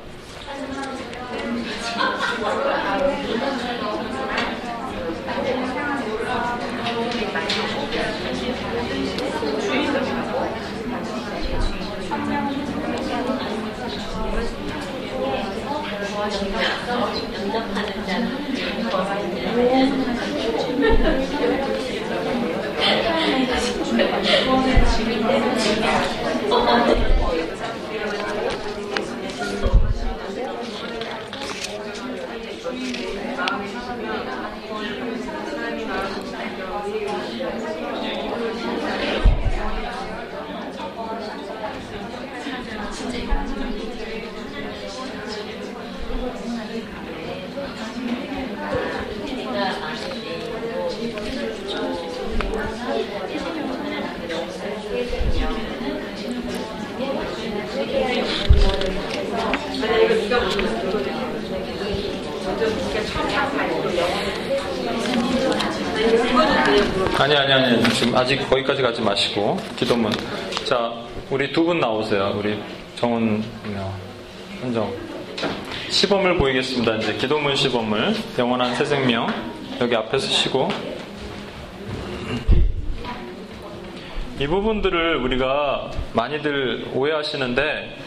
아니 67.19 67.37
아니 67.37 67.53
아니 67.53 67.95
지금 67.95 68.17
아직 68.17 68.37
거기까지 68.49 68.83
가지 68.83 69.01
마시고 69.01 69.57
기도문. 69.77 70.13
자 70.65 70.93
우리 71.31 71.53
두 71.53 71.65
분 71.65 71.79
나오세요. 71.81 72.35
우리 72.37 72.59
정훈 73.03 73.43
어, 73.75 73.99
현정. 74.61 74.95
시범을 75.91 76.39
보이겠습니다. 76.39 76.99
이제 76.99 77.15
기도문 77.15 77.57
시범을. 77.57 78.15
영원한 78.39 78.77
새 78.77 78.85
생명. 78.85 79.27
여기 79.81 79.97
앞에서 79.97 80.25
쉬고. 80.25 80.69
이 84.39 84.47
부분들을 84.47 85.17
우리가 85.17 85.91
많이들 86.13 86.91
오해하시는데 86.95 87.99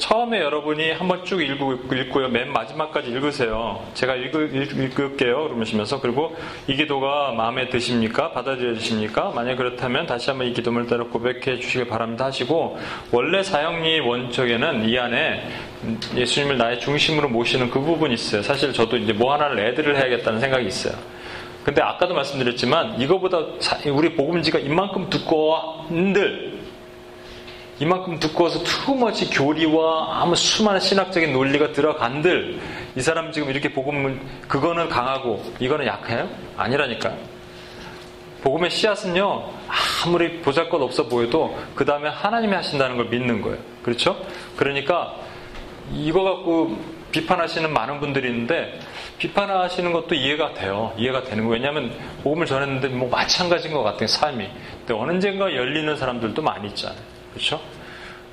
처음에 0.00 0.40
여러분이 0.40 0.92
한번 0.92 1.24
쭉 1.24 1.42
읽고, 1.42 1.74
읽고요. 1.92 2.28
맨 2.28 2.50
마지막까지 2.52 3.10
읽으세요. 3.10 3.84
제가 3.92 4.16
읽, 4.16 4.34
읽을게요. 4.34 5.50
그러시면서. 5.50 6.00
그리고 6.00 6.34
이 6.66 6.74
기도가 6.74 7.32
마음에 7.32 7.68
드십니까? 7.68 8.32
받아들여지십니까? 8.32 9.32
만약 9.34 9.56
그렇다면 9.56 10.06
다시 10.06 10.30
한번 10.30 10.48
이 10.48 10.54
기도문을 10.54 10.86
따라 10.86 11.04
고백해 11.04 11.60
주시길 11.60 11.86
바랍니다 11.86 12.24
하시고, 12.24 12.78
원래 13.12 13.42
사형리 13.42 14.00
원칙에는 14.00 14.88
이 14.88 14.98
안에 14.98 15.46
예수님을 16.16 16.56
나의 16.56 16.80
중심으로 16.80 17.28
모시는 17.28 17.70
그 17.70 17.78
부분이 17.78 18.14
있어요. 18.14 18.42
사실 18.42 18.72
저도 18.72 18.96
이제 18.96 19.12
뭐 19.12 19.34
하나를 19.34 19.58
애들을 19.66 19.96
해야겠다는 19.96 20.40
생각이 20.40 20.66
있어요. 20.66 20.94
근데 21.62 21.82
아까도 21.82 22.14
말씀드렸지만, 22.14 22.98
이거보다 23.02 23.38
우리 23.92 24.14
복음지가 24.14 24.60
이만큼 24.60 25.10
두꺼운들, 25.10 26.59
이만큼 27.80 28.18
두꺼워서 28.18 28.62
투머치 28.62 29.30
교리와 29.30 30.20
아무 30.20 30.36
수많은 30.36 30.80
신학적인 30.80 31.32
논리가 31.32 31.72
들어간들 31.72 32.60
이 32.94 33.00
사람 33.00 33.32
지금 33.32 33.48
이렇게 33.48 33.72
복음을 33.72 34.20
그거는 34.46 34.90
강하고 34.90 35.42
이거는 35.58 35.86
약해요? 35.86 36.28
아니라니까. 36.58 37.14
복음의 38.42 38.70
씨앗은요 38.70 39.50
아무리 40.04 40.40
보잘것 40.40 40.80
없어 40.80 41.08
보여도 41.08 41.58
그 41.74 41.86
다음에 41.86 42.10
하나님이 42.10 42.54
하신다는 42.54 42.98
걸 42.98 43.06
믿는 43.06 43.40
거예요. 43.40 43.58
그렇죠? 43.82 44.14
그러니까 44.56 45.14
이거 45.90 46.22
갖고 46.22 46.76
비판하시는 47.12 47.72
많은 47.72 47.98
분들이 47.98 48.28
있는데 48.28 48.78
비판하시는 49.18 49.90
것도 49.90 50.14
이해가 50.14 50.52
돼요. 50.52 50.92
이해가 50.98 51.22
되는 51.22 51.44
거예요. 51.46 51.54
왜냐하면 51.54 51.92
복음을 52.22 52.44
전했는데 52.44 52.88
뭐 52.88 53.08
마찬가지인 53.08 53.72
것 53.72 53.82
같아요. 53.82 54.06
삶이. 54.06 54.48
근데 54.86 54.94
언젠가 54.94 55.54
열리는 55.54 55.96
사람들도 55.96 56.42
많이 56.42 56.68
있잖아요. 56.68 57.09
그렇죠? 57.32 57.60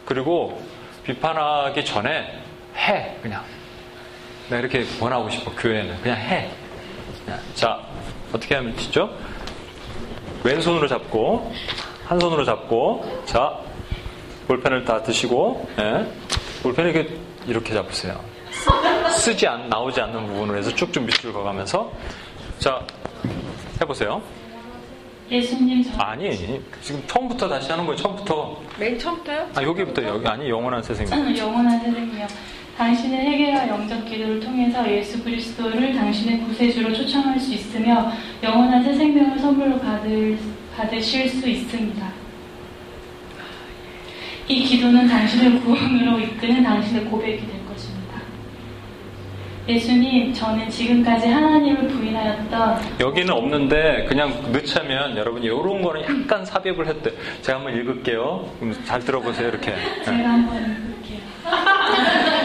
그리고 0.06 0.62
비판하기 1.04 1.84
전에 1.86 2.41
해 2.76 3.16
그냥 3.22 3.43
내가 4.50 4.60
이렇게 4.60 4.86
권하고 5.00 5.30
싶어 5.30 5.52
교회는 5.52 6.02
그냥 6.02 6.18
해. 6.18 6.50
그냥. 7.26 7.39
자 7.56 7.82
어떻게 8.34 8.56
하면 8.56 8.76
되죠? 8.76 9.10
왼손으로 10.43 10.88
잡고 10.88 11.54
한 12.06 12.20
손으로 12.20 12.45
잡고 12.45 13.24
자 13.26 13.60
볼펜을 14.48 14.86
다 14.86 15.04
드시고 15.04 15.70
예. 15.80 16.06
볼펜을 16.64 16.95
이렇게 16.95 17.18
이렇게 17.45 17.74
잡으세요. 17.74 18.24
쓰지 19.18 19.48
않 19.48 19.68
나오지 19.70 20.00
않는 20.02 20.28
부분을 20.28 20.58
해서 20.58 20.74
쭉쭉 20.74 21.04
밑줄 21.04 21.34
가가면서 21.34 21.91
자 22.60 22.82
해보세요. 23.82 24.22
예수님 25.30 25.84
저 25.84 26.01
아니 26.01 26.36
지금 26.82 27.03
처음부터 27.05 27.49
다시 27.49 27.69
하는 27.71 27.86
거예요. 27.86 27.97
처음부터. 27.97 28.61
맨 28.80 28.97
처음부터요? 28.97 29.49
아 29.55 29.61
여기부터 29.61 30.03
여기 30.03 30.28
아니 30.28 30.49
영원한 30.49 30.82
세상입니다. 30.82 31.38
영원한 31.45 31.80
선생님이요. 31.80 32.28
당신의 32.78 33.19
회개와 33.19 33.67
영적 33.67 34.05
기도를 34.05 34.39
통해서 34.39 34.89
예수 34.89 35.23
그리스도를 35.23 35.93
당신의 35.93 36.41
구세주로 36.41 36.93
초청할 36.93 37.39
수 37.39 37.53
있으며 37.53 38.11
영원한 38.43 38.84
새 38.84 38.93
생명을 38.93 39.39
선물로 39.39 39.80
받을, 39.80 40.38
받으실 40.75 41.28
수 41.28 41.49
있습니다. 41.49 42.07
이 44.47 44.63
기도는 44.63 45.07
당신을 45.07 45.59
구원으로 45.61 46.19
이끄는 46.19 46.63
당신의 46.63 47.05
고백이 47.05 47.38
될 47.47 47.47
것입니다. 47.47 47.57
예수님, 49.68 50.34
저는 50.34 50.70
지금까지 50.70 51.28
하나님을 51.28 51.88
부인하였던 51.89 52.99
여기는 53.01 53.30
없는데 53.34 54.05
그냥 54.07 54.34
넣자면 54.51 55.18
여러분이 55.18 55.45
이런 55.45 55.82
거는 55.82 56.03
약간 56.24 56.45
삽입을 56.45 56.88
했대. 56.88 57.11
제가 57.41 57.59
한번 57.59 57.76
읽을게요. 57.76 58.49
잘 58.86 59.01
들어보세요. 59.01 59.49
이렇게. 59.49 59.76
제가 60.05 60.30
한번 60.30 60.55
읽을게요. 60.57 61.18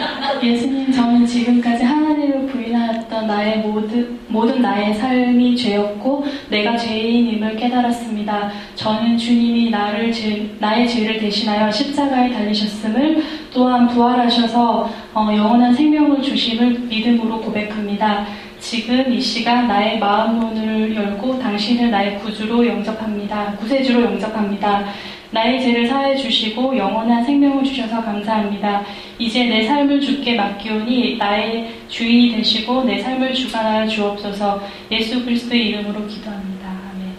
예수님, 0.43 0.91
저는 0.91 1.25
지금까지 1.25 1.83
하나님을 1.83 2.47
부인하였던 2.47 3.27
나의 3.27 3.59
모든, 3.59 4.19
모든 4.27 4.61
나의 4.61 4.93
삶이 4.93 5.55
죄였고, 5.55 6.25
내가 6.49 6.75
죄인임을 6.75 7.55
깨달았습니다. 7.55 8.51
저는 8.75 9.17
주님이 9.17 9.69
나를 9.69 10.11
죄, 10.11 10.49
나의 10.59 10.87
죄를 10.87 11.19
대신하여 11.19 11.71
십자가에 11.71 12.31
달리셨음을 12.31 13.23
또한 13.53 13.87
부활하셔서 13.87 14.89
어, 15.13 15.29
영원한 15.31 15.73
생명을 15.73 16.21
주심을 16.21 16.79
믿음으로 16.89 17.41
고백합니다. 17.41 18.25
지금 18.59 19.11
이 19.13 19.19
시간 19.19 19.67
나의 19.67 19.99
마음 19.99 20.39
문을 20.39 20.95
열고 20.95 21.37
당신을 21.37 21.91
나의 21.91 22.19
구주로 22.19 22.65
영접합니다. 22.65 23.57
구세주로 23.57 24.03
영접합니다. 24.03 24.85
나의 25.33 25.59
죄를 25.63 25.87
사해 25.87 26.15
주시고 26.15 26.77
영원한 26.77 27.25
생명을 27.25 27.63
주셔서 27.63 28.03
감사합니다. 28.03 28.85
이제 29.17 29.43
내 29.45 29.65
삶을 29.65 29.99
주께 29.99 30.35
맡기오니 30.35 31.17
나의 31.17 31.73
주인이 31.89 32.35
되시고 32.35 32.83
내 32.83 33.01
삶을 33.01 33.33
주관하여 33.33 33.87
주옵소서. 33.87 34.61
예수 34.91 35.25
그리스도의 35.25 35.69
이름으로 35.69 36.05
기도합니다. 36.05 36.69
아멘. 36.69 37.13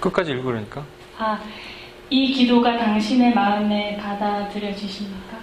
끝까지 0.00 0.30
읽으라니까. 0.32 0.82
아, 1.18 1.38
이 2.08 2.32
기도가 2.32 2.78
당신의 2.78 3.34
마음에 3.34 3.98
받아들여지십니까? 3.98 5.36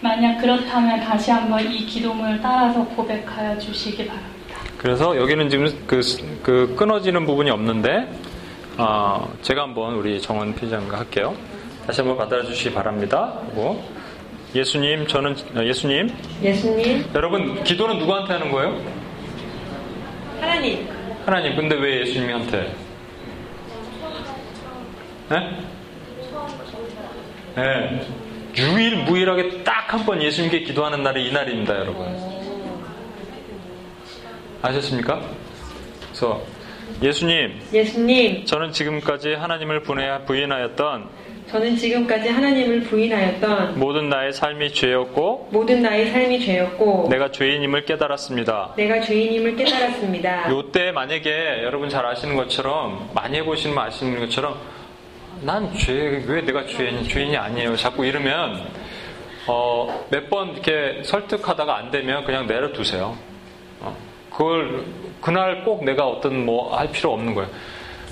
만약 0.00 0.38
그렇다면 0.38 0.98
다시 1.00 1.30
한번 1.30 1.60
이 1.70 1.84
기도문을 1.84 2.40
따라서 2.40 2.82
고백하여 2.86 3.58
주시기 3.58 4.06
바랍니다. 4.06 4.32
그래서 4.78 5.14
여기는 5.14 5.50
지금 5.50 5.66
그, 5.86 6.00
그 6.42 6.74
끊어지는 6.74 7.26
부분이 7.26 7.50
없는데 7.50 8.31
어, 8.78 9.32
제가 9.42 9.62
한번 9.62 9.94
우리 9.94 10.20
정원 10.20 10.54
피장과 10.54 10.98
할게요. 11.00 11.34
다시 11.86 12.00
한번 12.00 12.16
받아주시기 12.18 12.72
바랍니다. 12.74 13.40
하고 13.46 13.84
예수님, 14.54 15.06
저는 15.06 15.34
어, 15.56 15.62
예수님. 15.64 16.08
예수님, 16.42 17.04
여러분 17.14 17.62
기도는 17.64 17.98
누구한테 17.98 18.32
하는 18.34 18.50
거예요? 18.50 18.80
하나님, 20.40 20.88
하나님. 21.24 21.56
근데 21.56 21.74
왜 21.76 22.00
예수님한테? 22.00 22.74
네? 25.28 25.58
네. 27.56 28.06
유일무이하게 28.56 29.62
딱 29.64 29.82
한 29.92 30.06
번 30.06 30.22
예수님께 30.22 30.60
기도하는 30.60 31.02
날이 31.02 31.28
이 31.28 31.32
날입니다, 31.32 31.78
여러분. 31.78 32.06
아셨습니까? 34.62 35.20
그래서 36.08 36.40
예수님, 37.00 37.60
예수님, 37.72 38.44
저는 38.44 38.72
지금까지 38.72 39.34
하나님을 39.34 39.82
부인하였던 39.82 41.08
저는 41.50 41.76
지금까지 41.76 42.28
하나님을 42.30 42.80
부인하였던 42.82 43.78
모든 43.78 44.08
나의 44.08 44.32
삶이 44.32 44.72
죄였고 44.72 45.48
모든 45.52 45.82
나의 45.82 46.10
삶이 46.10 46.40
죄였고 46.40 47.08
내가 47.10 47.30
죄인임을 47.30 47.84
깨달았습니다. 47.84 48.74
내가 48.76 49.00
죄인임을 49.00 49.56
깨달았습니다. 49.56 50.50
요때 50.50 50.92
만약에 50.92 51.60
여러분 51.62 51.88
잘 51.90 52.06
아시는 52.06 52.36
것처럼 52.36 53.10
많이 53.14 53.36
해보시면 53.38 53.76
아시는 53.78 54.20
것처럼 54.20 54.56
난 55.42 55.74
죄, 55.74 56.22
왜 56.26 56.40
내가 56.42 56.64
죄인, 56.66 57.02
죄인이 57.08 57.36
아니에요. 57.36 57.76
자꾸 57.76 58.06
이러면 58.06 58.62
어, 59.48 60.06
몇 60.10 60.30
번 60.30 60.52
이렇게 60.52 61.02
설득하다가 61.02 61.76
안 61.76 61.90
되면 61.90 62.24
그냥 62.24 62.46
내려두세요. 62.46 63.18
어, 63.80 63.96
그걸 64.32 64.84
그날 65.20 65.64
꼭 65.64 65.84
내가 65.84 66.06
어떤 66.08 66.44
뭐 66.44 66.76
할 66.76 66.90
필요 66.90 67.12
없는 67.12 67.34
거예요. 67.34 67.50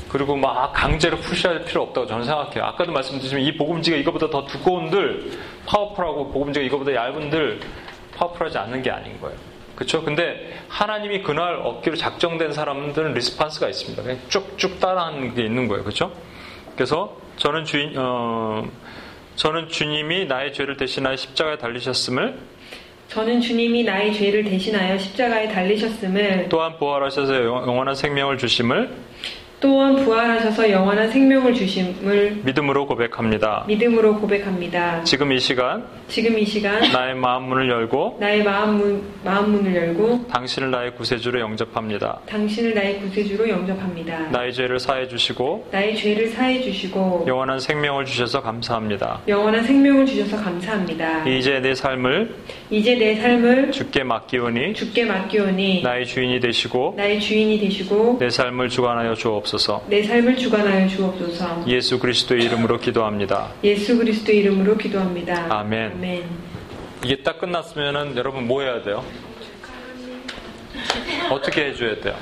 그리고 0.09 0.37
막 0.37 0.73
강제로 0.73 1.17
푸시할 1.19 1.65
필요 1.65 1.83
없다고 1.83 2.07
저는 2.07 2.25
생각해요. 2.25 2.65
아까도 2.65 2.93
말씀드렸지만 2.93 3.45
이 3.45 3.57
복음지가 3.57 3.97
이거보다 3.97 4.29
더 4.29 4.45
두꺼운들 4.45 5.39
파워풀하고 5.67 6.33
복음지가 6.33 6.67
이거보다 6.67 6.95
얇은들 6.95 7.61
파워풀하지 8.17 8.59
않는 8.59 8.83
게 8.83 8.91
아닌 8.91 9.21
거예요. 9.21 9.37
그렇죠? 9.77 10.03
근데 10.03 10.59
하나님이 10.69 11.23
그날 11.23 11.55
얻기로 11.55 11.97
작정된 11.97 12.53
사람들은 12.53 13.15
리스판스가 13.15 13.69
있습니다. 13.69 14.03
그냥 14.03 14.19
쭉쭉 14.29 14.81
따라하는 14.81 15.35
게 15.35 15.45
있는 15.45 15.69
거예요. 15.69 15.85
그렇죠? 15.85 16.13
그래서 16.75 17.17
저는 17.37 17.65
주인 17.65 17.95
어, 17.97 18.69
저는 19.37 19.69
주님이 19.69 20.27
나의 20.27 20.53
죄를 20.53 20.77
대신하여 20.77 21.17
십자가에 21.17 21.57
달리셨음을 21.57 22.39
저는 23.11 23.41
주님이 23.41 23.83
나의 23.83 24.15
죄를 24.15 24.45
대신하여 24.45 24.97
십자가에 24.97 25.49
달리셨음을 25.49 26.47
또한 26.49 26.77
부활하셔서 26.79 27.45
영원한 27.45 27.93
생명을 27.97 28.39
주심을 28.39 28.89
또한 29.61 29.95
부활하셔서 29.97 30.71
영원한 30.71 31.11
생명을 31.11 31.53
주심을 31.53 32.41
믿음으로 32.45 32.87
고백합니다. 32.87 33.65
믿음으로 33.69 34.19
고백합니다. 34.19 35.05
지금 35.05 35.33
이 35.33 35.39
시간 35.39 35.85
지금 36.09 36.39
이 36.39 36.45
시간 36.47 36.81
나의 36.91 37.15
마음 37.15 37.45
문을 37.45 37.69
열고 37.69 38.17
나의 38.19 38.43
마음, 38.43 38.79
문, 38.79 39.03
마음 39.23 39.53
문을 39.53 39.75
열고 39.75 40.29
당신을 40.29 40.71
나의 40.71 40.95
구세주로 40.95 41.41
영접합니다. 41.41 42.21
당신을 42.27 42.75
나의 42.75 43.01
구세주로 43.01 43.49
영접합니다. 43.49 44.31
나의 44.31 44.53
죄를 44.55 44.81
사해 44.81 45.07
주시고 45.07 45.69
나의 45.71 45.95
죄를 45.95 46.29
사해 46.29 46.63
주시고 46.63 47.27
영원한 47.29 47.61
생명을 47.61 48.07
주셔서 48.07 48.41
감사합니다. 48.41 49.21
영원한 49.29 49.63
생명을 49.63 50.07
주셔서 50.07 50.43
감사합니다. 50.43 51.27
이제 51.29 51.61
내 51.61 51.75
삶을 51.75 52.35
이제 52.71 52.95
내 52.95 53.15
삶을 53.17 53.73
주께 53.73 54.05
맡기오니 54.05 54.73
주께 54.73 55.05
맡기오니 55.05 55.83
나의 55.83 56.07
주인이 56.07 56.41
되시고 56.41 56.95
나의 56.97 57.21
주인이 57.21 57.61
되시고 57.61 58.17
내 58.19 58.31
삶을 58.31 58.71
주관하여 58.71 59.15
주옵소서. 59.15 59.50
내 59.89 60.03
삶을 60.03 60.37
주관하여 60.37 60.89
주옵소서. 60.89 61.65
예수 61.67 61.99
그리스도의 61.99 62.45
이름으로 62.45 62.79
기도합니다. 62.79 63.53
예수 63.65 63.97
그리스도 63.99 64.33
이름으로 64.33 64.77
기도합니다. 64.77 65.47
아멘. 65.51 65.93
아멘. 65.93 66.25
이게 67.05 67.23
딱 67.23 67.39
끝났으면은 67.39 68.17
여러분 68.17 68.47
뭐 68.47 68.63
해야 68.63 68.83
돼요? 68.83 69.05
어떻게 71.31 71.67
해줘야 71.67 72.01
돼요? 72.01 72.15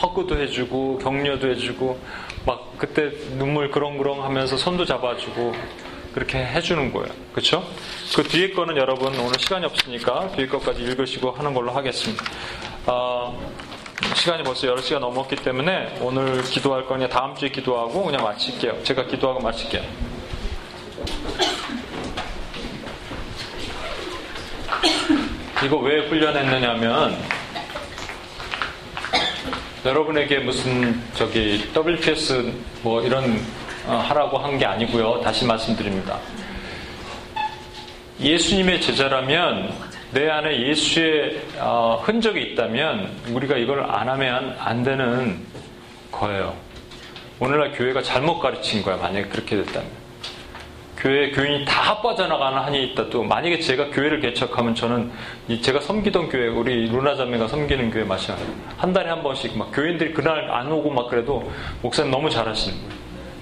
허구도 0.00 0.38
해주고 0.38 0.98
격려도 0.98 1.50
해주고 1.50 1.98
막 2.46 2.78
그때 2.78 3.10
눈물 3.36 3.70
그렁그렁 3.70 4.24
하면서 4.24 4.56
손도 4.56 4.84
잡아주고 4.84 5.54
그렇게 6.14 6.38
해주는 6.38 6.92
거예요. 6.92 7.08
그렇죠? 7.32 7.64
그 8.14 8.22
뒤에 8.22 8.50
거는 8.50 8.76
여러분 8.76 9.14
오늘 9.18 9.38
시간이 9.38 9.66
없으니까 9.66 10.32
뒤에 10.36 10.46
것까지 10.46 10.82
읽으시고 10.82 11.32
하는 11.32 11.52
걸로 11.52 11.72
하겠습니다. 11.72 12.24
아, 12.86 13.32
시간이 14.14 14.42
벌써 14.42 14.66
10시가 14.74 14.98
넘었기 15.00 15.36
때문에 15.36 15.98
오늘 16.00 16.42
기도할 16.42 16.86
거냐 16.86 17.08
다음 17.08 17.34
주에 17.34 17.48
기도하고 17.50 18.04
그냥 18.04 18.22
마칠게요. 18.22 18.82
제가 18.84 19.06
기도하고 19.06 19.40
마칠게요. 19.40 19.82
이거 25.64 25.76
왜 25.78 26.06
훈련했느냐면 26.08 27.18
여러분에게 29.84 30.38
무슨 30.40 31.00
저기 31.14 31.68
WPS 31.74 32.52
뭐 32.82 33.02
이런 33.02 33.40
어, 33.86 33.96
하라고 34.08 34.38
한 34.38 34.58
게 34.58 34.66
아니고요. 34.66 35.20
다시 35.22 35.44
말씀드립니다. 35.44 36.18
예수님의 38.20 38.80
제자라면 38.80 39.72
내 40.12 40.28
안에 40.28 40.68
예수의 40.68 41.42
어, 41.58 42.02
흔적이 42.02 42.52
있다면 42.52 43.10
우리가 43.30 43.56
이걸 43.56 43.84
안 43.84 44.08
하면 44.08 44.56
안 44.58 44.82
되는 44.82 45.38
거예요. 46.10 46.54
오늘날 47.40 47.72
교회가 47.72 48.02
잘못 48.02 48.38
가르친 48.38 48.82
거야. 48.82 48.96
만약에 48.96 49.28
그렇게 49.28 49.56
됐다면. 49.56 50.08
교회 50.96 51.30
교인이 51.30 51.64
다 51.64 52.00
빠져나가는 52.02 52.58
한이 52.58 52.82
있다 52.86 53.08
또 53.08 53.22
만약에 53.22 53.60
제가 53.60 53.90
교회를 53.90 54.20
개척하면 54.20 54.74
저는 54.74 55.12
이 55.46 55.62
제가 55.62 55.80
섬기던 55.80 56.28
교회 56.28 56.48
우리 56.48 56.88
루나 56.88 57.14
자매가 57.14 57.46
섬기는 57.46 57.92
교회 57.92 58.02
마찬가지 58.02 58.50
한 58.76 58.92
달에 58.92 59.08
한 59.08 59.22
번씩 59.22 59.56
막 59.56 59.70
교인들이 59.72 60.12
그날 60.12 60.50
안 60.50 60.72
오고 60.72 60.90
막 60.90 61.08
그래도 61.08 61.52
목사님 61.82 62.10
너무 62.10 62.28
잘하시는 62.28 62.76
거예요 62.76 62.92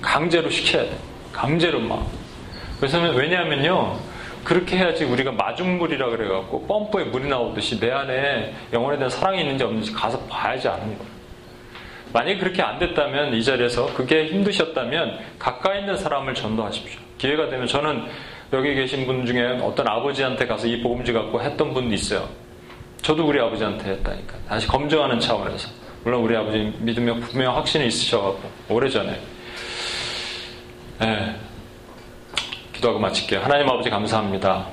강제로 0.02 0.50
시켜야 0.50 0.82
돼 0.82 0.98
강제로 1.32 1.80
막 1.80 2.06
그래서 2.78 3.00
왜냐하면요 3.00 3.98
그렇게 4.46 4.76
해야지 4.76 5.02
우리가 5.02 5.32
마중물이라 5.32 6.08
그래갖고 6.10 6.66
펌프에 6.68 7.06
물이 7.06 7.28
나오듯이 7.28 7.80
내 7.80 7.90
안에 7.90 8.54
영혼에 8.72 8.96
대한 8.96 9.10
사랑이 9.10 9.40
있는지 9.40 9.64
없는지 9.64 9.92
가서 9.92 10.20
봐야지 10.28 10.68
아는 10.68 10.96
거예요 10.96 11.16
만약에 12.12 12.38
그렇게 12.38 12.62
안 12.62 12.78
됐다면 12.78 13.34
이 13.34 13.42
자리에서 13.42 13.92
그게 13.94 14.26
힘드셨다면 14.26 15.18
가까이 15.40 15.80
있는 15.80 15.96
사람을 15.96 16.34
전도하십시오. 16.34 17.00
기회가 17.18 17.50
되면 17.50 17.66
저는 17.66 18.04
여기 18.52 18.74
계신 18.76 19.04
분 19.04 19.26
중에 19.26 19.58
어떤 19.60 19.88
아버지한테 19.88 20.46
가서 20.46 20.68
이 20.68 20.80
복음지 20.80 21.12
갖고 21.12 21.42
했던 21.42 21.74
분도 21.74 21.92
있어요. 21.92 22.28
저도 23.02 23.26
우리 23.26 23.40
아버지한테 23.40 23.90
했다니까. 23.90 24.34
다시 24.48 24.68
검증하는 24.68 25.18
차원에서. 25.18 25.68
물론 26.04 26.22
우리 26.22 26.36
아버지 26.36 26.72
믿으면 26.78 27.20
분명 27.20 27.56
확신이 27.56 27.88
있으셔갖고 27.88 28.40
오래전에. 28.68 29.20
예. 31.02 31.45
기도하고 32.86 33.00
마칠게요. 33.00 33.40
하나님 33.40 33.68
아버지 33.68 33.90
감사합니다. 33.90 34.66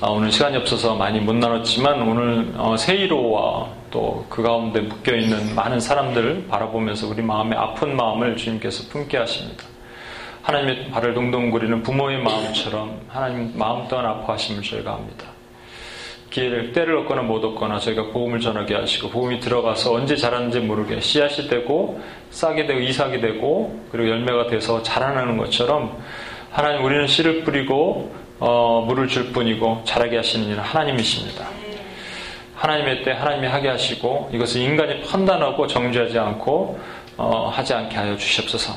아, 0.00 0.06
오늘 0.08 0.30
시간이 0.30 0.56
없어서 0.56 0.94
많이 0.94 1.20
못 1.20 1.34
나눴지만 1.34 2.02
오늘 2.02 2.52
어, 2.56 2.76
세이로와 2.76 3.68
또 3.90 4.24
그 4.28 4.42
가운데 4.42 4.80
묶여 4.80 5.16
있는 5.16 5.54
많은 5.54 5.80
사람들을 5.80 6.46
바라보면서 6.48 7.08
우리 7.08 7.22
마음의 7.22 7.58
아픈 7.58 7.96
마음을 7.96 8.36
주님께서 8.36 8.88
품게 8.90 9.16
하십니다. 9.18 9.64
하나님의 10.42 10.90
발을 10.90 11.14
동동거리는 11.14 11.82
부모의 11.82 12.22
마음처럼 12.22 13.00
하나님 13.08 13.52
마음 13.58 13.88
또한 13.88 14.06
아파하심을 14.06 14.62
저희가 14.62 14.92
합니다. 14.94 15.26
기회를 16.30 16.72
때를 16.72 16.96
얻거나 16.98 17.22
못 17.22 17.44
얻거나 17.44 17.80
저희가 17.80 18.04
복음을 18.08 18.38
전하게 18.38 18.76
하시고 18.76 19.10
복음이 19.10 19.40
들어가서 19.40 19.92
언제 19.92 20.16
자라는지 20.16 20.60
모르게 20.60 21.00
씨앗이 21.00 21.48
되고 21.48 22.00
싹이 22.30 22.66
되고 22.66 22.78
이삭이 22.78 23.20
되고 23.20 23.80
그리고 23.90 24.10
열매가 24.10 24.46
돼서 24.46 24.82
자라나는 24.82 25.36
것처럼 25.36 25.98
하나님 26.50 26.84
우리는 26.84 27.06
씨를 27.06 27.42
뿌리고 27.42 28.14
어, 28.38 28.84
물을 28.86 29.08
줄 29.08 29.32
뿐이고 29.32 29.82
자라게 29.84 30.16
하시는 30.16 30.46
이는 30.46 30.58
하나님이십니다. 30.58 31.46
하나님의 32.54 33.02
때 33.02 33.12
하나님이 33.12 33.46
하게 33.46 33.68
하시고 33.68 34.30
이것을 34.32 34.60
인간이 34.60 35.02
판단하고 35.02 35.66
정죄하지 35.66 36.18
않고 36.18 36.78
어, 37.16 37.48
하지 37.52 37.74
않게 37.74 37.96
하여 37.96 38.16
주시옵소서. 38.16 38.72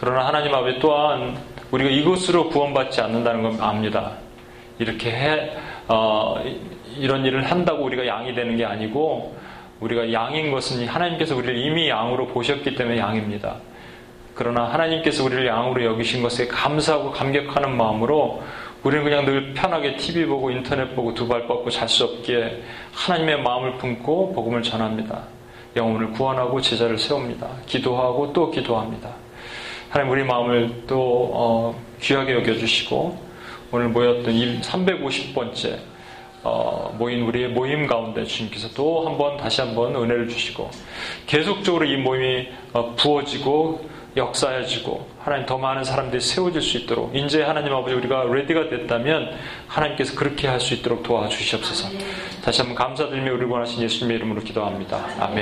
그러나 0.00 0.26
하나님 0.26 0.54
아버지 0.54 0.78
또한 0.80 1.36
우리가 1.70 1.90
이것으로 1.90 2.48
구원받지 2.48 3.00
않는다는 3.00 3.42
걸 3.42 3.62
압니다. 3.62 4.12
이렇게 4.78 5.10
해 5.10 5.50
어, 5.88 6.36
이런 6.98 7.24
일을 7.24 7.50
한다고 7.50 7.84
우리가 7.84 8.06
양이 8.06 8.34
되는 8.34 8.56
게 8.56 8.64
아니고 8.64 9.36
우리가 9.80 10.12
양인 10.12 10.50
것은 10.50 10.86
하나님께서 10.86 11.36
우리를 11.36 11.56
이미 11.56 11.88
양으로 11.88 12.26
보셨기 12.28 12.74
때문에 12.74 12.98
양입니다. 12.98 13.56
그러나 14.34 14.64
하나님께서 14.64 15.24
우리를 15.24 15.46
양으로 15.46 15.84
여기신 15.84 16.22
것에 16.22 16.46
감사하고 16.46 17.10
감격하는 17.12 17.76
마음으로 17.76 18.42
우리는 18.84 19.02
그냥 19.04 19.24
늘 19.24 19.54
편하게 19.54 19.96
TV 19.96 20.26
보고 20.26 20.50
인터넷 20.50 20.94
보고 20.94 21.12
두 21.14 21.26
발 21.26 21.46
뻗고 21.48 21.70
잘 21.70 21.88
수 21.88 22.04
없기에 22.04 22.62
하나님의 22.92 23.42
마음을 23.42 23.78
품고 23.78 24.32
복음을 24.34 24.62
전합니다. 24.62 25.22
영혼을 25.76 26.12
구원하고 26.12 26.60
제자를 26.60 26.98
세웁니다. 26.98 27.48
기도하고 27.66 28.32
또 28.32 28.50
기도합니다. 28.50 29.10
하나님 29.90 30.12
우리 30.12 30.22
마음을 30.24 30.84
또 30.86 31.30
어, 31.32 31.80
귀하게 32.00 32.34
여겨주시고 32.34 33.18
오늘 33.72 33.88
모였던 33.88 34.60
350번째 34.60 35.78
어, 36.42 36.94
모인 36.98 37.22
우리의 37.22 37.48
모임 37.48 37.86
가운데 37.86 38.24
주님께서 38.24 38.68
또 38.74 39.06
한번 39.06 39.36
다시 39.36 39.60
한번 39.60 39.94
은혜를 39.96 40.28
주시고 40.28 40.70
계속적으로 41.26 41.84
이 41.84 41.96
모임이 41.96 42.48
어, 42.72 42.94
부어지고 42.94 43.98
역사해지고 44.16 45.06
하나님 45.20 45.46
더 45.46 45.58
많은 45.58 45.84
사람들이 45.84 46.20
세워질 46.20 46.62
수 46.62 46.78
있도록 46.78 47.14
이제 47.14 47.42
하나님 47.42 47.72
아버지 47.72 47.94
우리가 47.94 48.24
레디가 48.24 48.68
됐다면 48.68 49.36
하나님께서 49.68 50.16
그렇게 50.16 50.48
할 50.48 50.58
수 50.60 50.74
있도록 50.74 51.02
도와주시옵소서. 51.04 51.88
다시 52.42 52.62
한번 52.62 52.74
감사드리며 52.74 53.32
우리 53.32 53.44
원하신 53.44 53.82
예수님의 53.82 54.16
이름으로 54.16 54.40
기도합니다. 54.42 55.04
아멘. 55.20 55.36